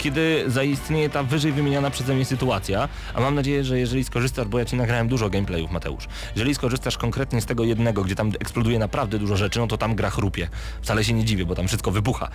kiedy 0.00 0.44
zaistnieje 0.46 1.10
ta 1.10 1.22
wyżej 1.22 1.52
wymieniana 1.52 1.90
przeze 1.90 2.14
mnie 2.14 2.24
sytuacja, 2.24 2.88
a 3.14 3.20
mam 3.20 3.34
nadzieję, 3.34 3.64
że 3.64 3.78
jeżeli 3.78 4.04
skorzystasz, 4.04 4.48
bo 4.48 4.58
ja 4.58 4.64
ci 4.64 4.76
nagrałem 4.76 5.08
dużo 5.08 5.30
gameplayów, 5.30 5.70
Mateusz, 5.70 6.04
jeżeli 6.36 6.54
skorzystasz 6.54 6.98
konkretnie 6.98 7.40
z 7.40 7.46
tego 7.46 7.64
jednego, 7.64 8.04
gdzie 8.04 8.14
tam 8.14 8.32
eksploduje 8.40 8.78
naprawdę 8.78 9.18
dużo 9.18 9.36
rzeczy, 9.36 9.58
no 9.58 9.66
to 9.66 9.78
tam 9.78 9.94
gra 9.94 10.10
chrupie. 10.10 10.48
Wcale 10.82 11.04
się 11.04 11.12
nie 11.12 11.24
dziwię, 11.24 11.46
bo 11.46 11.54
tam 11.54 11.68
wszystko 11.68 11.90
wybucha. 11.90 12.28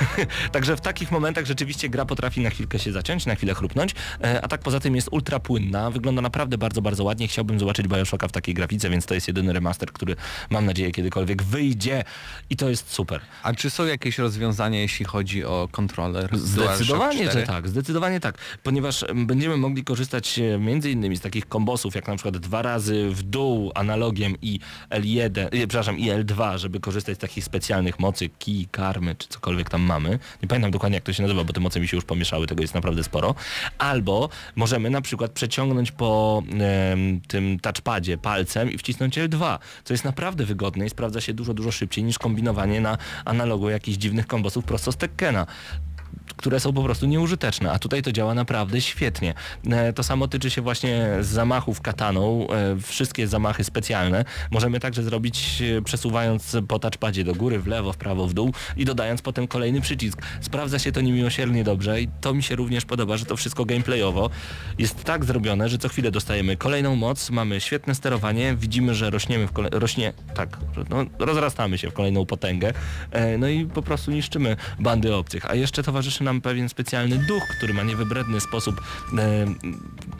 Także 0.52 0.76
w 0.76 0.80
takich 0.80 1.10
momentach 1.10 1.46
rzeczywiście 1.46 1.88
gra 1.88 2.04
potrafi 2.04 2.40
na 2.40 2.50
chwilkę 2.50 2.78
się 2.78 2.92
zaciąć, 2.92 3.26
na 3.26 3.34
chwilę 3.34 3.54
chrupnąć, 3.54 3.94
e, 4.24 4.44
a 4.44 4.48
tak 4.48 4.60
poza 4.60 4.80
tym 4.80 4.96
jest 4.96 5.08
ultra 5.12 5.40
płynna, 5.40 5.90
wygląda 5.90 6.22
naprawdę 6.22 6.58
bardzo, 6.58 6.82
bardzo 6.82 7.04
ładnie. 7.04 7.28
Chciałbym 7.28 7.58
zobaczyć 7.58 7.88
Bioshocka 7.88 8.28
w 8.28 8.32
takiej 8.32 8.54
grafice, 8.54 8.90
więc 8.90 9.06
to 9.06 9.14
jest 9.14 9.28
jedyny 9.28 9.52
remaster, 9.52 9.92
który 9.92 10.16
mam 10.50 10.66
nadzieję 10.66 10.90
kiedykolwiek 10.90 11.42
wyjdzie 11.42 12.04
i 12.50 12.56
to 12.56 12.68
jest 12.68 12.92
super. 12.92 13.20
A 13.42 13.52
czy 13.54 13.70
są 13.70 13.86
jakieś 13.86 14.18
rozwiązania, 14.18 14.80
jeśli 14.80 15.04
chodzi 15.04 15.44
o 15.44 15.68
kontroler? 15.72 16.38
Zdecydowanie, 16.38 17.07
DualShock 17.08 17.24
że 17.24 17.42
4? 17.42 17.46
tak, 17.46 17.68
zdecydowanie 17.68 18.20
tak, 18.20 18.38
ponieważ 18.62 19.02
em, 19.02 19.26
będziemy 19.26 19.56
mogli 19.56 19.84
korzystać 19.84 20.38
e, 20.38 20.58
między 20.58 20.90
innymi 20.90 21.16
z 21.16 21.20
takich 21.20 21.48
kombosów, 21.48 21.94
jak 21.94 22.08
na 22.08 22.14
przykład 22.14 22.36
dwa 22.36 22.62
razy 22.62 23.10
w 23.10 23.22
dół 23.22 23.72
analogiem 23.74 24.34
i 24.42 24.60
L1, 24.90 25.38
e, 25.38 25.50
przepraszam, 25.50 25.98
i 25.98 26.10
L2, 26.10 26.58
żeby 26.58 26.80
korzystać 26.80 27.16
z 27.16 27.20
takich 27.20 27.44
specjalnych 27.44 27.98
mocy, 27.98 28.28
kij, 28.38 28.66
karmy, 28.70 29.14
czy 29.14 29.28
cokolwiek 29.28 29.70
tam 29.70 29.82
mamy. 29.82 30.18
Nie 30.42 30.48
pamiętam 30.48 30.70
dokładnie 30.70 30.96
jak 30.96 31.04
to 31.04 31.12
się 31.12 31.22
nazywa, 31.22 31.44
bo 31.44 31.52
te 31.52 31.60
moce 31.60 31.80
mi 31.80 31.88
się 31.88 31.96
już 31.96 32.04
pomieszały, 32.04 32.46
tego 32.46 32.62
jest 32.62 32.74
naprawdę 32.74 33.04
sporo. 33.04 33.34
Albo 33.78 34.28
możemy 34.56 34.90
na 34.90 35.00
przykład 35.00 35.30
przeciągnąć 35.30 35.92
po 35.92 36.42
em, 36.92 37.20
tym 37.20 37.60
touchpadzie 37.60 38.18
palcem 38.18 38.72
i 38.72 38.78
wcisnąć 38.78 39.18
L2, 39.18 39.58
co 39.84 39.94
jest 39.94 40.04
naprawdę 40.04 40.44
wygodne 40.44 40.86
i 40.86 40.90
sprawdza 40.90 41.20
się 41.20 41.34
dużo, 41.34 41.54
dużo 41.54 41.70
szybciej 41.70 42.04
niż 42.04 42.18
kombinowanie 42.18 42.80
na 42.80 42.98
analogu 43.24 43.70
jakichś 43.70 43.98
dziwnych 43.98 44.26
kombosów 44.26 44.64
prosto 44.64 44.92
z 44.92 44.96
Tekkena. 44.96 45.46
Które 46.38 46.60
są 46.60 46.72
po 46.72 46.82
prostu 46.82 47.06
nieużyteczne, 47.06 47.72
a 47.72 47.78
tutaj 47.78 48.02
to 48.02 48.12
działa 48.12 48.34
naprawdę 48.34 48.80
świetnie. 48.80 49.34
E, 49.70 49.92
To 49.92 50.02
samo 50.02 50.28
tyczy 50.28 50.50
się 50.50 50.62
właśnie 50.62 51.08
zamachów 51.20 51.80
kataną, 51.80 52.46
e, 52.50 52.80
wszystkie 52.80 53.28
zamachy 53.28 53.64
specjalne. 53.64 54.24
Możemy 54.50 54.80
także 54.80 55.02
zrobić 55.02 55.62
e, 55.78 55.82
przesuwając 55.82 56.56
po 56.68 56.78
touchpadzie 56.78 57.24
do 57.24 57.34
góry, 57.34 57.58
w 57.58 57.66
lewo, 57.66 57.92
w 57.92 57.96
prawo, 57.96 58.26
w 58.26 58.34
dół 58.34 58.52
i 58.76 58.84
dodając 58.84 59.22
potem 59.22 59.46
kolejny 59.48 59.80
przycisk. 59.80 60.22
Sprawdza 60.40 60.78
się 60.78 60.92
to 60.92 61.00
niemiłosiernie 61.00 61.64
dobrze 61.64 62.00
i 62.02 62.08
to 62.20 62.34
mi 62.34 62.42
się 62.42 62.56
również 62.56 62.84
podoba, 62.84 63.16
że 63.16 63.24
to 63.24 63.36
wszystko 63.36 63.64
gameplayowo 63.64 64.30
jest 64.78 65.04
tak 65.04 65.24
zrobione, 65.24 65.68
że 65.68 65.78
co 65.78 65.88
chwilę 65.88 66.10
dostajemy 66.10 66.56
kolejną 66.56 66.96
moc, 66.96 67.30
mamy 67.30 67.60
świetne 67.60 67.94
sterowanie, 67.94 68.56
widzimy, 68.56 68.94
że 68.94 69.10
rośniemy 69.10 69.46
w 69.46 69.52
kole... 69.52 69.68
rośnie, 69.72 70.12
tak, 70.34 70.58
no, 70.90 71.04
rozrastamy 71.18 71.78
się 71.78 71.90
w 71.90 71.92
kolejną 71.92 72.26
potęgę, 72.26 72.72
no 73.38 73.48
i 73.48 73.66
po 73.66 73.82
prostu 73.82 74.10
niszczymy 74.10 74.56
bandy 74.78 75.14
obcych. 75.14 75.50
A 75.50 75.54
jeszcze 75.54 75.82
towarzyszy 75.98 76.24
nam 76.24 76.40
pewien 76.40 76.68
specjalny 76.68 77.18
duch, 77.18 77.42
który 77.56 77.74
ma 77.74 77.82
niewybredny 77.82 78.40
sposób 78.40 78.80
e, 79.18 79.46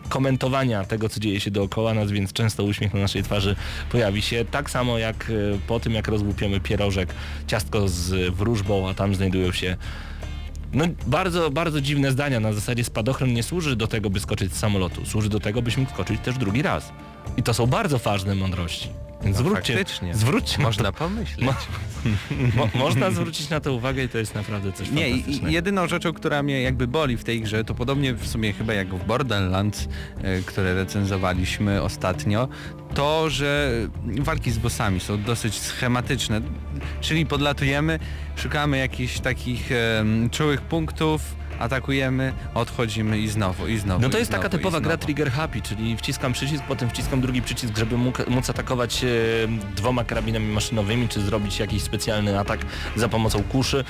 komentowania 0.09 0.85
tego, 0.85 1.09
co 1.09 1.21
dzieje 1.21 1.41
się 1.41 1.51
dookoła 1.51 1.95
nas, 1.95 2.11
więc 2.11 2.33
często 2.33 2.65
uśmiech 2.65 2.95
na 2.95 3.01
naszej 3.01 3.23
twarzy 3.23 3.57
pojawi 3.91 4.23
się. 4.23 4.45
Tak 4.51 4.71
samo 4.71 4.99
jak 4.99 5.31
e, 5.31 5.59
po 5.67 5.81
tym, 5.81 5.93
jak 5.95 6.09
rozłupiemy 6.09 6.61
pierożek, 6.61 7.15
ciastko 7.47 7.89
z 7.89 8.35
wróżbą, 8.35 8.89
a 8.89 8.95
tam 8.95 9.15
znajdują 9.15 9.53
się 9.53 9.77
no 10.73 10.85
bardzo, 11.07 11.51
bardzo 11.51 11.81
dziwne 11.81 12.13
zdania. 12.13 12.41
Na 12.41 12.53
zasadzie 12.53 12.85
spadochron 12.85 13.33
nie 13.33 13.43
służy 13.43 13.77
do 13.77 13.87
tego, 13.87 14.11
by 14.11 14.21
skoczyć 14.21 14.53
z 14.55 14.59
samolotu. 14.59 15.07
Służy 15.07 15.29
do 15.29 15.41
tego, 15.41 15.63
byśmy 15.63 15.87
skoczyć 15.87 16.21
też 16.21 16.39
drugi 16.39 16.63
raz. 16.63 16.93
I 17.37 17.43
to 17.43 17.55
są 17.55 17.67
bardzo 17.67 17.99
ważne 17.99 18.35
mądrości. 18.35 18.89
Więc 19.23 19.37
No, 19.37 19.43
zwróćcie, 19.45 19.75
faktycznie. 19.77 20.15
zwróćcie 20.15 20.63
Można 20.63 20.83
na 20.83 20.93
to, 20.93 20.99
pomyśleć. 20.99 21.47
Mo- 21.47 21.55
mo, 22.57 22.69
można 22.75 23.11
zwrócić 23.11 23.49
na 23.51 23.61
to 23.61 23.73
uwagę 23.75 24.05
i 24.05 24.09
to 24.09 24.19
jest 24.19 24.35
naprawdę 24.35 24.73
coś 24.73 24.91
Nie, 24.91 25.09
jedyną 25.51 25.87
rzeczą, 25.89 26.13
która 26.13 26.43
mnie 26.43 26.63
jakby 26.63 26.87
boli 26.87 27.17
w 27.17 27.25
tej 27.25 27.41
grze, 27.43 27.65
to 27.65 27.75
podobnie 27.75 28.15
w 28.15 28.27
sumie 28.29 28.53
chyba 28.53 28.75
jak 28.75 28.95
w 28.95 29.07
Borderlands, 29.07 29.89
e, 30.23 30.41
które 30.43 30.75
recenzowaliśmy 30.75 31.83
ostatnio, 31.83 32.49
to, 32.95 33.31
że 33.31 33.71
walki 34.19 34.51
z 34.51 34.59
bossami 34.59 35.01
są 35.01 35.23
dosyć 35.23 35.55
schematyczne. 35.59 36.41
Czyli 37.01 37.27
podlatujemy, 37.27 37.99
szukamy 38.37 38.79
jakichś 38.79 39.21
takich 39.21 39.73
em, 39.73 40.31
czułych 40.31 40.61
punktów, 40.61 41.23
atakujemy, 41.59 42.33
odchodzimy 42.55 43.19
i 43.19 43.29
znowu, 43.29 43.67
i 43.69 43.79
znowu. 43.79 44.01
No 44.03 44.09
to 44.09 44.19
jest 44.19 44.31
taka 44.31 44.43
znowu, 44.43 44.57
i 44.57 44.59
typowa 44.59 44.81
gra 44.81 44.97
trigger 44.97 45.31
happy, 45.31 45.63
czyli 45.63 45.97
wciskam 45.97 46.33
przycisk, 46.33 46.65
potem 46.69 46.91
wciskam 46.91 47.21
drugi 47.21 47.43
przycisk, 47.43 47.79
żeby 47.79 47.97
mógł, 47.99 48.31
móc 48.31 48.51
atakować 48.51 49.05
e, 49.05 49.09
dwoma 49.77 50.05
karabinami 50.05 50.47
maszynowymi, 50.47 51.09
czy 51.09 51.21
zrobić 51.21 51.59
jakiś 51.59 51.83
specjalny 51.83 52.39
atak 52.39 52.61
za 52.97 53.09
pomocą 53.09 53.43
kuszy. 53.43 53.85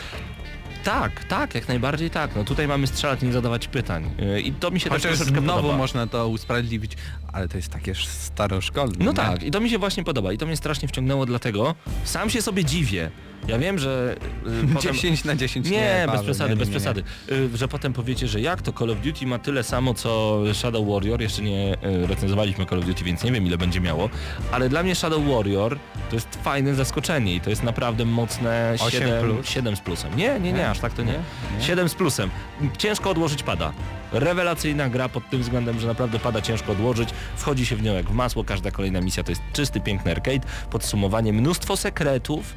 Tak, 0.84 1.24
tak, 1.24 1.54
jak 1.54 1.68
najbardziej 1.68 2.10
tak. 2.10 2.36
No 2.36 2.44
tutaj 2.44 2.68
mamy 2.68 2.86
strzelać, 2.86 3.22
nie 3.22 3.32
zadawać 3.32 3.68
pytań. 3.68 4.10
E, 4.18 4.40
I 4.40 4.52
to 4.52 4.70
mi 4.70 4.80
się 4.80 4.90
też 4.90 5.02
Chociaż 5.02 5.16
troszeczkę 5.16 5.40
znowu 5.40 5.60
podoba. 5.62 5.78
można 5.78 6.06
to 6.06 6.28
usprawiedliwić, 6.28 6.92
ale 7.32 7.48
to 7.48 7.56
jest 7.56 7.68
takie 7.72 7.94
staroszkolne. 7.94 8.94
No 8.98 9.10
nie? 9.10 9.16
tak, 9.16 9.42
i 9.42 9.50
to 9.50 9.60
mi 9.60 9.70
się 9.70 9.78
właśnie 9.78 10.04
podoba. 10.04 10.32
I 10.32 10.38
to 10.38 10.46
mnie 10.46 10.56
strasznie 10.56 10.88
wciągnęło, 10.88 11.26
dlatego 11.26 11.74
sam 12.04 12.30
się 12.30 12.42
sobie 12.42 12.64
dziwię. 12.64 13.10
Ja 13.48 13.58
wiem, 13.58 13.78
że 13.78 14.16
y, 14.64 14.66
potem... 14.74 14.94
10 14.94 15.24
na 15.24 15.36
10 15.36 15.70
Nie, 15.70 15.76
nie, 15.76 16.02
bez 16.06 16.06
Paweł, 16.06 16.24
przesady, 16.24 16.50
nie, 16.50 16.54
nie, 16.54 16.60
bez 16.60 16.70
przesady. 16.70 17.02
Y, 17.32 17.56
Że 17.56 17.68
potem 17.68 17.92
powiecie, 17.92 18.28
że 18.28 18.40
jak 18.40 18.62
to 18.62 18.72
Call 18.72 18.90
of 18.90 19.00
Duty 19.00 19.26
ma 19.26 19.38
tyle 19.38 19.62
samo 19.62 19.94
co 19.94 20.40
Shadow 20.54 20.88
Warrior, 20.88 21.20
jeszcze 21.20 21.42
nie 21.42 21.74
y, 21.74 22.06
recenzowaliśmy 22.06 22.66
Call 22.66 22.78
of 22.78 22.84
Duty, 22.84 23.04
więc 23.04 23.24
nie 23.24 23.32
wiem 23.32 23.46
ile 23.46 23.58
będzie 23.58 23.80
miało, 23.80 24.10
ale 24.52 24.68
dla 24.68 24.82
mnie 24.82 24.94
Shadow 24.94 25.22
Warrior 25.26 25.78
to 26.10 26.16
jest 26.16 26.38
fajne 26.42 26.74
zaskoczenie 26.74 27.34
i 27.34 27.40
to 27.40 27.50
jest 27.50 27.62
naprawdę 27.62 28.04
mocne 28.04 28.76
8 28.80 28.90
7, 29.00 29.24
plus? 29.24 29.46
7 29.48 29.76
z 29.76 29.80
plusem. 29.80 30.16
Nie, 30.16 30.40
nie, 30.40 30.52
nie, 30.52 30.70
aż 30.70 30.78
tak 30.78 30.92
to 30.92 31.02
nie. 31.02 31.12
Nie? 31.12 31.18
Nie? 31.58 31.64
7 31.64 31.88
z 31.88 31.94
plusem. 31.94 32.30
Ciężko 32.78 33.10
odłożyć 33.10 33.42
pada. 33.42 33.72
Rewelacyjna 34.12 34.88
gra 34.88 35.08
pod 35.08 35.30
tym 35.30 35.42
względem, 35.42 35.80
że 35.80 35.86
naprawdę 35.86 36.18
pada 36.18 36.40
ciężko 36.42 36.72
odłożyć. 36.72 37.08
Wchodzi 37.36 37.66
się 37.66 37.76
w 37.76 37.82
nią 37.82 37.94
jak 37.94 38.06
w 38.06 38.12
masło, 38.12 38.44
każda 38.44 38.70
kolejna 38.70 39.00
misja 39.00 39.22
to 39.22 39.32
jest 39.32 39.42
czysty, 39.52 39.80
piękny 39.80 40.10
arcade. 40.10 40.40
Podsumowanie, 40.70 41.32
mnóstwo 41.32 41.76
sekretów. 41.76 42.54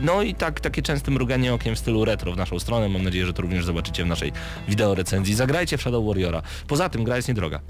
No 0.00 0.22
i 0.22 0.34
tak, 0.34 0.60
takie 0.60 0.82
częste 0.82 1.10
mruganie 1.10 1.54
okiem 1.54 1.74
w 1.74 1.78
stylu 1.78 2.04
retro 2.04 2.32
w 2.32 2.36
naszą 2.36 2.58
stronę. 2.58 2.88
Mam 2.88 3.02
nadzieję, 3.02 3.26
że 3.26 3.32
to 3.32 3.42
również 3.42 3.64
zobaczycie 3.64 4.04
w 4.04 4.06
naszej 4.06 4.32
wideo 4.68 4.94
recenzji. 4.94 5.34
Zagrajcie 5.34 5.78
w 5.78 5.80
Shadow 5.80 6.06
Warriora. 6.06 6.42
Poza 6.66 6.88
tym 6.88 7.04
gra 7.04 7.16
jest 7.16 7.28
niedroga. 7.28 7.60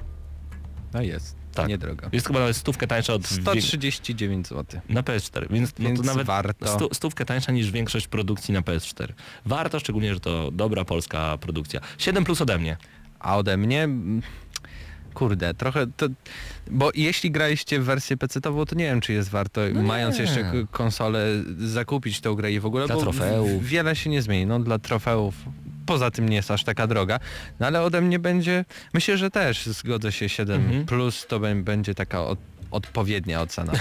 No 0.95 1.03
jest, 1.03 1.37
Tak. 1.55 1.69
niedrogo. 1.69 2.09
Jest 2.13 2.27
chyba 2.27 2.39
nawet 2.41 2.57
stówkę 2.57 2.87
tańsza 2.87 3.13
od... 3.15 3.23
wie- 3.23 3.43
139 3.43 4.49
zł. 4.49 4.81
Na 4.89 5.03
PS4, 5.03 5.47
więc, 5.53 5.73
no 5.79 5.87
Więc 5.89 6.01
to 6.01 6.07
nawet 6.07 6.27
warto. 6.27 6.67
stu, 6.75 6.89
stówkę 6.93 7.25
tańsza 7.25 7.53
niż 7.53 7.71
większość 7.71 8.09
produkcji 8.09 8.55
na 8.55 8.61
PS4. 8.61 9.13
Warto, 9.47 9.81
szczególnie, 9.81 10.15
że 10.15 10.21
to 10.21 10.51
dobra 10.51 10.85
polska 10.85 11.39
produkcja. 11.39 11.81
7 11.99 12.25
plus 12.25 12.41
ode 12.41 12.59
mnie. 12.59 12.77
A 13.21 13.37
ode 13.37 13.57
mnie... 13.57 13.89
Kurde, 15.19 15.55
trochę 15.55 15.87
to... 15.97 16.07
Bo 16.71 16.91
jeśli 16.95 17.31
graliście 17.31 17.81
w 17.81 17.85
wersję 17.85 18.17
PC-tową, 18.17 18.67
to 18.67 18.75
nie 18.75 18.85
wiem, 18.85 19.01
czy 19.01 19.13
jest 19.13 19.29
warto, 19.29 19.61
No 19.75 19.83
mając 19.83 20.19
jeszcze 20.19 20.53
konsolę, 20.71 21.27
zakupić 21.59 22.21
tą 22.21 22.35
grę 22.35 22.53
i 22.53 22.61
w 22.61 22.67
ogóle, 22.67 22.87
Dla 22.87 22.95
bo 22.95 23.01
trofeów. 23.03 23.65
wiele 23.65 23.97
się 23.97 24.11
nie 24.11 24.23
zmieni. 24.23 24.47
No 24.47 24.61
dla 24.61 24.79
trofeów 24.79 25.35
poza 25.87 26.11
tym 26.11 26.29
nie 26.29 26.37
jest 26.37 26.51
aż 26.51 26.65
taka 26.65 26.87
droga. 26.87 27.21
No 27.61 27.67
ale 27.67 27.83
ode 27.83 28.01
mnie 28.01 28.19
będzie... 28.19 28.65
Myślę, 28.95 29.19
że 29.19 29.31
też 29.31 29.67
zgodzę 29.67 30.13
się 30.13 30.29
7 30.29 30.61
Mhm. 30.61 30.87
plus 30.87 31.27
to 31.29 31.41
bę- 31.41 31.63
będzie 31.63 31.95
taka 31.95 32.25
od, 32.25 32.39
odpowiednia 32.71 33.41
ocena. 33.41 33.73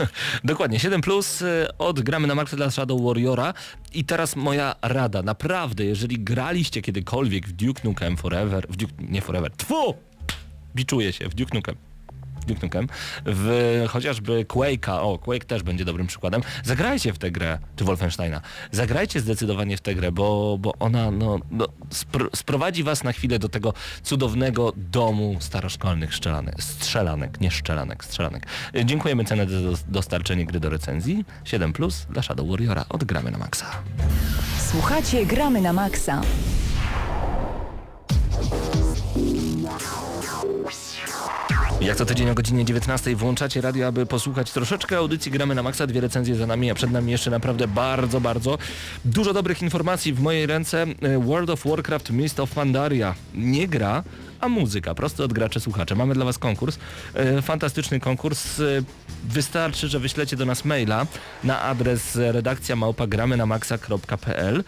Dokładnie, 0.44 0.80
7 0.80 1.00
plus 1.00 1.42
y, 1.42 1.66
od 1.78 2.00
gramy 2.00 2.26
na 2.26 2.34
Maxa 2.34 2.56
dla 2.56 2.70
Shadow 2.70 3.02
Warriora 3.02 3.54
i 3.94 4.04
teraz 4.04 4.36
moja 4.36 4.74
rada, 4.82 5.22
naprawdę, 5.22 5.84
jeżeli 5.84 6.18
graliście 6.24 6.82
kiedykolwiek 6.82 7.46
w 7.48 7.52
Duke 7.52 7.80
Nukem 7.84 8.16
Forever, 8.16 8.66
w 8.68 8.76
Duke, 8.76 8.92
nie 8.98 9.20
Forever, 9.20 9.50
tfu! 9.56 9.94
Biczuję 10.76 11.12
się, 11.12 11.28
w 11.28 11.34
Duke 11.34 11.54
Nukem. 11.54 11.76
Duke 12.46 12.60
Nukem, 12.66 12.86
w 13.26 13.84
chociażby 13.88 14.44
Quake'a, 14.44 14.98
o 15.00 15.18
Quake 15.18 15.44
też 15.44 15.62
będzie 15.62 15.84
dobrym 15.84 16.06
przykładem, 16.06 16.42
zagrajcie 16.64 17.12
w 17.12 17.18
tę 17.18 17.30
grę, 17.30 17.58
czy 17.76 17.84
Wolfensteina, 17.84 18.40
zagrajcie 18.72 19.20
zdecydowanie 19.20 19.76
w 19.76 19.80
tę 19.80 19.94
grę, 19.94 20.12
bo, 20.12 20.56
bo 20.60 20.72
ona 20.78 21.10
no, 21.10 21.38
no, 21.50 21.66
spr 21.90 22.30
sprowadzi 22.36 22.82
was 22.82 23.04
na 23.04 23.12
chwilę 23.12 23.38
do 23.38 23.48
tego 23.48 23.74
cudownego 24.02 24.72
domu 24.76 25.36
staroszkolnych 25.40 26.14
strzelanek, 26.14 26.62
strzelanek, 26.62 27.40
nie 27.40 27.50
szczelanek, 27.50 28.04
strzelanek. 28.04 28.46
Dziękujemy 28.84 29.24
cenę 29.24 29.48
za 29.48 29.60
dos- 29.60 29.84
dostarczenie 29.88 30.46
gry 30.46 30.60
do 30.60 30.70
recenzji, 30.70 31.24
7 31.44 31.72
plus 31.72 32.06
dla 32.10 32.22
Shadow 32.22 32.48
Warriora, 32.48 32.84
odgramy 32.88 33.30
na 33.30 33.38
maksa. 33.38 33.66
Słuchacie 34.70 35.26
Gramy 35.26 35.60
na 35.60 35.72
Maxa. 35.72 36.20
Jak 41.84 41.96
co 41.96 42.06
tydzień 42.06 42.30
o 42.30 42.34
godzinie 42.34 42.64
19 42.64 43.16
włączacie 43.16 43.60
radio, 43.60 43.86
aby 43.86 44.06
posłuchać 44.06 44.50
troszeczkę 44.50 44.96
audycji 44.96 45.32
Gramy 45.32 45.54
na 45.54 45.62
Maxa, 45.62 45.86
dwie 45.86 46.00
recenzje 46.00 46.34
za 46.34 46.46
nami, 46.46 46.70
a 46.70 46.74
przed 46.74 46.90
nami 46.90 47.12
jeszcze 47.12 47.30
naprawdę 47.30 47.68
bardzo, 47.68 48.20
bardzo 48.20 48.58
dużo 49.04 49.32
dobrych 49.32 49.62
informacji 49.62 50.12
w 50.12 50.20
mojej 50.20 50.46
ręce. 50.46 50.86
E, 51.02 51.18
World 51.18 51.50
of 51.50 51.64
Warcraft 51.64 52.10
Mist 52.10 52.40
of 52.40 52.50
Pandaria. 52.50 53.14
Nie 53.34 53.68
gra, 53.68 54.02
a 54.40 54.48
muzyka, 54.48 54.94
prosto 54.94 55.24
od 55.24 55.32
graczy 55.32 55.60
słuchacze. 55.60 55.94
Mamy 55.94 56.14
dla 56.14 56.24
Was 56.24 56.38
konkurs, 56.38 56.78
e, 57.14 57.42
fantastyczny 57.42 58.00
konkurs. 58.00 58.60
E, 58.60 58.64
Wystarczy, 59.24 59.88
że 59.88 59.98
wyślecie 60.00 60.36
do 60.36 60.46
nas 60.46 60.64
maila 60.64 61.06
na 61.44 61.60
adres 61.60 62.16
redakcja 62.16 62.76
małpa 62.76 63.06
gramy 63.06 63.36
na 63.36 63.46
maxa.pl 63.46 64.64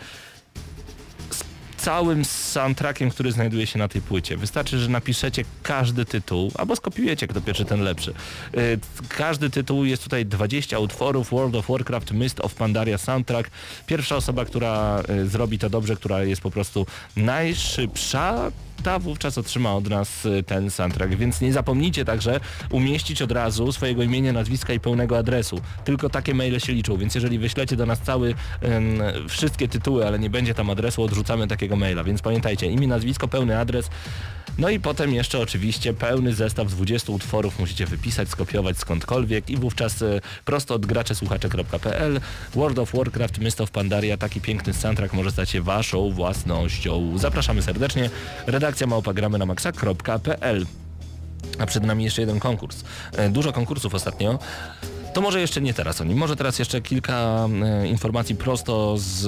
całym 1.84 2.24
soundtrackiem, 2.24 3.10
który 3.10 3.32
znajduje 3.32 3.66
się 3.66 3.78
na 3.78 3.88
tej 3.88 4.02
płycie. 4.02 4.36
Wystarczy, 4.36 4.78
że 4.78 4.88
napiszecie 4.88 5.44
każdy 5.62 6.04
tytuł, 6.04 6.52
albo 6.54 6.76
skopiujecie, 6.76 7.26
kto 7.26 7.40
pierwszy, 7.40 7.64
ten 7.64 7.80
lepszy. 7.80 8.14
Yy, 8.54 8.78
Każdy 9.08 9.50
tytuł, 9.50 9.84
jest 9.84 10.02
tutaj 10.02 10.26
20 10.26 10.78
utworów, 10.78 11.30
World 11.30 11.54
of 11.54 11.68
Warcraft, 11.68 12.12
Mist 12.12 12.40
of 12.40 12.54
Pandaria 12.54 12.98
soundtrack. 12.98 13.50
Pierwsza 13.86 14.16
osoba, 14.16 14.44
która 14.44 15.02
y, 15.10 15.28
zrobi 15.28 15.58
to 15.58 15.70
dobrze, 15.70 15.96
która 15.96 16.22
jest 16.22 16.42
po 16.42 16.50
prostu 16.50 16.86
najszybsza, 17.16 18.50
ta 18.84 18.98
wówczas 18.98 19.38
otrzyma 19.38 19.74
od 19.74 19.88
nas 19.88 20.26
y, 20.26 20.42
ten 20.42 20.70
soundtrack, 20.70 21.14
więc 21.14 21.40
nie 21.40 21.52
zapomnijcie 21.52 22.04
także 22.04 22.40
umieścić 22.70 23.22
od 23.22 23.32
razu 23.32 23.72
swojego 23.72 24.02
imienia, 24.02 24.32
nazwiska 24.32 24.72
i 24.72 24.80
pełnego 24.80 25.18
adresu. 25.18 25.60
Tylko 25.84 26.08
takie 26.08 26.34
maile 26.34 26.60
się 26.60 26.72
liczą, 26.72 26.96
więc 26.96 27.14
jeżeli 27.14 27.38
wyślecie 27.38 27.76
do 27.76 27.86
nas 27.86 28.00
cały, 28.00 28.34
wszystkie 29.28 29.68
tytuły, 29.68 30.06
ale 30.06 30.18
nie 30.18 30.30
będzie 30.30 30.54
tam 30.54 30.70
adresu, 30.70 31.02
odrzucamy 31.02 31.48
takiego 31.48 31.76
maila, 31.76 32.04
więc 32.04 32.22
pamiętajcie, 32.22 32.66
imię, 32.66 32.86
nazwisko, 32.86 33.28
pełny 33.28 33.58
adres, 33.58 33.90
no 34.58 34.68
i 34.68 34.80
potem 34.80 35.14
jeszcze 35.14 35.38
oczywiście 35.38 35.94
pełny 35.94 36.34
zestaw 36.34 36.70
20 36.70 37.12
utworów 37.12 37.58
musicie 37.58 37.86
wypisać, 37.86 38.28
skopiować 38.28 38.78
skądkolwiek 38.78 39.50
i 39.50 39.56
wówczas 39.56 40.02
e, 40.02 40.20
prosto 40.44 40.74
od 40.74 40.86
graczesłuchacze.pl 40.86 42.20
World 42.54 42.78
of 42.78 42.92
Warcraft, 42.92 43.38
Mist 43.38 43.60
of 43.60 43.70
Pandaria, 43.70 44.16
taki 44.16 44.40
piękny 44.40 44.72
soundtrack 44.72 45.14
może 45.14 45.30
stać 45.30 45.50
się 45.50 45.62
waszą 45.62 46.10
własnością. 46.10 47.18
Zapraszamy 47.18 47.62
serdecznie, 47.62 48.10
redakcja 48.46 48.86
małpagramy 48.86 49.38
na 49.38 49.46
maxa.pl 49.46 50.66
a 51.58 51.66
przed 51.66 51.84
nami 51.84 52.04
jeszcze 52.04 52.22
jeden 52.22 52.40
konkurs. 52.40 52.84
E, 53.16 53.30
Dużo 53.30 53.52
konkursów 53.52 53.94
ostatnio. 53.94 54.38
To 55.14 55.20
może 55.20 55.40
jeszcze 55.40 55.60
nie 55.60 55.74
teraz 55.74 56.00
o 56.00 56.04
nim, 56.04 56.18
może 56.18 56.36
teraz 56.36 56.58
jeszcze 56.58 56.80
kilka 56.80 57.48
e, 57.64 57.86
informacji 57.86 58.36
prosto 58.36 58.94
z, 58.98 59.20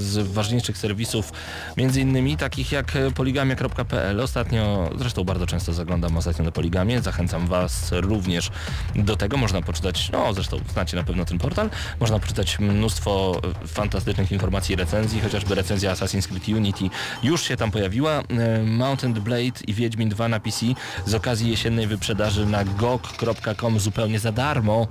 z 0.00 0.32
ważniejszych 0.32 0.78
serwisów, 0.78 1.32
między 1.76 2.00
innymi 2.00 2.36
takich 2.36 2.72
jak 2.72 2.92
poligamia.pl. 3.14 4.20
Ostatnio, 4.20 4.90
zresztą 4.98 5.24
bardzo 5.24 5.46
często 5.46 5.72
zaglądam 5.72 6.16
ostatnio 6.16 6.44
do 6.44 6.52
Poligamię, 6.52 7.02
zachęcam 7.02 7.46
Was 7.46 7.92
również 7.92 8.50
do 8.94 9.16
tego. 9.16 9.36
Można 9.36 9.62
poczytać, 9.62 10.10
no 10.12 10.34
zresztą 10.34 10.56
znacie 10.72 10.96
na 10.96 11.04
pewno 11.04 11.24
ten 11.24 11.38
portal, 11.38 11.70
można 12.00 12.18
poczytać 12.18 12.58
mnóstwo 12.58 13.40
fantastycznych 13.66 14.32
informacji 14.32 14.72
i 14.72 14.76
recenzji, 14.76 15.20
chociażby 15.20 15.54
recenzja 15.54 15.94
Assassin's 15.94 16.28
Creed 16.28 16.48
Unity 16.48 16.84
już 17.22 17.42
się 17.42 17.56
tam 17.56 17.70
pojawiła. 17.70 18.10
E, 18.20 18.62
Mountain 18.62 19.14
Blade 19.14 19.60
i 19.66 19.74
Wiedźmin 19.74 20.08
2 20.08 20.28
na 20.28 20.40
PC 20.40 20.66
z 21.06 21.14
okazji 21.14 21.50
jesiennej 21.50 21.86
wyprzedaży 21.86 22.46
na 22.46 22.64
gog.com 22.64 23.80
zupełnie 23.80 24.18
za 24.18 24.32
darmo. 24.32 24.88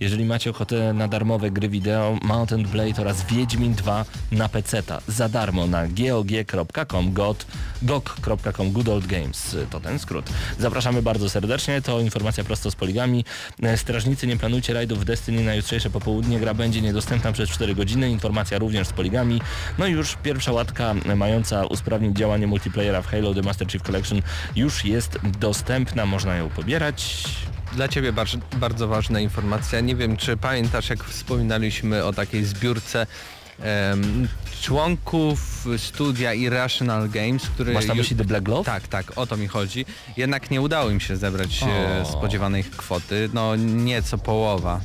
Jeżeli 0.00 0.24
macie 0.24 0.50
ochotę 0.50 0.92
na 0.92 1.08
darmowe 1.08 1.50
gry 1.50 1.68
wideo, 1.68 2.18
Mountain 2.22 2.62
Blade 2.62 3.00
oraz 3.00 3.26
Wiedźmin 3.26 3.74
2 3.74 4.04
na 4.32 4.48
PC-ta 4.48 5.00
za 5.08 5.28
darmo 5.28 5.66
na 5.66 5.88
gog.com, 5.88 7.12
gog.com, 7.82 8.72
to 9.70 9.80
ten 9.80 9.98
skrót. 9.98 10.30
Zapraszamy 10.58 11.02
bardzo 11.02 11.30
serdecznie, 11.30 11.82
to 11.82 12.00
informacja 12.00 12.44
prosto 12.44 12.70
z 12.70 12.76
poligami. 12.76 13.24
E, 13.62 13.76
Strażnicy, 13.76 14.26
nie 14.26 14.36
planujcie 14.36 14.74
rajdów 14.74 15.00
w 15.00 15.04
Destiny 15.04 15.44
na 15.44 15.54
jutrzejsze 15.54 15.90
popołudnie, 15.90 16.40
gra 16.40 16.54
będzie 16.54 16.80
niedostępna 16.80 17.32
przez 17.32 17.50
4 17.50 17.74
godziny, 17.74 18.10
informacja 18.10 18.58
również 18.58 18.88
z 18.88 18.92
poligami. 18.92 19.40
No 19.78 19.86
i 19.86 19.92
już 19.92 20.16
pierwsza 20.22 20.52
łatka 20.52 20.94
mająca 21.16 21.66
usprawnić 21.66 22.16
działanie 22.16 22.46
multiplayera 22.46 23.02
w 23.02 23.06
Halo 23.06 23.34
The 23.34 23.42
Master 23.42 23.68
Chief 23.68 23.82
Collection 23.82 24.22
już 24.56 24.84
jest 24.84 25.18
dostępna, 25.40 26.06
można 26.06 26.36
ją 26.36 26.48
pobierać. 26.48 27.24
Dla 27.72 27.88
Ciebie 27.88 28.12
bardzo, 28.12 28.38
bardzo 28.56 28.88
ważna 28.88 29.20
informacja. 29.20 29.80
Nie 29.80 29.96
wiem, 29.96 30.16
czy 30.16 30.36
pamiętasz, 30.36 30.90
jak 30.90 31.04
wspominaliśmy 31.04 32.04
o 32.04 32.12
takiej 32.12 32.44
zbiórce 32.44 33.06
em, 33.60 34.28
członków 34.62 35.66
studia 35.76 36.34
Irrational 36.34 37.08
Games, 37.08 37.46
który... 37.50 37.72
Masz 37.72 37.86
na 37.86 37.94
myśli 37.94 38.16
The 38.16 38.24
Black 38.24 38.44
Glove? 38.44 38.66
Tak, 38.66 38.88
tak, 38.88 39.18
o 39.18 39.26
to 39.26 39.36
mi 39.36 39.46
chodzi. 39.46 39.86
Jednak 40.16 40.50
nie 40.50 40.60
udało 40.60 40.90
im 40.90 41.00
się 41.00 41.16
zebrać 41.16 41.62
e, 41.62 42.02
O. 42.02 42.12
spodziewanej 42.12 42.64
kwoty. 42.64 43.30
No 43.34 43.56
nieco 43.56 44.18
połowa. 44.18 44.80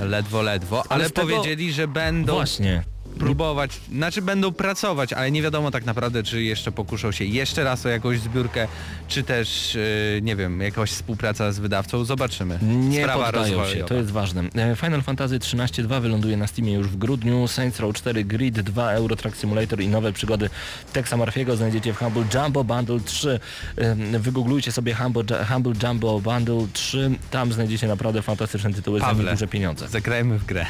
Ledwo, 0.00 0.42
ledwo. 0.42 0.84
Ale, 0.88 1.08
z 1.08 1.12
tego- 1.12 1.28
powiedzieli, 1.28 1.72
że 1.72 1.88
będą 1.88 2.32
Właśnie. 2.34 2.82
Próbować, 3.18 3.70
znaczy 3.92 4.22
będą 4.22 4.52
pracować, 4.52 5.12
ale 5.12 5.30
nie 5.30 5.42
wiadomo 5.42 5.70
tak 5.70 5.84
naprawdę, 5.84 6.22
czy 6.22 6.42
jeszcze 6.42 6.72
pokuszą 6.72 7.12
się 7.12 7.24
jeszcze 7.24 7.64
raz 7.64 7.86
o 7.86 7.88
jakąś 7.88 8.20
zbiórkę, 8.20 8.68
czy 9.08 9.22
też, 9.22 9.76
e, 10.16 10.20
nie 10.22 10.36
wiem, 10.36 10.60
jakaś 10.60 10.90
współpraca 10.90 11.52
z 11.52 11.58
wydawcą. 11.58 12.04
Zobaczymy. 12.04 12.58
Nie 12.62 13.02
Sprawa 13.02 13.24
poddają 13.24 13.66
się, 13.66 13.84
to 13.84 13.94
jest 13.94 14.10
ważne. 14.10 14.42
E, 14.54 14.76
Final 14.76 15.02
Fantasy 15.02 15.38
13.2 15.38 16.00
wyląduje 16.00 16.36
na 16.36 16.46
Steamie 16.46 16.72
już 16.72 16.88
w 16.88 16.96
grudniu, 16.96 17.48
Saints 17.48 17.80
Row 17.80 17.94
4 17.94 18.24
Grid 18.24 18.60
2, 18.60 18.92
Euro 18.92 19.16
Truck 19.16 19.36
Simulator 19.36 19.80
i 19.80 19.88
nowe 19.88 20.12
przygody 20.12 20.50
Texa 20.92 21.16
Marfiego 21.16 21.56
znajdziecie 21.56 21.92
w 21.92 21.98
Humble 21.98 22.24
Jumbo 22.34 22.64
Bundle 22.64 23.00
3. 23.00 23.40
Em, 23.76 24.22
Wygooglujcie 24.22 24.72
sobie 24.72 24.94
Humble, 24.94 25.44
Humble 25.48 25.72
Jumbo 25.82 26.20
Bundle 26.20 26.66
3, 26.72 27.10
tam 27.30 27.52
znajdziecie 27.52 27.86
naprawdę 27.88 28.22
fantastyczne 28.22 28.72
tytuły 28.72 29.00
za 29.00 29.06
Pawle. 29.06 29.30
duże 29.32 29.46
pieniądze. 29.48 29.88
Zagrajmy 29.88 30.38
w 30.38 30.46
grę. 30.46 30.66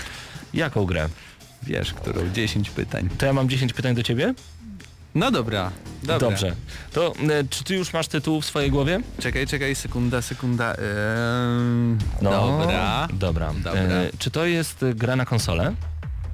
Jaką 0.55 0.85
grę? 0.85 1.09
Wiesz, 1.67 1.95
którą? 1.95 2.29
10 2.33 2.71
pytań. 2.71 3.09
To 3.19 3.27
ja 3.27 3.33
mam 3.33 3.49
10 3.49 3.73
pytań 3.73 3.95
do 3.95 4.03
ciebie? 4.03 4.35
No 5.15 5.31
dobra, 5.31 5.71
dobra. 6.03 6.19
Dobrze. 6.19 6.55
To 6.93 7.13
e, 7.31 7.45
czy 7.51 7.65
ty 7.65 7.75
już 7.75 7.93
masz 7.93 8.09
tytuł 8.09 8.41
w 8.41 8.45
swojej 8.47 8.71
głowie? 8.71 9.01
Czekaj, 9.21 9.47
czekaj, 9.47 9.75
sekunda, 9.75 10.23
sekunda. 10.23 10.73
Ehm, 10.73 11.99
No. 12.23 12.31
Dobra. 12.61 13.09
Dobra. 13.13 13.53
Dobra. 13.55 13.81
E, 13.83 14.11
czy 14.19 14.31
to 14.31 14.47
jest 14.47 14.83
e, 14.83 14.95
gra 14.95 15.17
na 15.17 15.25
konsolę? 15.25 15.75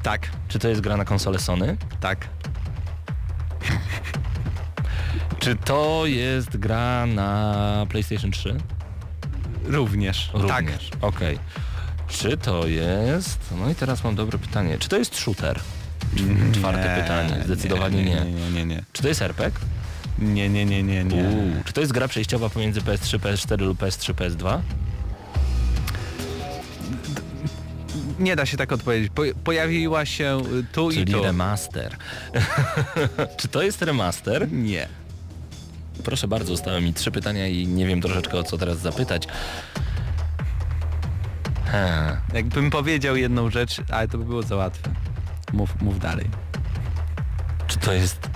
Tak, 0.03 0.29
Czy 0.49 0.59
to 0.59 0.69
jest 0.69 0.81
gra 0.81 0.97
na 0.97 1.05
konsolę 1.05 1.39
Sony? 1.39 1.77
tak. 2.01 2.29
Czy 5.39 5.57
to 5.57 6.03
jest 6.07 6.57
gra 6.57 7.07
na 7.07 7.87
PlayStation 7.89 8.31
3? 8.31 8.57
Również. 9.65 10.31
Tak. 10.49 10.61
Również. 10.65 10.91
Okej. 11.01 11.39
Czy 12.13 12.37
to 12.37 12.67
jest... 12.67 13.39
No 13.59 13.71
i 13.71 13.75
teraz 13.75 14.05
mam 14.05 14.15
dobre 14.15 14.39
pytanie. 14.39 14.79
Czy 14.79 14.89
to 14.89 14.99
jest 14.99 15.17
shooter? 15.17 15.61
Czwarte 16.53 16.97
Nie, 16.97 17.03
pytanie. 17.03 17.45
Zdecydowanie 17.45 18.05
nie. 18.05 18.15
Nie, 18.15 18.25
nie, 18.33 18.51
nie, 18.51 18.65
nie. 18.67 18.83
Czy 18.93 19.03
to 19.03 19.09
jest 19.09 19.23
RPG? 19.23 19.61
Nie, 20.19 20.49
nie, 20.49 20.65
nie, 20.65 20.83
nie, 20.83 21.05
nie. 21.05 21.23
Uuu. 21.23 21.53
Czy 21.65 21.73
to 21.73 21.81
jest 21.81 21.93
gra 21.93 22.09
przejściowa 22.09 22.49
pomiędzy 22.51 22.81
PS3, 22.81 23.19
PS4 23.19 23.61
lub 23.61 23.79
PS3, 23.81 24.13
PS2? 24.15 24.61
Nie 28.19 28.37
da 28.37 28.47
się 28.47 28.57
tak 28.57 28.73
odpowiedzieć. 28.73 29.13
Po, 29.15 29.23
pojawiła 29.45 30.07
się 30.07 30.43
y, 30.61 30.65
tu 30.73 30.91
i 30.91 30.95
Czyli 30.95 31.13
tu. 31.13 31.23
remaster. 31.23 31.97
Czy 33.39 33.49
to 33.49 33.63
jest 33.63 33.83
remaster? 33.83 34.53
Nie. 34.53 34.89
Proszę 36.05 36.29
bardzo, 36.29 36.49
zostały 36.49 36.81
mi 36.81 36.95
trzy 36.95 37.11
pytania 37.11 37.47
i 37.49 37.67
nie 37.67 37.87
wiem 37.87 38.01
troszeczkę 38.01 38.39
o 38.39 38.43
co 38.43 38.59
teraz 38.59 38.79
zapytać. 38.79 39.23
Ha. 41.67 42.17
Jakbym 42.33 42.71
powiedział 42.71 43.17
jedną 43.17 43.51
rzecz, 43.51 43.83
ale 43.91 44.09
to 44.09 44.19
by 44.19 44.25
było 44.25 44.43
za 44.43 44.57
łatwe. 44.57 44.91
Mów, 45.53 45.83
mów 45.83 45.99
dalej. 45.99 46.31
Czy 47.67 47.79
to 47.79 47.93
jest 47.93 48.31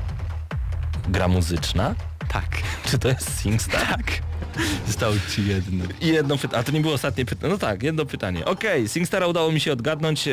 gra 1.08 1.28
muzyczna? 1.28 1.94
Tak. 2.28 2.48
Czy 2.84 2.98
to 2.98 3.08
jest 3.08 3.40
SingStar? 3.40 3.86
Tak. 3.88 4.22
Zostało 4.86 5.14
ci 5.34 5.46
jedno. 5.46 5.84
I 6.00 6.06
jedno 6.06 6.36
pytanie, 6.38 6.60
a 6.60 6.62
to 6.62 6.72
nie 6.72 6.80
było 6.80 6.94
ostatnie 6.94 7.24
pytanie. 7.24 7.52
No 7.52 7.58
tak, 7.58 7.82
jedno 7.82 8.06
pytanie. 8.06 8.44
Okej, 8.44 8.88
SingStara 8.88 9.26
udało 9.26 9.52
mi 9.52 9.60
się 9.60 9.72
odgadnąć. 9.72 10.28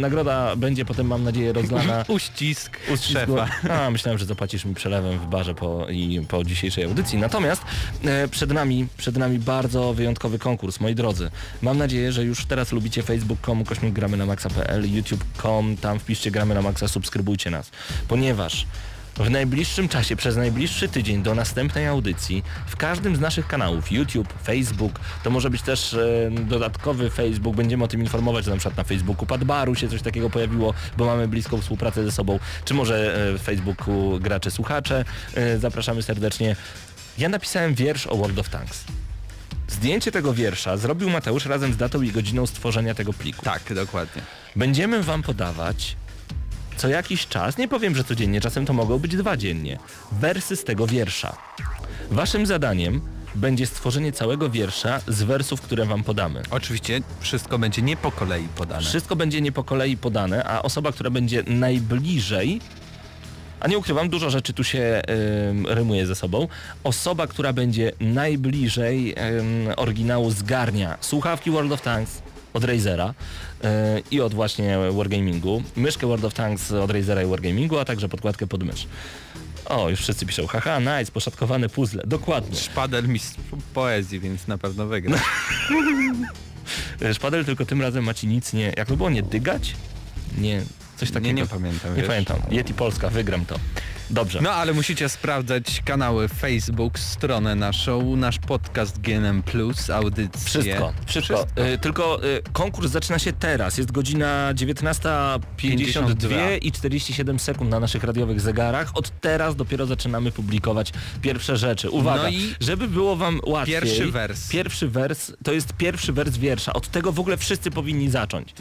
Nagroda 0.00 0.56
będzie 0.56 0.84
potem, 0.84 1.06
mam 1.06 1.24
nadzieję, 1.24 1.52
rozlana 1.52 2.04
Uścisk, 2.08 2.78
Uścisku- 2.88 3.12
szefa. 3.12 3.48
A, 3.70 3.90
myślałem, 3.90 4.18
że 4.18 4.26
zapłacisz 4.26 4.64
mi 4.64 4.74
przelewem 4.74 5.18
w 5.18 5.26
barze 5.26 5.54
po, 5.54 5.86
i 5.90 6.20
po 6.28 6.44
dzisiejszej 6.44 6.84
audycji. 6.84 7.18
Natomiast 7.18 7.62
e, 8.04 8.28
przed 8.28 8.52
nami, 8.52 8.86
przed 8.96 9.16
nami 9.16 9.38
bardzo 9.38 9.94
wyjątkowy 9.94 10.38
konkurs, 10.38 10.80
moi 10.80 10.94
drodzy. 10.94 11.30
Mam 11.62 11.78
nadzieję, 11.78 12.12
że 12.12 12.24
już 12.24 12.44
teraz 12.46 12.72
lubicie 12.72 13.02
facebook.com, 13.02 13.64
kośmik 13.64 13.92
gramy 13.94 14.16
na 14.16 14.26
maxa.pl, 14.26 14.94
youtube.com, 14.94 15.76
tam 15.76 15.98
wpiszcie 15.98 16.30
gramy 16.30 16.54
na 16.54 16.62
maxa, 16.62 16.88
subskrybujcie 16.88 17.50
nas. 17.50 17.70
Ponieważ 18.08 18.66
w 19.16 19.30
najbliższym 19.30 19.88
czasie, 19.88 20.16
przez 20.16 20.36
najbliższy 20.36 20.88
tydzień 20.88 21.22
do 21.22 21.34
następnej 21.34 21.86
audycji, 21.86 22.42
w 22.66 22.76
każdym 22.76 23.16
z 23.16 23.20
naszych 23.20 23.46
kanałów, 23.46 23.92
YouTube, 23.92 24.34
Facebook, 24.44 25.00
to 25.22 25.30
może 25.30 25.50
być 25.50 25.62
też 25.62 25.94
e, 25.94 26.30
dodatkowy 26.30 27.10
Facebook, 27.10 27.56
będziemy 27.56 27.84
o 27.84 27.88
tym 27.88 28.00
informować, 28.00 28.44
że 28.44 28.50
na 28.50 28.56
przykład 28.56 28.76
na 28.76 28.84
Facebooku 28.84 29.26
Padbaru 29.26 29.74
się 29.74 29.88
coś 29.88 30.02
takiego 30.02 30.30
pojawiło, 30.30 30.74
bo 30.96 31.06
mamy 31.06 31.28
bliską 31.28 31.60
współpracę 31.60 32.04
ze 32.04 32.12
sobą, 32.12 32.38
czy 32.64 32.74
może 32.74 33.28
e, 33.34 33.38
w 33.38 33.42
Facebooku 33.42 34.20
gracze 34.20 34.50
słuchacze, 34.50 35.04
e, 35.34 35.58
zapraszamy 35.58 36.02
serdecznie. 36.02 36.56
Ja 37.18 37.28
napisałem 37.28 37.74
wiersz 37.74 38.06
o 38.06 38.16
World 38.16 38.38
of 38.38 38.48
Tanks. 38.48 38.84
Zdjęcie 39.68 40.12
tego 40.12 40.34
wiersza 40.34 40.76
zrobił 40.76 41.10
Mateusz 41.10 41.46
razem 41.46 41.72
z 41.72 41.76
datą 41.76 42.02
i 42.02 42.12
godziną 42.12 42.46
stworzenia 42.46 42.94
tego 42.94 43.12
pliku. 43.12 43.44
Tak, 43.44 43.74
dokładnie. 43.74 44.22
Będziemy 44.56 45.02
wam 45.02 45.22
podawać 45.22 45.96
co 46.76 46.88
jakiś 46.88 47.26
czas, 47.26 47.58
nie 47.58 47.68
powiem, 47.68 47.96
że 47.96 48.04
codziennie, 48.04 48.40
czasem 48.40 48.66
to 48.66 48.72
mogą 48.72 48.98
być 48.98 49.16
dwa 49.16 49.36
dziennie, 49.36 49.78
wersy 50.12 50.56
z 50.56 50.64
tego 50.64 50.86
wiersza. 50.86 51.36
Waszym 52.10 52.46
zadaniem 52.46 53.00
będzie 53.34 53.66
stworzenie 53.66 54.12
całego 54.12 54.50
wiersza 54.50 55.00
z 55.08 55.22
wersów, 55.22 55.60
które 55.60 55.86
wam 55.86 56.04
podamy. 56.04 56.42
Oczywiście 56.50 57.00
wszystko 57.20 57.58
będzie 57.58 57.82
nie 57.82 57.96
po 57.96 58.12
kolei 58.12 58.48
podane. 58.56 58.82
Wszystko 58.82 59.16
będzie 59.16 59.40
nie 59.40 59.52
po 59.52 59.64
kolei 59.64 59.96
podane, 59.96 60.44
a 60.44 60.62
osoba, 60.62 60.92
która 60.92 61.10
będzie 61.10 61.42
najbliżej, 61.46 62.60
a 63.60 63.68
nie 63.68 63.78
ukrywam, 63.78 64.08
dużo 64.08 64.30
rzeczy 64.30 64.52
tu 64.52 64.64
się 64.64 65.02
ym, 65.50 65.66
rymuje 65.66 66.06
ze 66.06 66.14
sobą, 66.14 66.48
osoba, 66.84 67.26
która 67.26 67.52
będzie 67.52 67.92
najbliżej 68.00 69.14
ym, 69.38 69.68
oryginału 69.76 70.30
zgarnia 70.30 70.98
słuchawki 71.00 71.50
World 71.50 71.72
of 71.72 71.82
Tanks 71.82 72.22
od 72.54 72.64
Razera 72.64 73.14
yy, 73.62 73.68
i 74.10 74.20
od 74.20 74.34
właśnie 74.34 74.78
Wargamingu, 74.90 75.62
myszkę 75.76 76.06
World 76.06 76.24
of 76.24 76.34
Tanks 76.34 76.72
od 76.72 76.90
Razera 76.90 77.22
i 77.22 77.26
Wargamingu, 77.26 77.78
a 77.78 77.84
także 77.84 78.08
podkładkę 78.08 78.46
pod 78.46 78.62
mysz. 78.62 78.86
O, 79.64 79.90
już 79.90 80.00
wszyscy 80.00 80.26
piszą, 80.26 80.46
haha, 80.46 80.78
nice, 80.78 81.12
poszatkowane 81.12 81.68
puzzle, 81.68 82.02
dokładnie. 82.06 82.56
Szpadel 82.56 83.08
mistrz 83.08 83.36
poezji, 83.74 84.20
więc 84.20 84.46
na 84.46 84.58
pewno 84.58 84.86
wygra. 84.86 85.18
Szpadel 87.14 87.44
tylko 87.44 87.66
tym 87.66 87.82
razem 87.82 88.04
macie 88.04 88.26
nic 88.26 88.52
nie, 88.52 88.72
jak 88.76 88.88
to 88.88 88.96
było, 88.96 89.10
nie 89.10 89.22
dygać? 89.22 89.74
Nie, 90.38 90.62
coś 91.04 91.14
takiego. 91.14 91.34
Nie, 91.34 91.42
nie 91.42 91.48
pamiętam. 91.48 91.90
Nie 91.90 91.96
wiesz. 91.96 92.06
pamiętam. 92.06 92.36
Yeti 92.50 92.74
Polska, 92.74 93.10
wygram 93.10 93.46
to. 93.46 93.58
Dobrze. 94.10 94.40
No 94.42 94.50
ale 94.50 94.72
musicie 94.72 95.08
sprawdzać 95.08 95.82
kanały 95.84 96.28
Facebook, 96.28 96.98
stronę 96.98 97.54
naszą, 97.54 98.16
nasz 98.16 98.38
podcast 98.38 99.00
GNM 99.00 99.42
Plus, 99.42 99.90
audycje. 99.90 100.40
Wszystko, 100.44 100.92
wszystko. 101.06 101.46
Y, 101.74 101.78
tylko 101.78 102.24
y, 102.24 102.42
konkurs 102.52 102.90
zaczyna 102.90 103.18
się 103.18 103.32
teraz. 103.32 103.78
Jest 103.78 103.92
godzina 103.92 104.54
19.52 104.54 106.58
i 106.62 106.72
47 106.72 107.38
sekund 107.38 107.70
na 107.70 107.80
naszych 107.80 108.04
radiowych 108.04 108.40
zegarach. 108.40 108.96
Od 108.96 109.20
teraz 109.20 109.56
dopiero 109.56 109.86
zaczynamy 109.86 110.32
publikować 110.32 110.92
pierwsze 111.22 111.56
rzeczy. 111.56 111.90
Uwaga, 111.90 112.22
No 112.22 112.28
i 112.28 112.54
żeby 112.60 112.88
było 112.88 113.16
wam 113.16 113.40
łatwiej. 113.46 113.74
Pierwszy 113.74 114.10
wers. 114.10 114.48
Pierwszy 114.48 114.88
wers 114.88 115.32
to 115.44 115.52
jest 115.52 115.72
pierwszy 115.72 116.12
wers 116.12 116.36
wiersza. 116.36 116.72
Od 116.72 116.88
tego 116.88 117.12
w 117.12 117.20
ogóle 117.20 117.36
wszyscy 117.36 117.70
powinni 117.70 118.10
zacząć. 118.10 118.54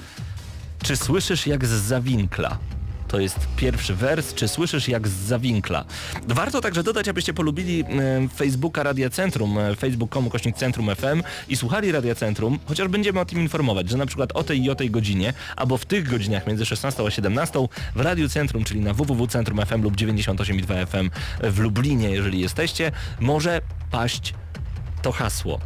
Czy 0.84 0.96
słyszysz 0.96 1.48
jak 1.48 1.66
z 1.66 1.70
zawinkla? 1.70 2.58
To 3.08 3.20
jest 3.20 3.40
pierwszy 3.58 3.96
wers, 3.96 4.34
czy 4.34 4.48
słyszysz 4.48 4.88
jak 4.88 5.08
z 5.08 5.12
zawinkla. 5.12 5.86
Warto 6.28 6.62
także 6.62 6.84
dodać, 6.84 7.08
abyście 7.08 7.34
polubili 7.34 7.84
Facebooka 8.36 8.84
Radia 8.84 9.10
Centrum, 9.10 9.58
e, 9.58 9.76
facebook.com 9.76 10.30
kośnik 10.30 10.56
Centrum 10.56 10.96
FM 10.96 11.24
i 11.50 11.56
słuchali 11.56 11.92
Radia 11.92 12.16
Centrum, 12.16 12.60
chociaż 12.66 12.88
będziemy 12.88 13.20
o 13.20 13.26
tym 13.26 13.40
informować, 13.40 13.90
że 13.90 13.98
na 13.98 14.06
przykład 14.06 14.32
o 14.32 14.44
tej 14.44 14.64
i 14.64 14.70
o 14.70 14.76
tej 14.76 14.92
godzinie, 14.92 15.34
albo 15.56 15.78
w 15.78 15.86
tych 15.86 16.10
godzinach 16.10 16.48
między 16.48 16.66
16 16.66 17.04
a 17.08 17.12
17 17.12 17.68
w 17.96 18.00
Radiu 18.00 18.30
Centrum, 18.30 18.64
czyli 18.64 18.82
na 18.82 18.94
www.centrum 18.94 19.66
FM 19.66 19.82
lub 19.82 19.96
98,2 19.96 20.88
FM 20.88 21.10
w 21.44 21.60
Lublinie, 21.60 22.10
jeżeli 22.10 22.40
jesteście, 22.40 22.92
może 23.20 23.62
paść 23.92 24.34
to 25.02 25.12
hasło. 25.12 25.60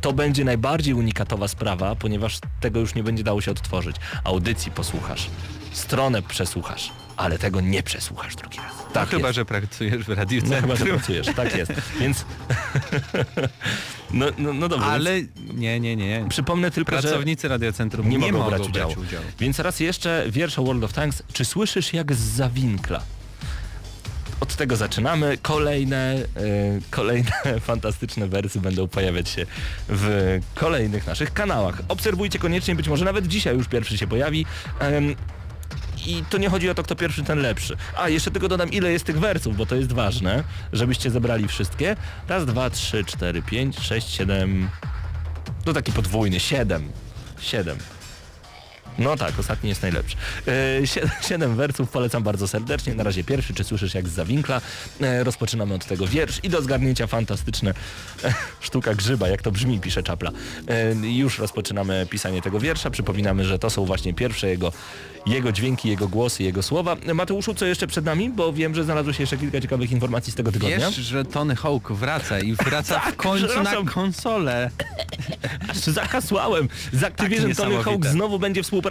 To 0.00 0.12
będzie 0.12 0.44
najbardziej 0.44 0.94
unikatowa 0.94 1.48
sprawa, 1.48 1.94
ponieważ 1.96 2.38
tego 2.60 2.80
już 2.80 2.94
nie 2.94 3.02
będzie 3.02 3.24
dało 3.24 3.40
się 3.40 3.50
odtworzyć. 3.50 3.96
Audycji 4.24 4.72
posłuchasz, 4.72 5.30
stronę 5.72 6.22
przesłuchasz, 6.22 6.92
ale 7.16 7.38
tego 7.38 7.60
nie 7.60 7.82
przesłuchasz 7.82 8.36
drugi 8.36 8.58
raz. 8.58 8.76
Tak 8.76 8.92
Tak 8.92 9.08
chyba, 9.08 9.28
jest. 9.28 9.36
że 9.36 9.44
pracujesz 9.44 10.04
w 10.04 10.08
Radiu 10.08 10.42
No 10.46 10.56
chyba, 10.60 10.76
że 10.76 10.84
pracujesz, 10.86 11.26
tak 11.36 11.56
jest. 11.56 11.72
Więc... 12.00 12.24
no, 14.10 14.26
no, 14.38 14.52
no 14.52 14.68
dobrze, 14.68 14.86
Ale 14.86 15.10
nie, 15.54 15.80
nie, 15.80 15.96
nie. 15.96 16.26
przypomnę 16.28 16.70
tylko, 16.70 16.96
że 16.96 17.02
Pracownicy 17.02 17.48
Radia 17.48 17.72
Centrum 17.72 18.08
nie, 18.08 18.18
nie, 18.18 18.32
mogą, 18.32 18.48
brać, 18.50 18.68
udziału. 18.68 18.92
udziału. 18.92 19.24
Więc 19.40 19.58
raz 19.58 19.80
jeszcze 19.80 20.24
wiersz 20.30 20.58
o 20.58 20.62
World 20.64 20.84
of 20.84 20.92
Tanks. 20.92 21.22
Czy 21.32 21.44
słyszysz 21.44 21.92
jak 21.92 22.14
z 22.14 22.18
zawinkla? 22.18 23.00
Od 24.40 24.56
tego 24.56 24.76
zaczynamy. 24.76 25.38
Kolejne, 25.42 26.14
e, 26.14 26.20
kolejne 26.90 27.32
fantastyczne 27.60 28.28
wersy 28.28 28.60
będą 28.60 28.88
pojawiać 28.88 29.28
się 29.28 29.46
w 29.88 30.38
kolejnych 30.54 31.06
naszych 31.06 31.32
kanałach. 31.32 31.82
Obserwujcie 31.88 32.38
koniecznie, 32.38 32.74
być 32.74 32.88
może 32.88 33.04
nawet 33.04 33.26
dzisiaj 33.26 33.56
już 33.56 33.68
pierwszy 33.68 33.98
się 33.98 34.06
pojawi. 34.06 34.46
Em, 34.78 35.14
i 36.06 36.24
to 36.30 36.38
nie 36.38 36.48
chodzi 36.48 36.70
o 36.70 36.74
to, 36.74 36.82
kto 36.82 36.96
pierwszy, 36.96 37.24
ten 37.24 37.38
lepszy. 37.38 37.76
A, 37.96 38.08
jeszcze 38.08 38.30
tylko 38.30 38.48
dodam, 38.48 38.72
ile 38.72 38.92
jest 38.92 39.04
tych 39.04 39.20
wersów, 39.20 39.56
bo 39.56 39.66
to 39.66 39.74
jest 39.74 39.92
ważne, 39.92 40.44
żebyście 40.72 41.10
zebrali 41.10 41.48
wszystkie. 41.48 41.96
Raz, 42.28 42.46
dwa, 42.46 42.70
trzy, 42.70 43.04
cztery, 43.04 43.42
pięć, 43.42 43.78
sześć, 43.78 44.10
siedem... 44.10 44.68
No 45.66 45.72
taki 45.72 45.92
podwójny, 45.92 46.40
siedem. 46.40 46.92
Siedem. 47.40 47.78
No 48.98 49.16
tak, 49.16 49.38
ostatni 49.38 49.68
jest 49.68 49.82
najlepszy. 49.82 50.16
E, 50.80 50.86
siedem, 50.86 51.10
siedem 51.28 51.56
wersów 51.56 51.90
polecam 51.90 52.22
bardzo 52.22 52.48
serdecznie. 52.48 52.94
Na 52.94 53.02
razie 53.02 53.24
pierwszy, 53.24 53.54
czy 53.54 53.64
słyszysz 53.64 53.94
jak 53.94 54.08
z 54.08 54.12
zawinkla. 54.12 54.60
E, 55.00 55.24
rozpoczynamy 55.24 55.74
od 55.74 55.86
tego 55.86 56.06
wiersz 56.06 56.40
i 56.42 56.48
do 56.48 56.62
zgarnięcia 56.62 57.06
fantastyczne 57.06 57.74
e, 58.24 58.34
sztuka 58.60 58.94
grzyba, 58.94 59.28
jak 59.28 59.42
to 59.42 59.52
brzmi, 59.52 59.80
pisze 59.80 60.02
Czapla. 60.02 60.30
Już 61.02 61.38
rozpoczynamy 61.38 62.06
pisanie 62.10 62.42
tego 62.42 62.60
wiersza. 62.60 62.90
Przypominamy, 62.90 63.44
że 63.44 63.58
to 63.58 63.70
są 63.70 63.84
właśnie 63.84 64.14
pierwsze 64.14 64.48
jego, 64.48 64.72
jego 65.26 65.52
dźwięki, 65.52 65.88
jego 65.88 66.08
głosy, 66.08 66.42
jego 66.42 66.62
słowa. 66.62 66.96
Mateuszu, 67.14 67.54
co 67.54 67.66
jeszcze 67.66 67.86
przed 67.86 68.04
nami? 68.04 68.30
Bo 68.30 68.52
wiem, 68.52 68.74
że 68.74 68.84
znalazło 68.84 69.12
się 69.12 69.22
jeszcze 69.22 69.36
kilka 69.36 69.60
ciekawych 69.60 69.92
informacji 69.92 70.32
z 70.32 70.36
tego 70.36 70.52
tygodnia. 70.52 70.78
Wiesz, 70.78 70.94
że 70.94 71.24
Tony 71.24 71.56
Hawk 71.56 71.92
wraca 71.92 72.40
i 72.40 72.54
wraca 72.54 73.00
w 73.12 73.16
końcu 73.16 73.62
na 73.62 73.76
konsolę. 73.92 74.70
Aż 75.68 75.76
zakasłałem. 76.00 76.68
Z 76.92 77.04
Activision 77.04 77.54
Tony 77.54 77.82
Hawk 77.82 78.06
znowu 78.06 78.38
będzie 78.38 78.62
współpracował 78.62 78.87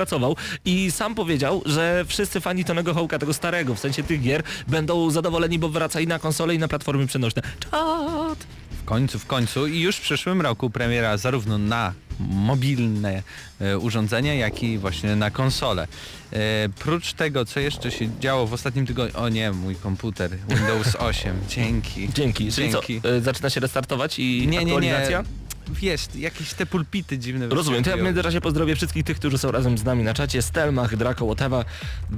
i 0.66 0.92
sam 0.92 1.16
powiedział, 1.16 1.62
że 1.66 2.06
wszyscy 2.08 2.42
fani 2.42 2.66
Tonego 2.66 2.94
Hawka, 2.94 3.20
tego 3.20 3.34
starego, 3.34 3.76
w 3.76 3.80
sensie 3.80 4.04
tych 4.04 4.22
gier, 4.22 4.44
będą 4.68 5.12
zadowoleni, 5.12 5.60
bo 5.60 5.70
wraca 5.70 6.00
i 6.00 6.08
na 6.08 6.20
konsole 6.20 6.56
i 6.56 6.60
na 6.60 6.68
platformy 6.68 7.08
przenośne. 7.08 7.42
Czad! 7.60 8.48
W 8.82 8.86
końcu, 8.86 9.20
w 9.20 9.26
końcu 9.26 9.68
i 9.68 9.80
już 9.80 9.96
w 9.96 10.02
przyszłym 10.02 10.42
roku 10.42 10.70
premiera 10.70 11.18
zarówno 11.18 11.58
na 11.58 11.94
mobilne 12.20 13.24
e, 13.62 13.78
urządzenia, 13.78 14.34
jak 14.34 14.64
i 14.64 14.78
właśnie 14.78 15.16
na 15.16 15.32
konsole. 15.32 15.88
E, 16.34 16.70
prócz 16.80 17.14
tego, 17.14 17.46
co 17.46 17.60
jeszcze 17.60 17.92
się 17.92 18.10
działo 18.20 18.48
w 18.48 18.54
ostatnim 18.54 18.86
tygodniu... 18.86 19.20
O 19.20 19.30
nie, 19.30 19.52
mój 19.52 19.76
komputer. 19.76 20.32
Windows 20.50 20.96
8. 20.96 21.36
Dzięki. 21.50 22.10
Dzięki. 22.14 22.52
Czyli 22.52 22.72
co, 22.72 22.82
Dzięki. 22.88 23.08
y, 23.08 23.22
zaczyna 23.22 23.50
się 23.50 23.60
restartować 23.60 24.20
i 24.20 24.48
Nie, 24.48 24.66
nie, 24.66 24.78
nie. 24.78 25.24
Wiesz, 25.70 26.08
jakieś 26.16 26.54
te 26.54 26.66
pulpity 26.66 27.18
dziwne 27.18 27.48
Rozumiem, 27.48 27.84
to 27.84 27.90
ja 27.90 27.98
w 27.98 28.02
międzyczasie 28.02 28.42
pozdrowię 28.42 28.76
wszystkich 28.76 29.04
tych, 29.04 29.18
którzy 29.18 29.38
są 29.38 29.52
razem 29.52 29.78
z 29.78 29.84
nami 29.84 30.04
na 30.04 30.14
czacie. 30.14 30.42
Stelmach, 30.42 30.96
Draco, 30.96 31.26
Whatever, 31.26 31.66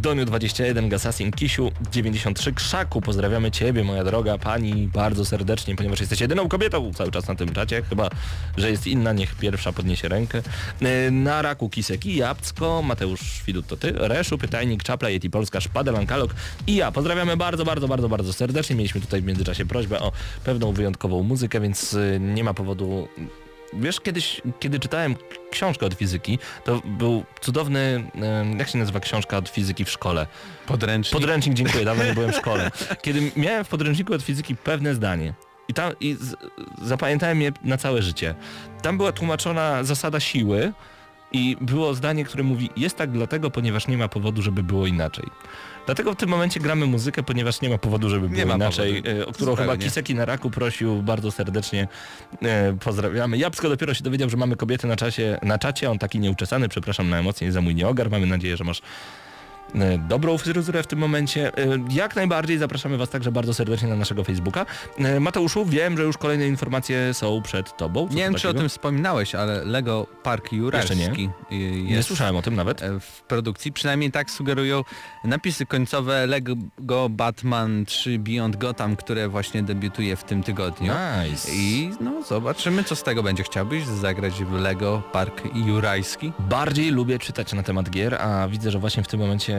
Doniu21, 0.01 0.89
Gasasin, 0.89 1.31
Kisiu, 1.31 1.71
93, 1.91 2.53
Krzaku. 2.53 3.01
Pozdrawiamy 3.01 3.51
Ciebie, 3.51 3.83
moja 3.83 4.03
droga 4.03 4.37
pani, 4.37 4.87
bardzo 4.87 5.25
serdecznie, 5.25 5.75
ponieważ 5.75 5.99
jesteś 5.99 6.21
jedyną 6.21 6.47
kobietą 6.47 6.93
cały 6.93 7.11
czas 7.11 7.27
na 7.27 7.35
tym 7.35 7.53
czacie. 7.53 7.81
Chyba, 7.89 8.09
że 8.57 8.71
jest 8.71 8.87
inna, 8.87 9.13
niech 9.13 9.35
pierwsza 9.35 9.73
podniesie 9.73 10.07
rękę. 10.07 10.41
E, 10.81 11.11
Na 11.11 11.41
Raku, 11.41 11.69
Kisek 11.69 12.05
i 12.05 12.15
Jabcko, 12.15 12.81
Mateusz 12.81 13.43
Widut 13.47 13.67
to 13.67 13.77
Ty, 13.77 13.91
Reszu, 13.95 14.37
Pytajnik, 14.37 14.83
Czapla, 14.83 15.09
Yeti 15.09 15.29
Polska, 15.29 15.61
Szpadel, 15.61 15.95
Ankalog 15.95 16.33
i 16.67 16.75
ja. 16.75 16.91
Pozdrawiamy 16.91 17.37
bardzo, 17.37 17.65
bardzo, 17.65 17.87
bardzo, 17.87 18.09
bardzo 18.09 18.33
serdecznie. 18.33 18.75
Mieliśmy 18.75 19.01
tutaj 19.01 19.21
w 19.21 19.25
międzyczasie 19.25 19.65
prośbę 19.65 19.99
o 19.99 20.11
pewną 20.43 20.71
wyjątkową 20.71 21.23
muzykę, 21.23 21.59
więc 21.59 21.93
y, 21.93 22.19
nie 22.21 22.43
ma 22.43 22.53
powodu 22.53 23.07
Wiesz, 23.73 23.99
kiedyś, 23.99 24.41
kiedy 24.59 24.79
czytałem 24.79 25.15
książkę 25.51 25.85
od 25.85 25.93
fizyki, 25.93 26.39
to 26.63 26.81
był 26.85 27.23
cudowny, 27.41 28.03
jak 28.57 28.69
się 28.69 28.77
nazywa 28.77 28.99
książka 28.99 29.37
od 29.37 29.49
fizyki 29.49 29.85
w 29.85 29.89
szkole? 29.89 30.27
Podręcznik. 30.65 31.21
Podręcznik, 31.21 31.55
dziękuję, 31.55 31.85
dawno 31.85 32.03
nie 32.03 32.13
byłem 32.13 32.31
w 32.31 32.35
szkole. 32.35 32.71
Kiedy 33.03 33.31
miałem 33.35 33.63
w 33.63 33.67
podręczniku 33.67 34.13
od 34.13 34.21
fizyki 34.21 34.55
pewne 34.55 34.95
zdanie 34.95 35.33
i, 35.67 35.73
tam, 35.73 35.93
i 35.99 36.15
z, 36.15 36.35
zapamiętałem 36.81 37.41
je 37.41 37.51
na 37.63 37.77
całe 37.77 38.01
życie. 38.01 38.35
Tam 38.81 38.97
była 38.97 39.11
tłumaczona 39.11 39.83
zasada 39.83 40.19
siły 40.19 40.73
i 41.31 41.57
było 41.61 41.93
zdanie, 41.93 42.25
które 42.25 42.43
mówi 42.43 42.69
jest 42.77 42.97
tak 42.97 43.11
dlatego, 43.11 43.51
ponieważ 43.51 43.87
nie 43.87 43.97
ma 43.97 44.07
powodu, 44.07 44.41
żeby 44.41 44.63
było 44.63 44.87
inaczej. 44.87 45.25
Dlatego 45.85 46.13
w 46.13 46.15
tym 46.15 46.29
momencie 46.29 46.59
gramy 46.59 46.85
muzykę, 46.85 47.23
ponieważ 47.23 47.61
nie 47.61 47.69
ma 47.69 47.77
powodu, 47.77 48.09
żeby 48.09 48.29
Nie 48.29 48.43
było 48.45 48.55
inaczej, 48.55 49.03
powodu. 49.03 49.21
e, 49.21 49.25
o 49.25 49.31
którą 49.31 49.55
chyba. 49.55 49.77
Kiseki 49.77 50.15
na 50.15 50.25
raku 50.25 50.49
prosił 50.49 51.01
bardzo 51.01 51.31
serdecznie. 51.31 51.87
E, 52.41 52.73
pozdrawiamy. 52.83 53.37
Jabłko 53.37 53.69
dopiero 53.69 53.93
się 53.93 54.03
dowiedział, 54.03 54.29
że 54.29 54.37
mamy 54.37 54.55
kobietę 54.55 54.87
na, 54.87 54.95
czasie, 54.95 55.39
na 55.43 55.57
czacie, 55.57 55.91
on 55.91 55.99
taki 55.99 56.19
nieuczesany, 56.19 56.69
przepraszam 56.69 57.09
na 57.09 57.19
emocje 57.19 57.51
za 57.51 57.61
mój 57.61 57.75
nieogar. 57.75 58.09
Mamy 58.11 58.25
nadzieję, 58.25 58.57
że 58.57 58.63
masz 58.63 58.81
dobrą 60.09 60.37
fryzurę 60.37 60.83
w 60.83 60.87
tym 60.87 60.99
momencie. 60.99 61.57
E, 61.57 61.77
Jak 61.89 62.15
najbardziej 62.15 62.57
zapraszamy 62.57 62.97
Was 62.97 63.09
także 63.09 63.31
bardzo 63.31 63.53
serdecznie 63.53 63.87
na 63.87 63.95
naszego 63.95 64.23
Facebooka. 64.23 64.65
E, 64.99 65.19
Mateuszu, 65.19 65.65
wiem, 65.65 65.97
że 65.97 66.03
już 66.03 66.17
kolejne 66.17 66.47
informacje 66.47 67.13
są 67.13 67.41
przed 67.41 67.77
Tobą. 67.77 68.07
Co 68.07 68.13
Nie 68.13 68.23
wiem, 68.23 68.35
czy 68.35 68.49
o 68.49 68.53
tym 68.53 68.69
wspominałeś, 68.69 69.35
ale 69.35 69.65
Lego 69.65 70.07
Park 70.23 70.51
Jurajski 70.51 71.29
nie. 71.51 71.81
Nie 71.83 72.03
słyszałem 72.03 72.35
o 72.35 72.41
tym 72.41 72.55
nawet. 72.55 72.81
e, 72.83 72.99
w 72.99 73.21
produkcji. 73.21 73.71
Przynajmniej 73.73 74.11
tak 74.11 74.31
sugerują 74.31 74.83
napisy 75.23 75.65
końcowe 75.65 76.27
Lego 76.27 77.09
Batman 77.09 77.85
3 77.85 78.19
Beyond 78.19 78.55
Gotham, 78.57 78.95
które 78.95 79.29
właśnie 79.29 79.63
debiutuje 79.63 80.15
w 80.15 80.23
tym 80.23 80.43
tygodniu. 80.43 80.93
Nice. 81.29 81.51
I 81.53 81.91
no 82.01 82.23
zobaczymy, 82.23 82.83
co 82.83 82.95
z 82.95 83.03
tego 83.03 83.23
będzie. 83.23 83.43
Chciałbyś 83.43 83.85
zagrać 83.85 84.33
w 84.43 84.51
Lego 84.53 85.01
Park 85.11 85.41
Jurajski? 85.55 86.31
Bardziej 86.39 86.91
lubię 86.91 87.19
czytać 87.19 87.53
na 87.53 87.63
temat 87.63 87.89
gier, 87.89 88.15
a 88.21 88.47
widzę, 88.47 88.71
że 88.71 88.79
właśnie 88.79 89.03
w 89.03 89.07
tym 89.07 89.19
momencie 89.19 89.57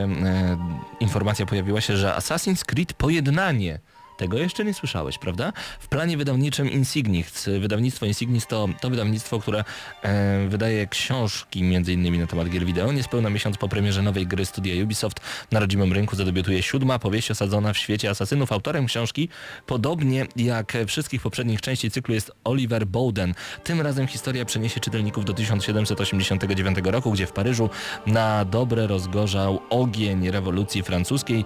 informacja 0.99 1.45
pojawiła 1.45 1.81
się, 1.81 1.97
że 1.97 2.15
Assassin's 2.17 2.65
Creed 2.65 2.93
Pojednanie 2.93 3.79
tego 4.21 4.37
jeszcze 4.37 4.65
nie 4.65 4.73
słyszałeś, 4.73 5.17
prawda? 5.17 5.53
W 5.79 5.87
planie 5.87 6.17
wydawniczym 6.17 6.71
Insignix. 6.71 7.49
Wydawnictwo 7.59 8.05
Insignix 8.05 8.47
to, 8.47 8.69
to 8.81 8.89
wydawnictwo, 8.89 9.39
które 9.39 9.63
e, 10.01 10.47
wydaje 10.47 10.87
książki 10.87 11.59
innymi 11.59 12.19
na 12.19 12.27
temat 12.27 12.49
gier 12.49 12.65
wideo. 12.65 12.91
Niespełna 12.91 13.29
miesiąc 13.29 13.57
po 13.57 13.69
premierze 13.69 14.01
nowej 14.01 14.27
gry 14.27 14.45
studia 14.45 14.83
Ubisoft 14.83 15.19
na 15.51 15.59
rodzimym 15.59 15.93
rynku 15.93 16.15
zadebiutuje 16.15 16.63
siódma 16.63 16.99
powieść 16.99 17.31
osadzona 17.31 17.73
w 17.73 17.77
świecie 17.77 18.09
asasynów. 18.09 18.51
Autorem 18.51 18.85
książki, 18.85 19.29
podobnie 19.65 20.25
jak 20.35 20.77
wszystkich 20.87 21.21
poprzednich 21.21 21.61
części 21.61 21.91
cyklu 21.91 22.13
jest 22.13 22.31
Oliver 22.43 22.87
Bowden. 22.87 23.33
Tym 23.63 23.81
razem 23.81 24.07
historia 24.07 24.45
przeniesie 24.45 24.79
czytelników 24.79 25.25
do 25.25 25.33
1789 25.33 26.77
roku, 26.83 27.11
gdzie 27.11 27.27
w 27.27 27.31
Paryżu 27.31 27.69
na 28.07 28.45
dobre 28.45 28.87
rozgorzał 28.87 29.59
ogień 29.69 30.31
rewolucji 30.31 30.83
francuskiej. 30.83 31.45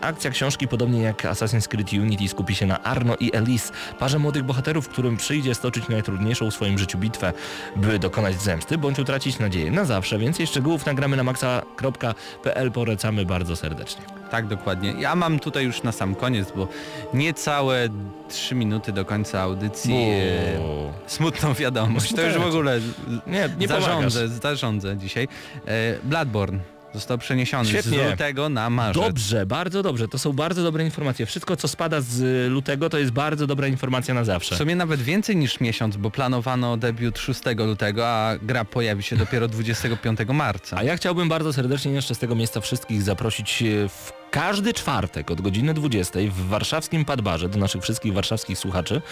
Akcja 0.00 0.30
książki, 0.30 0.68
podobnie 0.68 1.02
jak 1.02 1.24
Assassin's 1.24 1.73
Security 1.74 2.00
Unity 2.02 2.28
skupi 2.28 2.54
się 2.54 2.66
na 2.66 2.82
Arno 2.82 3.16
i 3.20 3.36
Elise, 3.36 3.72
parze 3.98 4.18
młodych 4.18 4.42
bohaterów, 4.42 4.88
którym 4.88 5.16
przyjdzie 5.16 5.54
stoczyć 5.54 5.88
najtrudniejszą 5.88 6.50
w 6.50 6.54
swoim 6.54 6.78
życiu 6.78 6.98
bitwę, 6.98 7.32
by 7.76 7.98
dokonać 7.98 8.42
zemsty, 8.42 8.78
bądź 8.78 8.98
utracić 8.98 9.38
nadzieję 9.38 9.70
na 9.70 9.84
zawsze. 9.84 10.18
Więcej 10.18 10.46
szczegółów 10.46 10.86
nagramy 10.86 11.16
na 11.16 11.24
maxa.pl 11.24 12.72
polecamy 12.72 13.26
bardzo 13.26 13.56
serdecznie. 13.56 14.02
Tak, 14.30 14.46
dokładnie. 14.46 14.94
Ja 14.98 15.14
mam 15.14 15.38
tutaj 15.38 15.64
już 15.64 15.82
na 15.82 15.92
sam 15.92 16.14
koniec, 16.14 16.52
bo 16.56 16.68
niecałe 17.14 17.88
3 18.28 18.54
minuty 18.54 18.92
do 18.92 19.04
końca 19.04 19.40
audycji. 19.40 19.94
E, 19.94 20.92
smutną 21.06 21.54
wiadomość. 21.54 22.14
To 22.14 22.22
już 22.22 22.38
w 22.38 22.46
ogóle 22.46 22.80
Nie, 23.26 23.48
nie 23.58 23.68
zarządzę, 23.68 24.28
zarządzę 24.28 24.96
dzisiaj. 24.96 25.28
E, 25.66 25.98
Bloodborne 26.04 26.73
został 26.94 27.18
przeniesiony 27.18 27.68
Świetnie. 27.68 27.98
z 27.98 28.10
lutego 28.10 28.48
na 28.48 28.70
marzec. 28.70 29.02
Dobrze, 29.02 29.46
bardzo 29.46 29.82
dobrze. 29.82 30.08
To 30.08 30.18
są 30.18 30.32
bardzo 30.32 30.62
dobre 30.62 30.84
informacje. 30.84 31.26
Wszystko, 31.26 31.56
co 31.56 31.68
spada 31.68 32.00
z 32.00 32.50
lutego, 32.52 32.90
to 32.90 32.98
jest 32.98 33.10
bardzo 33.10 33.46
dobra 33.46 33.66
informacja 33.66 34.14
na 34.14 34.24
zawsze. 34.24 34.54
W 34.54 34.58
sumie 34.58 34.76
nawet 34.76 35.02
więcej 35.02 35.36
niż 35.36 35.60
miesiąc, 35.60 35.96
bo 35.96 36.10
planowano 36.10 36.76
debiut 36.76 37.18
6 37.18 37.40
lutego, 37.56 38.08
a 38.08 38.38
gra 38.42 38.64
pojawi 38.64 39.02
się 39.02 39.16
dopiero 39.16 39.48
25 39.48 40.18
marca. 40.28 40.76
A 40.76 40.82
ja 40.82 40.96
chciałbym 40.96 41.28
bardzo 41.28 41.52
serdecznie 41.52 41.92
jeszcze 41.92 42.14
z 42.14 42.18
tego 42.18 42.34
miejsca 42.34 42.60
wszystkich 42.60 43.02
zaprosić 43.02 43.62
e, 43.62 43.88
w 43.88 44.12
każdy 44.30 44.72
czwartek 44.74 45.30
od 45.30 45.40
godziny 45.40 45.74
20 45.74 46.18
w 46.30 46.48
warszawskim 46.48 47.04
Padbarze 47.04 47.48
do 47.48 47.58
naszych 47.58 47.82
wszystkich 47.82 48.12
warszawskich 48.12 48.58
słuchaczy 48.58 49.02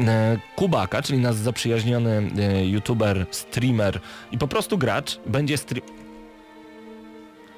e, 0.00 0.38
Kubaka, 0.56 1.02
czyli 1.02 1.18
nasz 1.18 1.34
zaprzyjaźniony 1.34 2.30
youtuber, 2.64 3.26
streamer 3.30 4.00
i 4.32 4.38
po 4.38 4.48
prostu 4.48 4.78
gracz 4.78 5.20
będzie 5.26 5.58
stream... 5.58 6.09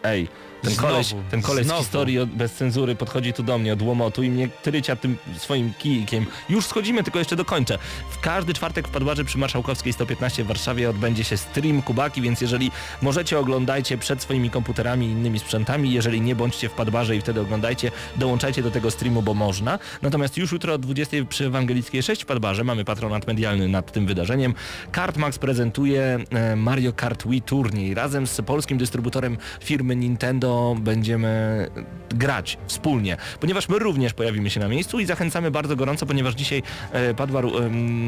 Hey, 0.05 0.33
ten 0.63 0.73
Znowu, 0.73 0.89
koleś, 0.89 1.15
ten 1.31 1.43
koleś 1.43 1.67
z 1.67 1.73
historii 1.73 2.19
od, 2.19 2.31
bez 2.31 2.53
cenzury 2.53 2.95
podchodzi 2.95 3.33
tu 3.33 3.43
do 3.43 3.59
mnie 3.59 3.73
od 3.73 3.83
łomotu 3.83 4.23
i 4.23 4.31
mnie 4.31 4.49
trycia 4.63 4.97
tym 4.97 5.17
swoim 5.37 5.73
kijkiem. 5.79 6.27
Już 6.49 6.67
schodzimy, 6.67 7.03
tylko 7.03 7.19
jeszcze 7.19 7.37
dokończę. 7.37 7.79
W 8.11 8.21
każdy 8.21 8.55
czwartek 8.55 8.89
w 8.89 8.91
Padbarze 8.91 9.25
przy 9.25 9.39
Marszałkowskiej 9.39 9.93
115 9.93 10.45
w 10.45 10.47
Warszawie 10.47 10.91
odbędzie 10.91 11.25
się 11.25 11.37
stream 11.37 11.83
Kubaki, 11.83 12.23
więc 12.23 12.41
jeżeli 12.41 12.71
możecie 13.03 13.39
oglądajcie 13.39 13.99
przed 13.99 14.23
swoimi 14.23 14.51
komputerami 14.51 15.07
i 15.07 15.11
innymi 15.11 15.39
sprzętami, 15.39 15.93
jeżeli 15.93 16.21
nie 16.21 16.35
bądźcie 16.37 16.69
w 16.69 16.73
Padbarze 16.73 17.17
i 17.17 17.21
wtedy 17.21 17.41
oglądajcie, 17.41 17.91
dołączajcie 18.17 18.63
do 18.63 18.71
tego 18.71 18.91
streamu, 18.91 19.23
bo 19.23 19.35
można. 19.35 19.79
Natomiast 20.03 20.37
już 20.37 20.53
jutro 20.53 20.75
o 20.75 20.79
20 20.79 21.17
przy 21.29 21.47
Ewangelickiej 21.47 22.03
6 22.03 22.23
w 22.23 22.27
Padbarze 22.27 22.65
mamy 22.65 22.85
patronat 22.85 23.27
medialny 23.27 23.69
nad 23.69 23.93
tym 23.93 24.07
wydarzeniem. 24.07 24.55
Kartmax 24.93 25.39
prezentuje 25.39 26.19
e, 26.31 26.57
Mario 26.57 26.93
Kart 26.93 27.29
Wii 27.29 27.43
turniej. 27.43 27.95
Razem 27.95 28.27
z 28.27 28.41
polskim 28.41 28.79
dystrybutorem 28.79 29.39
firmy 29.61 29.97
Nintendo 29.97 30.52
będziemy 30.81 31.69
grać 32.15 32.59
wspólnie, 32.67 33.17
ponieważ 33.41 33.69
my 33.69 33.79
również 33.79 34.15
pojawimy 34.15 34.51
się 34.51 34.61
na 34.61 34.69
miejscu 34.69 35.01
i 35.01 35.07
zachęcamy 35.07 35.51
bardzo 35.51 35.77
gorąco, 35.77 36.07
ponieważ 36.07 36.35
dzisiaj 36.35 36.63
e, 36.93 37.15
Padwar 37.15 37.45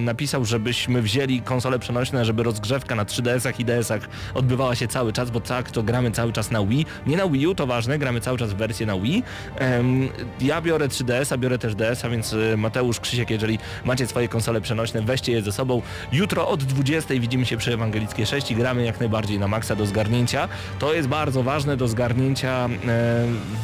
napisał, 0.04 0.44
żebyśmy 0.44 1.02
wzięli 1.02 1.40
konsole 1.40 1.78
przenośne, 1.78 2.24
żeby 2.24 2.42
rozgrzewka 2.42 2.94
na 2.94 3.04
3DS-ach 3.04 3.60
i 3.60 3.64
DS-ach 3.64 4.08
odbywała 4.34 4.74
się 4.74 4.88
cały 4.88 5.12
czas, 5.12 5.30
bo 5.30 5.40
tak 5.40 5.70
to 5.70 5.82
gramy 5.82 6.10
cały 6.10 6.32
czas 6.32 6.50
na 6.50 6.66
Wii. 6.66 6.86
Nie 7.06 7.16
na 7.16 7.28
Wii 7.28 7.46
U, 7.46 7.54
to 7.54 7.66
ważne, 7.66 7.98
gramy 7.98 8.20
cały 8.20 8.38
czas 8.38 8.52
w 8.52 8.56
wersję 8.56 8.86
na 8.86 8.98
Wii. 8.98 9.22
Ja 10.40 10.62
biorę 10.62 10.88
3DS-a, 10.88 11.36
biorę 11.38 11.58
też 11.58 11.74
DS-a, 11.74 12.08
więc 12.08 12.32
e, 12.32 12.56
Mateusz, 12.56 13.00
Krzysiek, 13.00 13.30
jeżeli 13.30 13.58
macie 13.84 14.06
swoje 14.06 14.28
konsole 14.28 14.60
przenośne, 14.60 15.02
weźcie 15.02 15.32
je 15.32 15.42
ze 15.42 15.52
sobą. 15.52 15.82
Jutro 16.12 16.48
od 16.48 16.64
20 16.64 17.14
widzimy 17.14 17.46
się 17.46 17.56
przy 17.56 17.72
Ewangelickiej 17.72 18.26
6 18.26 18.50
i 18.50 18.54
gramy 18.54 18.84
jak 18.84 19.00
najbardziej 19.00 19.38
na 19.38 19.48
maksa 19.48 19.76
do 19.76 19.86
zgarnięcia. 19.86 20.48
To 20.78 20.94
jest 20.94 21.08
bardzo 21.08 21.42
ważne 21.42 21.76
do 21.76 21.88
zgarnięcia 21.88 22.33
e, 22.42 22.68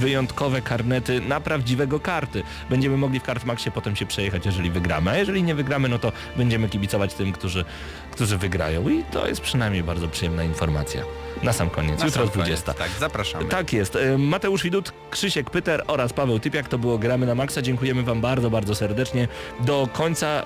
wyjątkowe 0.00 0.62
karnety 0.62 1.20
na 1.20 1.40
prawdziwego 1.40 2.00
karty. 2.00 2.42
Będziemy 2.70 2.96
mogli 2.96 3.20
w 3.20 3.22
Kartmaxie 3.22 3.72
potem 3.72 3.96
się 3.96 4.06
przejechać, 4.06 4.46
jeżeli 4.46 4.70
wygramy, 4.70 5.10
a 5.10 5.16
jeżeli 5.16 5.42
nie 5.42 5.54
wygramy, 5.54 5.88
no 5.88 5.98
to 5.98 6.12
będziemy 6.36 6.68
kibicować 6.68 7.14
tym, 7.14 7.32
którzy, 7.32 7.64
którzy 8.10 8.38
wygrają 8.38 8.88
i 8.88 9.04
to 9.04 9.28
jest 9.28 9.40
przynajmniej 9.40 9.82
bardzo 9.82 10.08
przyjemna 10.08 10.44
informacja. 10.44 11.02
Na 11.42 11.52
sam 11.52 11.70
koniec, 11.70 11.98
Na 12.00 12.06
jutro 12.06 12.20
sam 12.22 12.28
o 12.28 12.34
20. 12.34 12.74
koniec, 12.74 12.78
Tak, 12.92 13.00
zapraszamy. 13.00 13.44
Tak 13.44 13.72
jest. 13.72 13.96
E, 13.96 14.18
Mateusz 14.18 14.62
Widut, 14.62 14.92
Krzysiek 15.10 15.50
Pyter 15.50 15.84
oraz 15.86 16.12
Paweł 16.12 16.38
Typiak. 16.38 16.68
To 16.68 16.78
było 16.78 16.98
Gramy 16.98 17.26
na 17.26 17.34
Maxa. 17.34 17.62
Dziękujemy 17.62 18.02
Wam 18.02 18.20
bardzo, 18.20 18.50
bardzo 18.50 18.74
serdecznie. 18.74 19.28
Do 19.60 19.88
końca 19.92 20.26
e, 20.26 20.44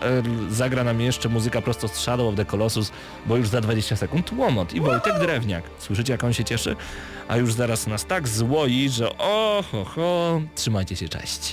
zagra 0.51 0.84
nam 0.84 1.01
jeszcze 1.01 1.28
muzyka 1.28 1.62
prosto 1.62 1.88
z 1.88 1.95
Shadow 1.97 2.28
of 2.28 2.34
the 2.36 2.45
Colossus, 2.45 2.92
bo 3.26 3.36
już 3.36 3.49
za 3.49 3.61
20 3.61 3.97
sekund 3.97 4.32
Łomot 4.32 4.72
i 4.72 4.80
Wojtek 4.80 5.18
Drewniak. 5.18 5.64
Słyszycie 5.78 6.12
jak 6.12 6.24
on 6.24 6.32
się 6.32 6.45
cieszy? 6.45 6.76
A 7.28 7.36
już 7.36 7.53
zaraz 7.53 7.86
nas 7.86 8.05
tak 8.07 8.28
złoi, 8.28 8.88
że 8.88 9.18
o 9.18 9.64
ho, 9.72 9.84
ho. 9.84 10.40
Trzymajcie 10.55 10.97
się, 10.97 11.09
cześć. 11.09 11.53